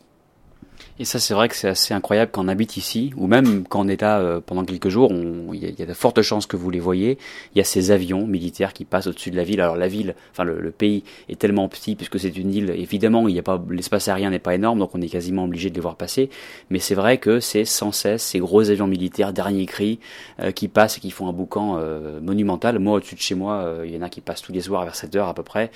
Et 0.97 1.05
ça, 1.05 1.19
c'est 1.19 1.33
vrai 1.33 1.47
que 1.47 1.55
c'est 1.55 1.69
assez 1.69 1.93
incroyable 1.93 2.31
quand 2.31 2.43
on 2.43 2.47
habite 2.47 2.77
ici, 2.77 3.13
ou 3.15 3.27
même 3.27 3.63
quand 3.67 3.87
est 3.87 4.01
là 4.01 4.19
euh, 4.19 4.41
pendant 4.45 4.65
quelques 4.65 4.89
jours, 4.89 5.11
il 5.11 5.79
y, 5.79 5.81
a 5.81 5.85
de 5.85 5.93
fortes 5.93 6.21
chances 6.21 6.45
que 6.45 6.57
vous 6.57 6.69
les 6.69 6.79
voyez. 6.79 7.17
Il 7.53 7.57
y 7.57 7.61
a 7.61 7.63
ces 7.63 7.91
avions 7.91 8.27
militaires 8.27 8.73
qui 8.73 8.85
passent 8.85 9.07
au-dessus 9.07 9.31
de 9.31 9.37
la 9.37 9.43
ville. 9.43 9.61
Alors 9.61 9.77
la 9.77 9.87
ville, 9.87 10.15
enfin 10.31 10.43
le, 10.43 10.71
pays 10.71 11.03
est 11.29 11.39
tellement 11.39 11.67
petit 11.69 11.95
puisque 11.95 12.19
c'est 12.19 12.35
une 12.35 12.53
île. 12.53 12.69
Évidemment, 12.71 13.27
il 13.27 13.33
n'y 13.33 13.39
a 13.39 13.43
pas 13.43 13.61
l'espace 13.69 14.07
aérien 14.07 14.29
n'est 14.29 14.39
pas 14.39 14.55
énorme, 14.55 14.79
donc 14.79 14.93
on 14.93 15.01
est 15.01 15.09
quasiment 15.09 15.45
obligé 15.45 15.69
de 15.69 15.75
les 15.75 15.81
voir 15.81 15.95
passer. 15.95 16.29
Mais 16.69 16.79
c'est 16.79 16.95
vrai 16.95 17.17
que 17.17 17.39
c'est 17.39 17.65
sans 17.65 17.91
cesse 17.91 18.23
ces 18.23 18.39
gros 18.39 18.69
avions 18.69 18.87
militaires 18.87 19.33
dernier 19.33 19.65
cri 19.65 19.99
euh, 20.41 20.51
qui 20.51 20.67
passent 20.67 20.97
et 20.97 20.99
qui 20.99 21.11
font 21.11 21.27
un 21.27 21.33
boucan 21.33 21.77
euh, 21.79 22.19
monumental. 22.19 22.77
Moi, 22.79 22.97
au-dessus 22.97 23.15
de 23.15 23.21
chez 23.21 23.35
moi, 23.35 23.83
il 23.85 23.93
y 23.93 23.97
en 23.97 24.01
a 24.01 24.09
qui 24.09 24.21
passent 24.21 24.41
tous 24.41 24.51
les 24.51 24.61
soirs 24.61 24.83
vers 24.83 24.95
7 24.95 25.15
heures 25.15 25.27
à 25.27 25.33
peu 25.33 25.43
près. 25.43 25.71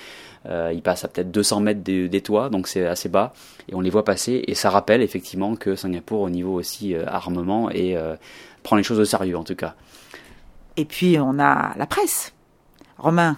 Ils 0.46 0.82
passent 0.82 1.04
à 1.04 1.08
peut-être 1.08 1.30
200 1.30 1.60
mètres 1.60 1.82
des, 1.82 2.20
toits, 2.20 2.48
donc 2.48 2.68
c'est 2.68 2.86
assez 2.86 3.08
bas, 3.08 3.32
et 3.68 3.74
on 3.74 3.80
les 3.80 3.90
voit 3.90 4.04
passer. 4.04 4.44
Et 4.46 4.54
ça 4.54 4.70
rappelle 4.70 5.02
effectivement 5.02 5.56
que 5.56 5.76
Singapour, 5.76 6.20
au 6.20 6.30
niveau 6.30 6.54
aussi 6.54 6.94
euh, 6.94 7.04
armement, 7.06 7.70
et 7.70 7.96
euh, 7.96 8.16
prend 8.62 8.76
les 8.76 8.82
choses 8.82 8.98
au 8.98 9.04
sérieux 9.04 9.36
en 9.36 9.44
tout 9.44 9.54
cas. 9.54 9.74
Et 10.76 10.84
puis 10.84 11.18
on 11.18 11.38
a 11.38 11.74
la 11.76 11.86
presse. 11.86 12.32
Romain, 12.98 13.36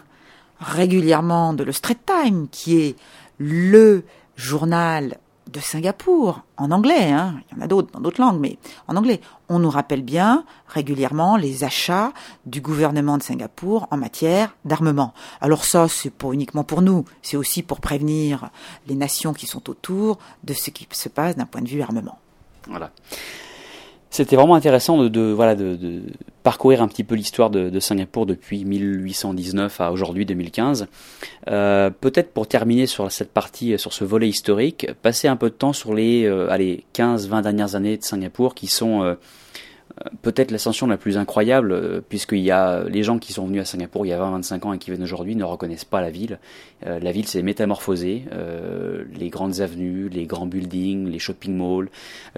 régulièrement 0.60 1.52
de 1.54 1.64
le 1.64 1.72
Strait 1.72 1.96
Time, 2.06 2.48
qui 2.50 2.78
est 2.80 2.96
le 3.38 4.04
journal 4.36 5.18
de 5.50 5.60
Singapour, 5.60 6.42
en 6.56 6.70
anglais, 6.70 7.10
hein. 7.12 7.40
il 7.50 7.56
y 7.56 7.60
en 7.60 7.64
a 7.64 7.66
d'autres 7.68 7.92
dans 7.92 8.00
d'autres 8.00 8.20
langues, 8.20 8.40
mais 8.40 8.58
en 8.88 8.96
anglais. 8.96 9.20
On 9.48 9.60
nous 9.60 9.70
rappelle 9.70 10.02
bien 10.02 10.44
régulièrement 10.66 11.36
les 11.36 11.62
achats 11.62 12.12
du 12.46 12.60
gouvernement 12.60 13.16
de 13.16 13.22
Singapour 13.22 13.86
en 13.92 13.96
matière 13.96 14.56
d'armement. 14.64 15.14
Alors 15.40 15.64
ça, 15.64 15.86
c'est 15.88 16.10
pas 16.10 16.32
uniquement 16.32 16.64
pour 16.64 16.82
nous, 16.82 17.04
c'est 17.22 17.36
aussi 17.36 17.62
pour 17.62 17.80
prévenir 17.80 18.50
les 18.88 18.96
nations 18.96 19.34
qui 19.34 19.46
sont 19.46 19.70
autour 19.70 20.18
de 20.42 20.52
ce 20.52 20.70
qui 20.70 20.88
se 20.90 21.08
passe 21.08 21.36
d'un 21.36 21.46
point 21.46 21.62
de 21.62 21.68
vue 21.68 21.82
armement. 21.82 22.18
Voilà. 22.66 22.90
C'était 24.10 24.36
vraiment 24.36 24.54
intéressant 24.54 25.02
de, 25.02 25.32
voilà, 25.32 25.54
de, 25.54 26.02
parcourir 26.42 26.80
un 26.80 26.88
petit 26.88 27.04
peu 27.04 27.16
l'histoire 27.16 27.50
de, 27.50 27.80
Singapour 27.80 28.24
depuis 28.24 28.64
1819 28.64 29.80
à 29.80 29.92
aujourd'hui 29.92 30.24
2015. 30.24 30.86
Euh, 31.48 31.90
peut-être 31.90 32.32
pour 32.32 32.46
terminer 32.46 32.86
sur 32.86 33.10
cette 33.10 33.32
partie, 33.32 33.78
sur 33.78 33.92
ce 33.92 34.04
volet 34.04 34.28
historique, 34.28 34.86
passer 35.02 35.28
un 35.28 35.36
peu 35.36 35.50
de 35.50 35.54
temps 35.54 35.72
sur 35.72 35.92
les, 35.92 36.24
euh, 36.24 36.48
15-20 36.94 37.42
dernières 37.42 37.74
années 37.74 37.96
de 37.96 38.04
Singapour 38.04 38.54
qui 38.54 38.68
sont 38.68 39.02
euh, 39.02 39.14
peut-être 40.22 40.50
l'ascension 40.50 40.86
la 40.86 40.96
plus 40.96 41.16
incroyable, 41.16 41.72
euh, 41.72 42.00
puisqu'il 42.06 42.40
y 42.40 42.50
a 42.50 42.84
les 42.84 43.02
gens 43.02 43.18
qui 43.18 43.32
sont 43.32 43.46
venus 43.46 43.62
à 43.62 43.64
Singapour 43.64 44.04
il 44.04 44.10
y 44.10 44.12
a 44.12 44.18
20-25 44.18 44.66
ans 44.66 44.72
et 44.72 44.78
qui 44.78 44.90
viennent 44.90 45.02
aujourd'hui 45.02 45.36
ne 45.36 45.44
reconnaissent 45.44 45.86
pas 45.86 46.00
la 46.00 46.10
ville. 46.10 46.38
Euh, 46.86 47.00
la 47.00 47.12
ville 47.12 47.26
s'est 47.26 47.42
métamorphosée, 47.42 48.24
euh, 48.32 49.04
les 49.18 49.30
grandes 49.30 49.60
avenues, 49.60 50.08
les 50.08 50.26
grands 50.26 50.46
buildings, 50.46 51.08
les 51.08 51.18
shopping 51.18 51.56
malls, 51.56 51.88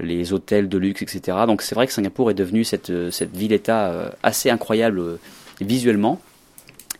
les 0.01 0.33
hôtels 0.33 0.69
de 0.69 0.79
luxe, 0.79 1.03
etc. 1.03 1.39
Donc 1.47 1.63
c'est 1.63 1.75
vrai 1.75 1.87
que 1.87 1.93
Singapour 1.93 2.31
est 2.31 2.35
devenue 2.35 2.65
cette, 2.65 2.93
cette 3.11 3.37
ville-État 3.37 4.13
assez 4.23 4.51
incroyable 4.51 5.19
visuellement 5.61 6.21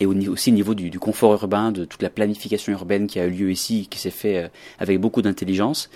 et 0.01 0.07
aussi 0.07 0.51
au 0.51 0.55
niveau 0.55 0.75
du, 0.75 0.91
du, 0.91 0.99
confort 0.99 1.33
urbain, 1.33 1.73
de 1.73 1.85
toute 1.85 2.03
la 2.03 2.11
planification 2.11 2.73
urbaine 2.73 3.07
qui 3.09 3.19
a 3.19 3.27
eu 3.27 3.31
lieu 3.31 3.51
ici, 3.51 3.89
qui 3.91 3.99
s'est 3.99 4.11
fait 4.11 4.49
avec 4.79 5.01
beaucoup 5.01 5.23
d'intelligence. 5.23 5.91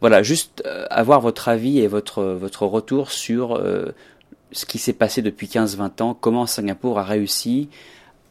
Voilà, 0.00 0.22
juste 0.22 0.62
euh, 0.66 0.86
avoir 0.90 1.20
votre 1.20 1.48
avis 1.48 1.80
et 1.80 1.86
votre, 1.86 2.22
votre 2.22 2.66
retour 2.66 3.10
sur 3.10 3.56
euh, 3.56 3.92
ce 4.52 4.66
qui 4.66 4.78
s'est 4.78 4.92
passé 4.92 5.22
depuis 5.22 5.46
15-20 5.46 6.02
ans, 6.02 6.14
comment 6.14 6.46
Singapour 6.46 6.98
a 6.98 7.04
réussi 7.04 7.68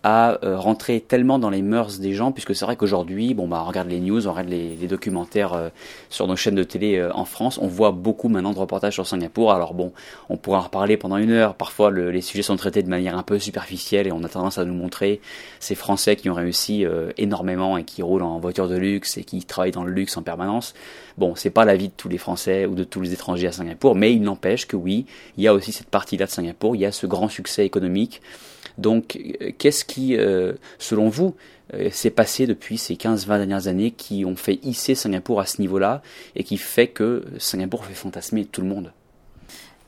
à 0.05 0.37
euh, 0.45 0.59
rentrer 0.59 1.01
tellement 1.01 1.39
dans 1.39 1.49
les 1.49 1.63
mœurs 1.63 1.97
des 1.97 2.13
gens, 2.13 2.31
puisque 2.31 2.53
c'est 2.53 2.63
vrai 2.63 2.75
qu'aujourd'hui, 2.75 3.33
bon 3.33 3.47
bah 3.47 3.63
on 3.65 3.67
regarde 3.67 3.89
les 3.89 3.99
news, 3.99 4.27
on 4.27 4.31
regarde 4.33 4.49
les, 4.49 4.75
les 4.75 4.87
documentaires 4.87 5.53
euh, 5.53 5.69
sur 6.11 6.27
nos 6.27 6.35
chaînes 6.35 6.53
de 6.53 6.63
télé 6.63 6.97
euh, 6.97 7.11
en 7.15 7.25
France, 7.25 7.57
on 7.59 7.65
voit 7.65 7.89
beaucoup 7.89 8.29
maintenant 8.29 8.53
de 8.53 8.59
reportages 8.59 8.93
sur 8.93 9.07
Singapour. 9.07 9.51
Alors 9.51 9.73
bon, 9.73 9.93
on 10.29 10.37
pourra 10.37 10.59
en 10.59 10.61
reparler 10.61 10.95
pendant 10.95 11.17
une 11.17 11.31
heure. 11.31 11.55
Parfois, 11.55 11.89
le, 11.89 12.11
les 12.11 12.21
sujets 12.21 12.43
sont 12.43 12.55
traités 12.55 12.83
de 12.83 12.87
manière 12.87 13.17
un 13.17 13.23
peu 13.23 13.39
superficielle 13.39 14.05
et 14.05 14.11
on 14.11 14.23
a 14.23 14.29
tendance 14.29 14.59
à 14.59 14.65
nous 14.65 14.75
montrer 14.75 15.21
ces 15.59 15.73
Français 15.73 16.15
qui 16.15 16.29
ont 16.29 16.35
réussi 16.35 16.85
énormément 17.17 17.75
et 17.77 17.83
qui 17.83 18.03
roulent 18.03 18.21
en 18.21 18.37
voiture 18.37 18.67
de 18.67 18.77
luxe 18.77 19.17
et 19.17 19.23
qui 19.23 19.43
travaillent 19.43 19.71
dans 19.71 19.83
le 19.83 19.91
luxe 19.91 20.15
en 20.17 20.21
permanence. 20.21 20.75
Bon, 21.17 21.33
c'est 21.35 21.49
pas 21.49 21.65
la 21.65 21.75
vie 21.75 21.87
de 21.87 21.93
tous 21.97 22.09
les 22.09 22.19
Français 22.19 22.67
ou 22.67 22.75
de 22.75 22.83
tous 22.83 23.01
les 23.01 23.13
étrangers 23.13 23.47
à 23.47 23.51
Singapour, 23.51 23.95
mais 23.95 24.13
il 24.13 24.21
n'empêche 24.21 24.67
que 24.67 24.75
oui, 24.75 25.07
il 25.37 25.43
y 25.43 25.47
a 25.47 25.53
aussi 25.53 25.71
cette 25.71 25.89
partie-là 25.89 26.27
de 26.27 26.31
Singapour, 26.31 26.75
il 26.75 26.81
y 26.81 26.85
a 26.85 26.91
ce 26.91 27.07
grand 27.07 27.27
succès 27.27 27.65
économique 27.65 28.21
donc, 28.78 29.17
euh, 29.17 29.51
qu'est-ce 29.57 29.86
qui, 29.86 30.15
euh, 30.15 30.53
selon 30.80 31.09
vous, 31.09 31.36
euh, 31.73 31.89
s'est 31.91 32.09
passé 32.09 32.47
depuis 32.47 32.78
ces 32.78 32.95
15-20 32.95 33.38
dernières 33.38 33.67
années 33.67 33.91
qui 33.91 34.26
ont 34.26 34.36
fait 34.36 34.59
hisser 34.63 34.95
Singapour 34.95 35.39
à 35.39 35.45
ce 35.45 35.61
niveau-là 35.61 36.01
et 36.36 36.43
qui 36.43 36.57
fait 36.57 36.88
que 36.88 37.26
Singapour 37.39 37.86
fait 37.86 37.93
fantasmer 37.93 38.45
tout 38.45 38.61
le 38.61 38.67
monde? 38.67 38.93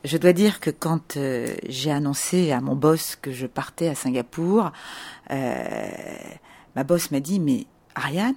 Je 0.04 0.16
dois 0.16 0.32
dire 0.32 0.60
que 0.60 0.70
quand 0.70 1.18
j'ai 1.68 1.90
annoncé 1.90 2.52
à 2.52 2.60
mon 2.60 2.76
boss 2.76 3.16
que 3.16 3.32
je 3.32 3.46
partais 3.46 3.88
à 3.88 3.96
Singapour, 3.96 4.70
ma 5.28 6.84
boss 6.86 7.10
m'a 7.10 7.18
dit 7.18 7.40
mais 7.40 7.66
Ariane, 7.96 8.36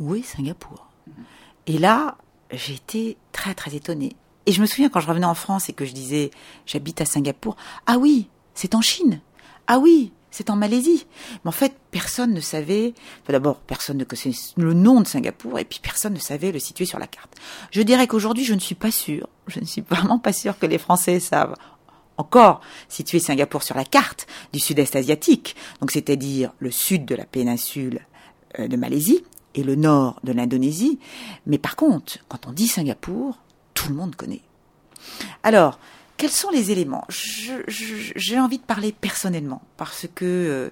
où 0.00 0.16
est 0.16 0.22
Singapour? 0.22 0.88
Et 1.68 1.78
là, 1.78 2.18
j'ai 2.50 2.74
été 2.74 3.16
très 3.30 3.54
très 3.54 3.76
étonnée. 3.76 4.16
Et 4.46 4.52
je 4.52 4.60
me 4.60 4.66
souviens 4.66 4.88
quand 4.88 4.98
je 4.98 5.06
revenais 5.06 5.26
en 5.26 5.34
France 5.34 5.68
et 5.68 5.72
que 5.72 5.84
je 5.84 5.92
disais 5.92 6.32
j'habite 6.66 7.00
à 7.00 7.04
Singapour, 7.04 7.56
ah 7.86 7.96
oui, 7.96 8.28
c'est 8.54 8.74
en 8.74 8.80
Chine. 8.80 9.20
Ah 9.66 9.78
oui, 9.78 10.12
c'est 10.30 10.50
en 10.50 10.56
Malaisie. 10.56 11.06
Mais 11.44 11.48
en 11.48 11.52
fait, 11.52 11.74
personne 11.90 12.34
ne 12.34 12.40
savait, 12.40 12.94
d'abord, 13.28 13.60
personne 13.60 13.98
ne 13.98 14.04
connaissait 14.04 14.32
le 14.56 14.74
nom 14.74 15.00
de 15.00 15.06
Singapour, 15.06 15.58
et 15.58 15.64
puis 15.64 15.80
personne 15.82 16.14
ne 16.14 16.18
savait 16.18 16.52
le 16.52 16.58
situer 16.58 16.84
sur 16.84 16.98
la 16.98 17.06
carte. 17.06 17.34
Je 17.70 17.82
dirais 17.82 18.06
qu'aujourd'hui, 18.06 18.44
je 18.44 18.54
ne 18.54 18.60
suis 18.60 18.74
pas 18.74 18.90
sûre, 18.90 19.28
je 19.46 19.60
ne 19.60 19.64
suis 19.64 19.82
vraiment 19.88 20.18
pas 20.18 20.32
sûre 20.32 20.58
que 20.58 20.66
les 20.66 20.78
Français 20.78 21.20
savent 21.20 21.54
encore 22.16 22.60
situer 22.88 23.18
Singapour 23.18 23.62
sur 23.62 23.76
la 23.76 23.84
carte 23.84 24.26
du 24.52 24.60
sud-est 24.60 24.96
asiatique, 24.96 25.56
donc 25.80 25.90
c'est-à-dire 25.90 26.52
le 26.58 26.70
sud 26.70 27.04
de 27.04 27.14
la 27.14 27.24
péninsule 27.24 28.00
euh, 28.58 28.68
de 28.68 28.76
Malaisie 28.76 29.24
et 29.54 29.62
le 29.62 29.74
nord 29.74 30.20
de 30.24 30.32
l'Indonésie. 30.32 30.98
Mais 31.46 31.58
par 31.58 31.76
contre, 31.76 32.18
quand 32.28 32.46
on 32.46 32.52
dit 32.52 32.68
Singapour, 32.68 33.38
tout 33.74 33.88
le 33.88 33.94
monde 33.94 34.16
connaît. 34.16 34.42
Alors, 35.42 35.78
quels 36.16 36.30
sont 36.30 36.50
les 36.50 36.70
éléments? 36.70 37.06
J'ai 37.08 38.38
envie 38.38 38.58
de 38.58 38.62
parler 38.62 38.92
personnellement 38.92 39.62
parce 39.76 40.06
que 40.14 40.24
euh, 40.24 40.70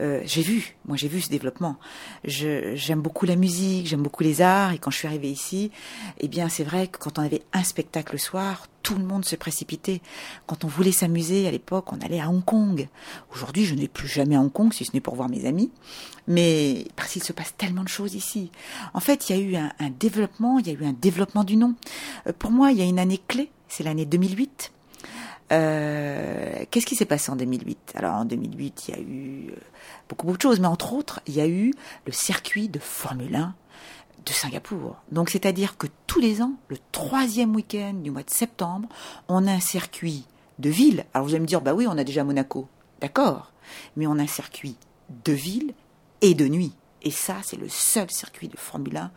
euh, 0.00 0.20
j'ai 0.24 0.42
vu, 0.42 0.76
moi 0.84 0.96
j'ai 0.96 1.06
vu 1.06 1.20
ce 1.20 1.30
développement. 1.30 1.76
J'aime 2.24 3.00
beaucoup 3.00 3.24
la 3.24 3.36
musique, 3.36 3.86
j'aime 3.86 4.02
beaucoup 4.02 4.24
les 4.24 4.42
arts 4.42 4.72
et 4.72 4.78
quand 4.78 4.90
je 4.90 4.98
suis 4.98 5.06
arrivée 5.06 5.30
ici, 5.30 5.70
eh 6.18 6.26
bien 6.26 6.48
c'est 6.48 6.64
vrai 6.64 6.88
que 6.88 6.98
quand 6.98 7.18
on 7.18 7.22
avait 7.22 7.42
un 7.52 7.62
spectacle 7.62 8.12
le 8.12 8.18
soir, 8.18 8.66
tout 8.82 8.96
le 8.96 9.04
monde 9.04 9.24
se 9.24 9.36
précipitait. 9.36 10.00
Quand 10.46 10.64
on 10.64 10.68
voulait 10.68 10.92
s'amuser 10.92 11.46
à 11.46 11.52
l'époque, 11.52 11.92
on 11.92 12.00
allait 12.00 12.20
à 12.20 12.28
Hong 12.28 12.44
Kong. 12.44 12.88
Aujourd'hui, 13.32 13.66
je 13.66 13.76
n'ai 13.76 13.88
plus 13.88 14.08
jamais 14.08 14.34
à 14.34 14.40
Hong 14.40 14.52
Kong 14.52 14.72
si 14.72 14.84
ce 14.84 14.90
n'est 14.92 15.00
pour 15.00 15.14
voir 15.14 15.28
mes 15.28 15.46
amis, 15.46 15.70
mais 16.26 16.86
parce 16.96 17.12
qu'il 17.12 17.22
se 17.22 17.32
passe 17.32 17.54
tellement 17.56 17.84
de 17.84 17.88
choses 17.88 18.14
ici. 18.14 18.50
En 18.92 19.00
fait, 19.00 19.28
il 19.28 19.36
y 19.36 19.38
a 19.38 19.42
eu 19.42 19.56
un, 19.56 19.70
un 19.78 19.90
développement, 19.90 20.58
il 20.58 20.66
y 20.66 20.70
a 20.70 20.72
eu 20.72 20.84
un 20.84 20.94
développement 20.94 21.44
du 21.44 21.56
nom. 21.56 21.74
Euh, 22.26 22.32
pour 22.36 22.50
moi, 22.50 22.72
il 22.72 22.78
y 22.78 22.82
a 22.82 22.86
une 22.86 22.98
année 22.98 23.20
clé, 23.28 23.50
c'est 23.68 23.84
l'année 23.84 24.04
2008 24.04 24.72
euh, 25.52 26.64
qu'est-ce 26.70 26.86
qui 26.86 26.96
s'est 26.96 27.04
passé 27.04 27.30
en 27.30 27.36
2008 27.36 27.94
Alors 27.96 28.14
en 28.14 28.24
2008, 28.24 28.88
il 28.88 28.94
y 28.94 28.98
a 28.98 29.00
eu 29.00 29.50
euh, 29.50 29.56
beaucoup, 30.08 30.26
beaucoup 30.26 30.36
de 30.36 30.42
choses, 30.42 30.60
mais 30.60 30.66
entre 30.66 30.92
autres, 30.92 31.20
il 31.26 31.34
y 31.34 31.40
a 31.40 31.48
eu 31.48 31.72
le 32.06 32.12
circuit 32.12 32.68
de 32.68 32.78
Formule 32.78 33.34
1 33.34 33.54
de 34.24 34.32
Singapour. 34.32 34.96
Donc 35.10 35.30
c'est-à-dire 35.30 35.76
que 35.76 35.86
tous 36.06 36.20
les 36.20 36.42
ans, 36.42 36.52
le 36.68 36.76
troisième 36.92 37.54
week-end 37.54 37.94
du 37.94 38.10
mois 38.10 38.22
de 38.22 38.30
septembre, 38.30 38.88
on 39.28 39.46
a 39.46 39.52
un 39.52 39.60
circuit 39.60 40.24
de 40.58 40.70
ville. 40.70 41.04
Alors 41.14 41.26
vous 41.26 41.34
allez 41.34 41.40
me 41.40 41.46
dire, 41.46 41.60
bah 41.60 41.74
oui, 41.74 41.86
on 41.88 41.98
a 41.98 42.04
déjà 42.04 42.22
Monaco. 42.22 42.68
D'accord. 43.00 43.52
Mais 43.96 44.06
on 44.06 44.18
a 44.18 44.22
un 44.22 44.26
circuit 44.26 44.76
de 45.24 45.32
ville 45.32 45.74
et 46.20 46.34
de 46.34 46.46
nuit. 46.46 46.72
Et 47.02 47.10
ça, 47.10 47.36
c'est 47.42 47.56
le 47.56 47.68
seul 47.68 48.10
circuit 48.10 48.48
de 48.48 48.56
Formule 48.56 48.96
1 48.96 49.10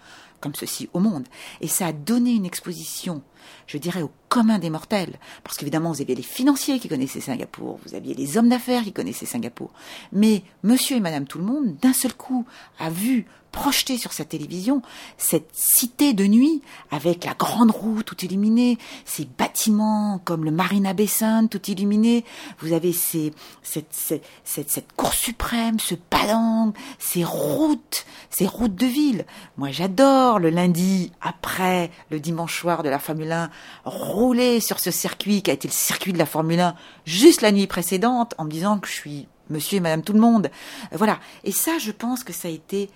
comme 0.43 0.55
ceci 0.55 0.89
au 0.91 0.99
monde. 0.99 1.25
Et 1.61 1.69
ça 1.69 1.87
a 1.87 1.93
donné 1.93 2.31
une 2.33 2.45
exposition, 2.45 3.21
je 3.65 3.77
dirais, 3.77 4.01
au 4.01 4.11
commun 4.27 4.59
des 4.59 4.69
mortels. 4.69 5.17
Parce 5.41 5.57
qu'évidemment, 5.57 5.93
vous 5.93 6.01
aviez 6.01 6.15
les 6.15 6.21
financiers 6.21 6.79
qui 6.79 6.89
connaissaient 6.89 7.21
Singapour, 7.21 7.79
vous 7.85 7.95
aviez 7.95 8.13
les 8.13 8.37
hommes 8.37 8.49
d'affaires 8.49 8.83
qui 8.83 8.91
connaissaient 8.91 9.25
Singapour. 9.25 9.71
Mais 10.11 10.43
monsieur 10.61 10.97
et 10.97 10.99
madame 10.99 11.25
tout 11.25 11.37
le 11.37 11.45
monde, 11.45 11.77
d'un 11.77 11.93
seul 11.93 12.13
coup, 12.13 12.45
a 12.77 12.89
vu 12.89 13.25
projeter 13.53 13.97
sur 13.97 14.11
sa 14.11 14.25
télévision 14.25 14.81
cette 15.17 15.47
cité 15.53 16.13
de 16.13 16.25
nuit 16.25 16.61
avec 16.91 17.23
la 17.23 17.35
grande 17.35 17.71
roue 17.71 18.03
tout 18.03 18.25
illuminée, 18.25 18.77
ces 19.05 19.25
bâtiments 19.25 20.19
comme 20.25 20.43
le 20.43 20.51
Marina 20.51 20.93
Sands 21.07 21.47
tout 21.47 21.61
illuminé. 21.69 22.25
Vous 22.59 22.73
avez 22.73 22.91
ces, 22.91 23.31
cette, 23.61 23.93
cette, 23.93 24.69
cette, 24.69 24.91
cour 24.97 25.13
suprême, 25.13 25.79
ce 25.79 25.95
padang, 25.95 26.73
ces 26.97 27.23
routes, 27.23 28.05
ces 28.29 28.47
routes 28.47 28.75
de 28.75 28.87
ville. 28.87 29.25
Moi, 29.57 29.69
j'adore 29.71 30.39
le 30.39 30.49
lundi 30.49 31.11
après 31.21 31.91
le 32.09 32.19
dimanche 32.19 32.59
soir 32.59 32.83
de 32.83 32.89
la 32.89 32.99
Formule 32.99 33.31
1 33.31 33.49
rouler 33.85 34.59
sur 34.59 34.79
ce 34.79 34.91
circuit 34.91 35.43
qui 35.43 35.51
a 35.51 35.53
été 35.53 35.67
le 35.67 35.73
circuit 35.73 36.11
de 36.11 36.17
la 36.17 36.25
Formule 36.25 36.59
1 36.59 36.75
juste 37.05 37.41
la 37.41 37.51
nuit 37.51 37.67
précédente 37.67 38.33
en 38.39 38.45
me 38.45 38.49
disant 38.49 38.79
que 38.79 38.87
je 38.87 38.93
suis 38.93 39.27
monsieur 39.49 39.77
et 39.77 39.81
madame 39.81 40.01
tout 40.01 40.13
le 40.13 40.19
monde. 40.19 40.49
Voilà. 40.91 41.19
Et 41.43 41.51
ça, 41.51 41.77
je 41.77 41.91
pense 41.91 42.23
que 42.23 42.33
ça 42.33 42.47
a 42.47 42.51
été 42.51 42.89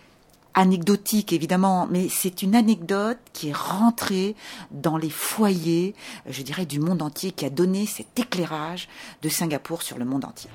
anecdotique 0.57 1.33
évidemment, 1.33 1.87
mais 1.89 2.09
c'est 2.09 2.41
une 2.41 2.55
anecdote 2.55 3.19
qui 3.31 3.49
est 3.49 3.55
rentrée 3.55 4.35
dans 4.71 4.97
les 4.97 5.11
foyers, 5.11 5.93
je 6.27 6.41
dirais, 6.41 6.65
du 6.65 6.79
monde 6.79 7.01
entier, 7.03 7.31
qui 7.31 7.45
a 7.45 7.49
donné 7.51 7.85
cet 7.85 8.19
éclairage 8.19 8.89
de 9.21 9.29
Singapour 9.29 9.83
sur 9.83 9.99
le 9.99 10.05
monde 10.05 10.25
entier. 10.25 10.49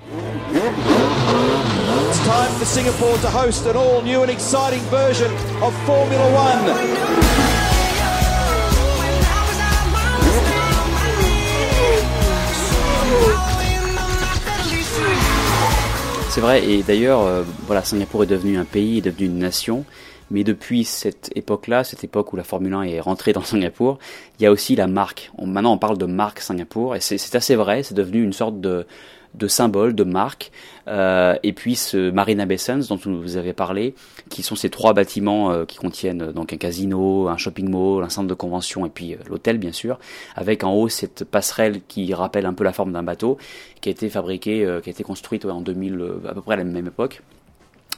C'est 16.32 16.40
vrai, 16.40 16.66
et 16.66 16.82
d'ailleurs, 16.82 17.20
euh, 17.20 17.42
voilà, 17.66 17.84
Singapour 17.84 18.22
est 18.22 18.26
devenu 18.26 18.56
un 18.56 18.64
pays, 18.64 18.96
est 18.96 19.02
devenu 19.02 19.26
une 19.26 19.38
nation, 19.38 19.84
Mais 20.30 20.44
depuis 20.44 20.84
cette 20.84 21.30
époque-là, 21.36 21.84
cette 21.84 22.04
époque 22.04 22.32
où 22.32 22.36
la 22.36 22.42
Formule 22.42 22.72
1 22.72 22.84
est 22.84 23.00
rentrée 23.00 23.34
dans 23.34 23.42
Singapour, 23.42 23.98
il 24.40 24.44
y 24.44 24.46
a 24.46 24.50
aussi 24.50 24.74
la 24.74 24.86
marque. 24.86 25.30
maintenant, 25.44 25.74
on 25.74 25.78
parle 25.78 25.98
de 25.98 26.06
marque 26.06 26.40
Singapour, 26.40 26.96
et 26.96 27.00
c'est 27.00 27.34
assez 27.34 27.54
vrai. 27.54 27.82
C'est 27.82 27.92
devenu 27.92 28.22
une 28.24 28.32
sorte 28.32 28.62
de 28.62 28.86
de 29.34 29.48
symboles, 29.48 29.94
de 29.94 30.04
marques, 30.04 30.50
euh, 30.88 31.36
et 31.42 31.52
puis 31.52 31.76
ce 31.76 32.10
Marina 32.10 32.44
Bay 32.44 32.58
Sands 32.58 32.80
dont 32.88 32.98
vous 33.04 33.36
avez 33.36 33.52
parlé, 33.52 33.94
qui 34.28 34.42
sont 34.42 34.56
ces 34.56 34.70
trois 34.70 34.92
bâtiments 34.92 35.50
euh, 35.50 35.64
qui 35.64 35.78
contiennent 35.78 36.22
euh, 36.22 36.32
donc 36.32 36.52
un 36.52 36.56
casino, 36.56 37.28
un 37.28 37.36
shopping 37.36 37.68
mall, 37.68 38.04
un 38.04 38.08
centre 38.08 38.28
de 38.28 38.34
convention 38.34 38.84
et 38.84 38.90
puis 38.90 39.16
l'hôtel 39.28 39.58
bien 39.58 39.72
sûr, 39.72 39.98
avec 40.36 40.64
en 40.64 40.74
haut 40.74 40.88
cette 40.88 41.24
passerelle 41.24 41.80
qui 41.88 42.12
rappelle 42.14 42.46
un 42.46 42.54
peu 42.54 42.64
la 42.64 42.72
forme 42.72 42.92
d'un 42.92 43.02
bateau, 43.02 43.38
qui 43.80 43.88
a 43.88 43.92
été 43.92 44.08
fabriquée, 44.08 44.68
qui 44.82 44.90
a 44.90 44.92
été 44.92 45.02
construite 45.02 45.44
en 45.44 45.60
2000, 45.60 46.04
à 46.28 46.34
peu 46.34 46.42
près 46.42 46.54
à 46.54 46.58
la 46.58 46.64
même 46.64 46.86
époque. 46.86 47.22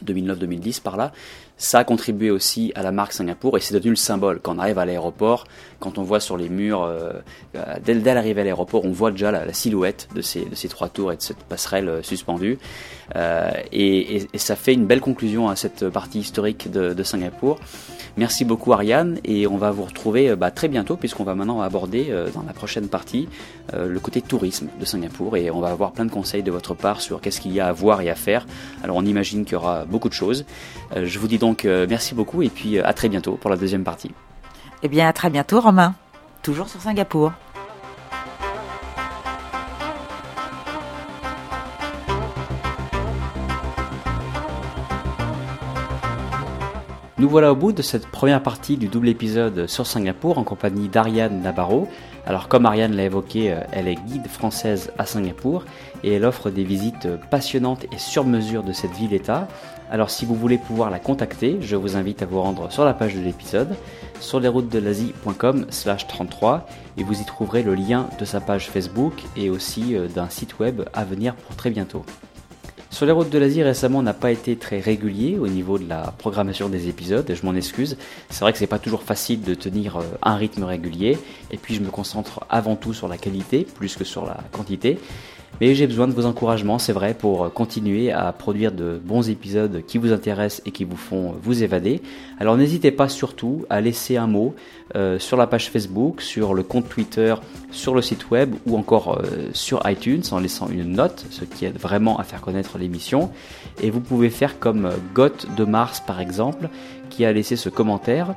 2009-2010 0.04 0.82
par 0.82 0.96
là, 0.96 1.12
ça 1.56 1.78
a 1.78 1.84
contribué 1.84 2.30
aussi 2.30 2.72
à 2.74 2.82
la 2.82 2.90
marque 2.90 3.12
Singapour 3.12 3.56
et 3.56 3.60
c'est 3.60 3.74
devenu 3.74 3.90
le 3.90 3.96
symbole. 3.96 4.40
Quand 4.40 4.56
on 4.56 4.58
arrive 4.58 4.78
à 4.78 4.84
l'aéroport, 4.84 5.44
quand 5.78 5.98
on 5.98 6.02
voit 6.02 6.20
sur 6.20 6.36
les 6.36 6.48
murs, 6.48 6.82
euh, 6.82 7.12
euh, 7.54 7.76
dès, 7.84 7.94
l'arrivée 8.14 8.40
à 8.40 8.44
l'aéroport, 8.44 8.84
on 8.84 8.90
voit 8.90 9.12
déjà 9.12 9.30
la, 9.30 9.52
silhouette 9.52 10.08
de 10.14 10.20
ces, 10.20 10.44
de 10.44 10.54
ces, 10.54 10.68
trois 10.68 10.88
tours 10.88 11.12
et 11.12 11.16
de 11.16 11.22
cette 11.22 11.38
passerelle 11.44 11.88
euh, 11.88 12.02
suspendue. 12.02 12.58
et, 13.72 14.26
ça 14.34 14.56
fait 14.56 14.74
une 14.74 14.86
belle 14.86 15.00
conclusion 15.00 15.48
à 15.48 15.56
cette 15.56 15.88
partie 15.88 16.18
historique 16.18 16.70
de, 16.70 17.02
Singapour. 17.02 17.60
Merci 18.16 18.44
beaucoup 18.44 18.72
Ariane 18.72 19.18
et 19.24 19.46
on 19.48 19.56
va 19.56 19.72
vous 19.72 19.82
retrouver 19.82 20.36
bah, 20.36 20.50
très 20.50 20.68
bientôt 20.68 20.96
puisqu'on 20.96 21.24
va 21.24 21.34
maintenant 21.34 21.60
aborder 21.60 22.14
dans 22.32 22.42
la 22.42 22.52
prochaine 22.52 22.86
partie 22.86 23.28
le 23.72 23.98
côté 23.98 24.22
tourisme 24.22 24.68
de 24.78 24.84
Singapour 24.84 25.36
et 25.36 25.50
on 25.50 25.60
va 25.60 25.70
avoir 25.70 25.90
plein 25.90 26.04
de 26.04 26.12
conseils 26.12 26.44
de 26.44 26.52
votre 26.52 26.74
part 26.74 27.00
sur 27.00 27.20
qu'est-ce 27.20 27.40
qu'il 27.40 27.52
y 27.52 27.58
a 27.58 27.66
à 27.66 27.72
voir 27.72 28.00
et 28.02 28.10
à 28.10 28.14
faire. 28.14 28.46
Alors 28.84 28.96
on 28.96 29.04
imagine 29.04 29.44
qu'il 29.44 29.54
y 29.54 29.56
aura 29.56 29.84
beaucoup 29.84 30.08
de 30.08 30.14
choses. 30.14 30.44
je 30.94 31.18
vous 31.18 31.26
dis 31.26 31.38
donc 31.38 31.64
euh, 31.64 31.86
merci 31.88 32.14
beaucoup 32.14 32.42
et 32.42 32.48
puis 32.48 32.78
euh, 32.78 32.86
à 32.86 32.92
très 32.92 33.08
bientôt 33.08 33.32
pour 33.32 33.50
la 33.50 33.56
deuxième 33.56 33.84
partie. 33.84 34.10
Eh 34.82 34.88
bien 34.88 35.08
à 35.08 35.12
très 35.12 35.30
bientôt 35.30 35.60
Romain, 35.60 35.94
toujours 36.42 36.68
sur 36.68 36.80
Singapour. 36.80 37.32
Nous 47.24 47.30
voilà 47.30 47.52
au 47.52 47.56
bout 47.56 47.72
de 47.72 47.80
cette 47.80 48.06
première 48.06 48.42
partie 48.42 48.76
du 48.76 48.88
double 48.88 49.08
épisode 49.08 49.66
sur 49.66 49.86
Singapour 49.86 50.36
en 50.36 50.44
compagnie 50.44 50.88
d'Ariane 50.88 51.40
Nabarro. 51.40 51.88
Alors 52.26 52.48
comme 52.48 52.66
Ariane 52.66 52.94
l'a 52.94 53.04
évoqué, 53.04 53.50
euh, 53.50 53.60
elle 53.72 53.88
est 53.88 53.94
guide 53.94 54.26
française 54.26 54.92
à 54.98 55.06
Singapour 55.06 55.64
et 56.02 56.12
elle 56.12 56.26
offre 56.26 56.50
des 56.50 56.64
visites 56.64 57.08
passionnantes 57.30 57.86
et 57.90 57.96
sur 57.96 58.26
mesure 58.26 58.62
de 58.62 58.74
cette 58.74 58.92
ville-État. 58.92 59.48
Alors 59.90 60.10
si 60.10 60.26
vous 60.26 60.34
voulez 60.34 60.58
pouvoir 60.58 60.90
la 60.90 60.98
contacter, 60.98 61.56
je 61.62 61.76
vous 61.76 61.96
invite 61.96 62.20
à 62.20 62.26
vous 62.26 62.42
rendre 62.42 62.70
sur 62.70 62.84
la 62.84 62.92
page 62.92 63.14
de 63.14 63.22
l'épisode, 63.22 63.74
sur 64.20 64.38
lesroutesdelasie.com 64.38 65.64
slash 65.70 66.06
33 66.06 66.66
et 66.98 67.04
vous 67.04 67.22
y 67.22 67.24
trouverez 67.24 67.62
le 67.62 67.74
lien 67.74 68.06
de 68.20 68.26
sa 68.26 68.42
page 68.42 68.68
Facebook 68.68 69.14
et 69.34 69.48
aussi 69.48 69.96
euh, 69.96 70.08
d'un 70.08 70.28
site 70.28 70.58
web 70.58 70.82
à 70.92 71.06
venir 71.06 71.34
pour 71.36 71.56
très 71.56 71.70
bientôt. 71.70 72.04
Sur 72.94 73.06
les 73.06 73.12
routes 73.12 73.30
de 73.30 73.40
l'Asie 73.40 73.64
récemment 73.64 74.04
n'a 74.04 74.14
pas 74.14 74.30
été 74.30 74.54
très 74.54 74.78
régulier 74.78 75.36
au 75.36 75.48
niveau 75.48 75.80
de 75.80 75.88
la 75.88 76.14
programmation 76.16 76.68
des 76.68 76.88
épisodes 76.88 77.28
et 77.28 77.34
je 77.34 77.44
m'en 77.44 77.56
excuse. 77.56 77.96
C'est 78.30 78.42
vrai 78.42 78.52
que 78.52 78.58
c'est 78.58 78.68
pas 78.68 78.78
toujours 78.78 79.02
facile 79.02 79.40
de 79.42 79.54
tenir 79.54 79.96
euh, 79.96 80.04
un 80.22 80.36
rythme 80.36 80.62
régulier 80.62 81.18
et 81.50 81.56
puis 81.56 81.74
je 81.74 81.80
me 81.80 81.90
concentre 81.90 82.46
avant 82.48 82.76
tout 82.76 82.94
sur 82.94 83.08
la 83.08 83.18
qualité 83.18 83.64
plus 83.64 83.96
que 83.96 84.04
sur 84.04 84.24
la 84.24 84.38
quantité. 84.52 85.00
Mais 85.60 85.74
j'ai 85.74 85.86
besoin 85.86 86.08
de 86.08 86.12
vos 86.12 86.26
encouragements, 86.26 86.78
c'est 86.78 86.92
vrai, 86.92 87.14
pour 87.14 87.52
continuer 87.52 88.10
à 88.10 88.32
produire 88.32 88.72
de 88.72 89.00
bons 89.02 89.30
épisodes 89.30 89.82
qui 89.86 89.98
vous 89.98 90.12
intéressent 90.12 90.62
et 90.66 90.72
qui 90.72 90.84
vous 90.84 90.96
font 90.96 91.34
vous 91.40 91.62
évader. 91.62 92.02
Alors 92.40 92.56
n'hésitez 92.56 92.90
pas 92.90 93.08
surtout 93.08 93.64
à 93.70 93.80
laisser 93.80 94.16
un 94.16 94.26
mot 94.26 94.54
euh, 94.96 95.18
sur 95.18 95.36
la 95.36 95.46
page 95.46 95.70
Facebook, 95.70 96.20
sur 96.20 96.54
le 96.54 96.62
compte 96.62 96.88
Twitter, 96.88 97.34
sur 97.70 97.94
le 97.94 98.02
site 98.02 98.30
web 98.30 98.54
ou 98.66 98.76
encore 98.76 99.18
euh, 99.18 99.50
sur 99.52 99.88
iTunes 99.88 100.22
en 100.32 100.40
laissant 100.40 100.68
une 100.68 100.92
note, 100.92 101.24
ce 101.30 101.44
qui 101.44 101.64
aide 101.64 101.78
vraiment 101.78 102.18
à 102.18 102.24
faire 102.24 102.40
connaître 102.40 102.76
l'émission. 102.76 103.30
Et 103.80 103.90
vous 103.90 104.00
pouvez 104.00 104.30
faire 104.30 104.58
comme 104.58 104.90
Goth 105.14 105.46
de 105.56 105.64
Mars 105.64 106.02
par 106.04 106.20
exemple, 106.20 106.68
qui 107.10 107.24
a 107.24 107.32
laissé 107.32 107.54
ce 107.54 107.68
commentaire. 107.68 108.34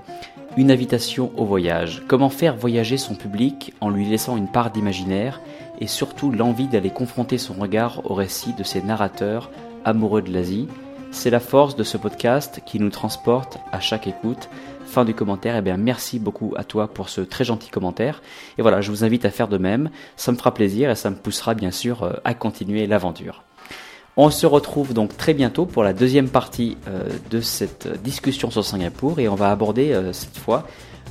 Une 0.55 0.72
invitation 0.72 1.32
au 1.38 1.45
voyage. 1.45 2.03
Comment 2.07 2.30
faire 2.30 2.55
voyager 2.55 2.97
son 2.97 3.13
public 3.13 3.74
en 3.80 3.91
lui 3.91 4.05
laissant 4.05 4.38
une 4.38 4.47
part 4.47 4.72
d'imaginaire? 4.72 5.39
Et 5.80 5.88
surtout 5.88 6.32
l'envie 6.32 6.68
d'aller 6.68 6.90
confronter 6.90 7.38
son 7.38 7.54
regard 7.54 8.02
au 8.10 8.14
récit 8.14 8.54
de 8.54 8.64
ces 8.64 8.82
narrateurs 8.82 9.52
amoureux 9.86 10.22
de 10.22 10.32
l'Asie. 10.32 10.68
C'est 11.12 11.30
la 11.30 11.40
force 11.40 11.76
de 11.76 11.84
ce 11.84 11.98
podcast 11.98 12.62
qui 12.66 12.80
nous 12.80 12.90
transporte 12.90 13.60
à 13.72 13.80
chaque 13.80 14.08
écoute. 14.08 14.50
Fin 14.86 15.04
du 15.04 15.14
commentaire, 15.14 15.56
et 15.56 15.60
eh 15.60 15.62
bien 15.62 15.78
merci 15.78 16.20
beaucoup 16.20 16.54
à 16.56 16.64
toi 16.64 16.88
pour 16.88 17.10
ce 17.10 17.22
très 17.22 17.44
gentil 17.44 17.70
commentaire. 17.70 18.22
Et 18.58 18.62
voilà, 18.62 18.82
je 18.82 18.90
vous 18.90 19.04
invite 19.04 19.26
à 19.26 19.32
faire 19.32 19.48
de 19.48 19.58
même, 19.58 19.90
ça 20.16 20.32
me 20.32 20.38
fera 20.38 20.54
plaisir 20.54 20.90
et 20.90 20.96
ça 20.96 21.10
me 21.10 21.16
poussera 21.16 21.56
bien 21.56 21.72
sûr 21.72 22.04
euh, 22.04 22.14
à 22.24 22.34
continuer 22.34 22.88
l'aventure. 22.88 23.44
On 24.20 24.32
se 24.32 24.48
retrouve 24.48 24.96
donc 24.96 25.16
très 25.16 25.36
bientôt 25.36 25.68
pour 25.68 25.84
la 25.84 25.94
deuxième 25.94 26.28
partie 26.28 26.76
euh, 26.88 27.04
de 27.30 27.40
cette 27.40 28.02
discussion 28.02 28.50
sur 28.50 28.66
Singapour 28.66 29.20
et 29.20 29.30
on 29.30 29.36
va 29.36 29.52
aborder 29.52 29.94
euh, 29.94 30.12
cette 30.12 30.38
fois 30.38 30.66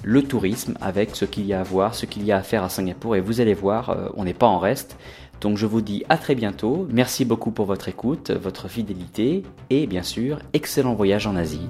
le 0.06 0.22
tourisme 0.22 0.74
avec 0.80 1.16
ce 1.16 1.24
qu'il 1.24 1.46
y 1.46 1.52
a 1.52 1.60
à 1.60 1.62
voir, 1.64 1.94
ce 1.96 2.06
qu'il 2.06 2.24
y 2.24 2.30
a 2.30 2.36
à 2.36 2.42
faire 2.42 2.62
à 2.62 2.68
Singapour. 2.68 3.16
Et 3.16 3.20
vous 3.20 3.40
allez 3.40 3.54
voir, 3.54 3.90
euh, 3.90 4.08
on 4.14 4.24
n'est 4.24 4.34
pas 4.34 4.46
en 4.46 4.58
reste. 4.58 4.96
Donc 5.40 5.58
je 5.58 5.66
vous 5.66 5.80
dis 5.80 6.04
à 6.08 6.16
très 6.16 6.36
bientôt. 6.36 6.86
Merci 6.90 7.24
beaucoup 7.24 7.50
pour 7.50 7.66
votre 7.66 7.88
écoute, 7.88 8.30
votre 8.30 8.68
fidélité 8.68 9.42
et 9.68 9.86
bien 9.88 10.04
sûr, 10.04 10.38
excellent 10.54 10.94
voyage 10.94 11.26
en 11.26 11.34
Asie. 11.34 11.68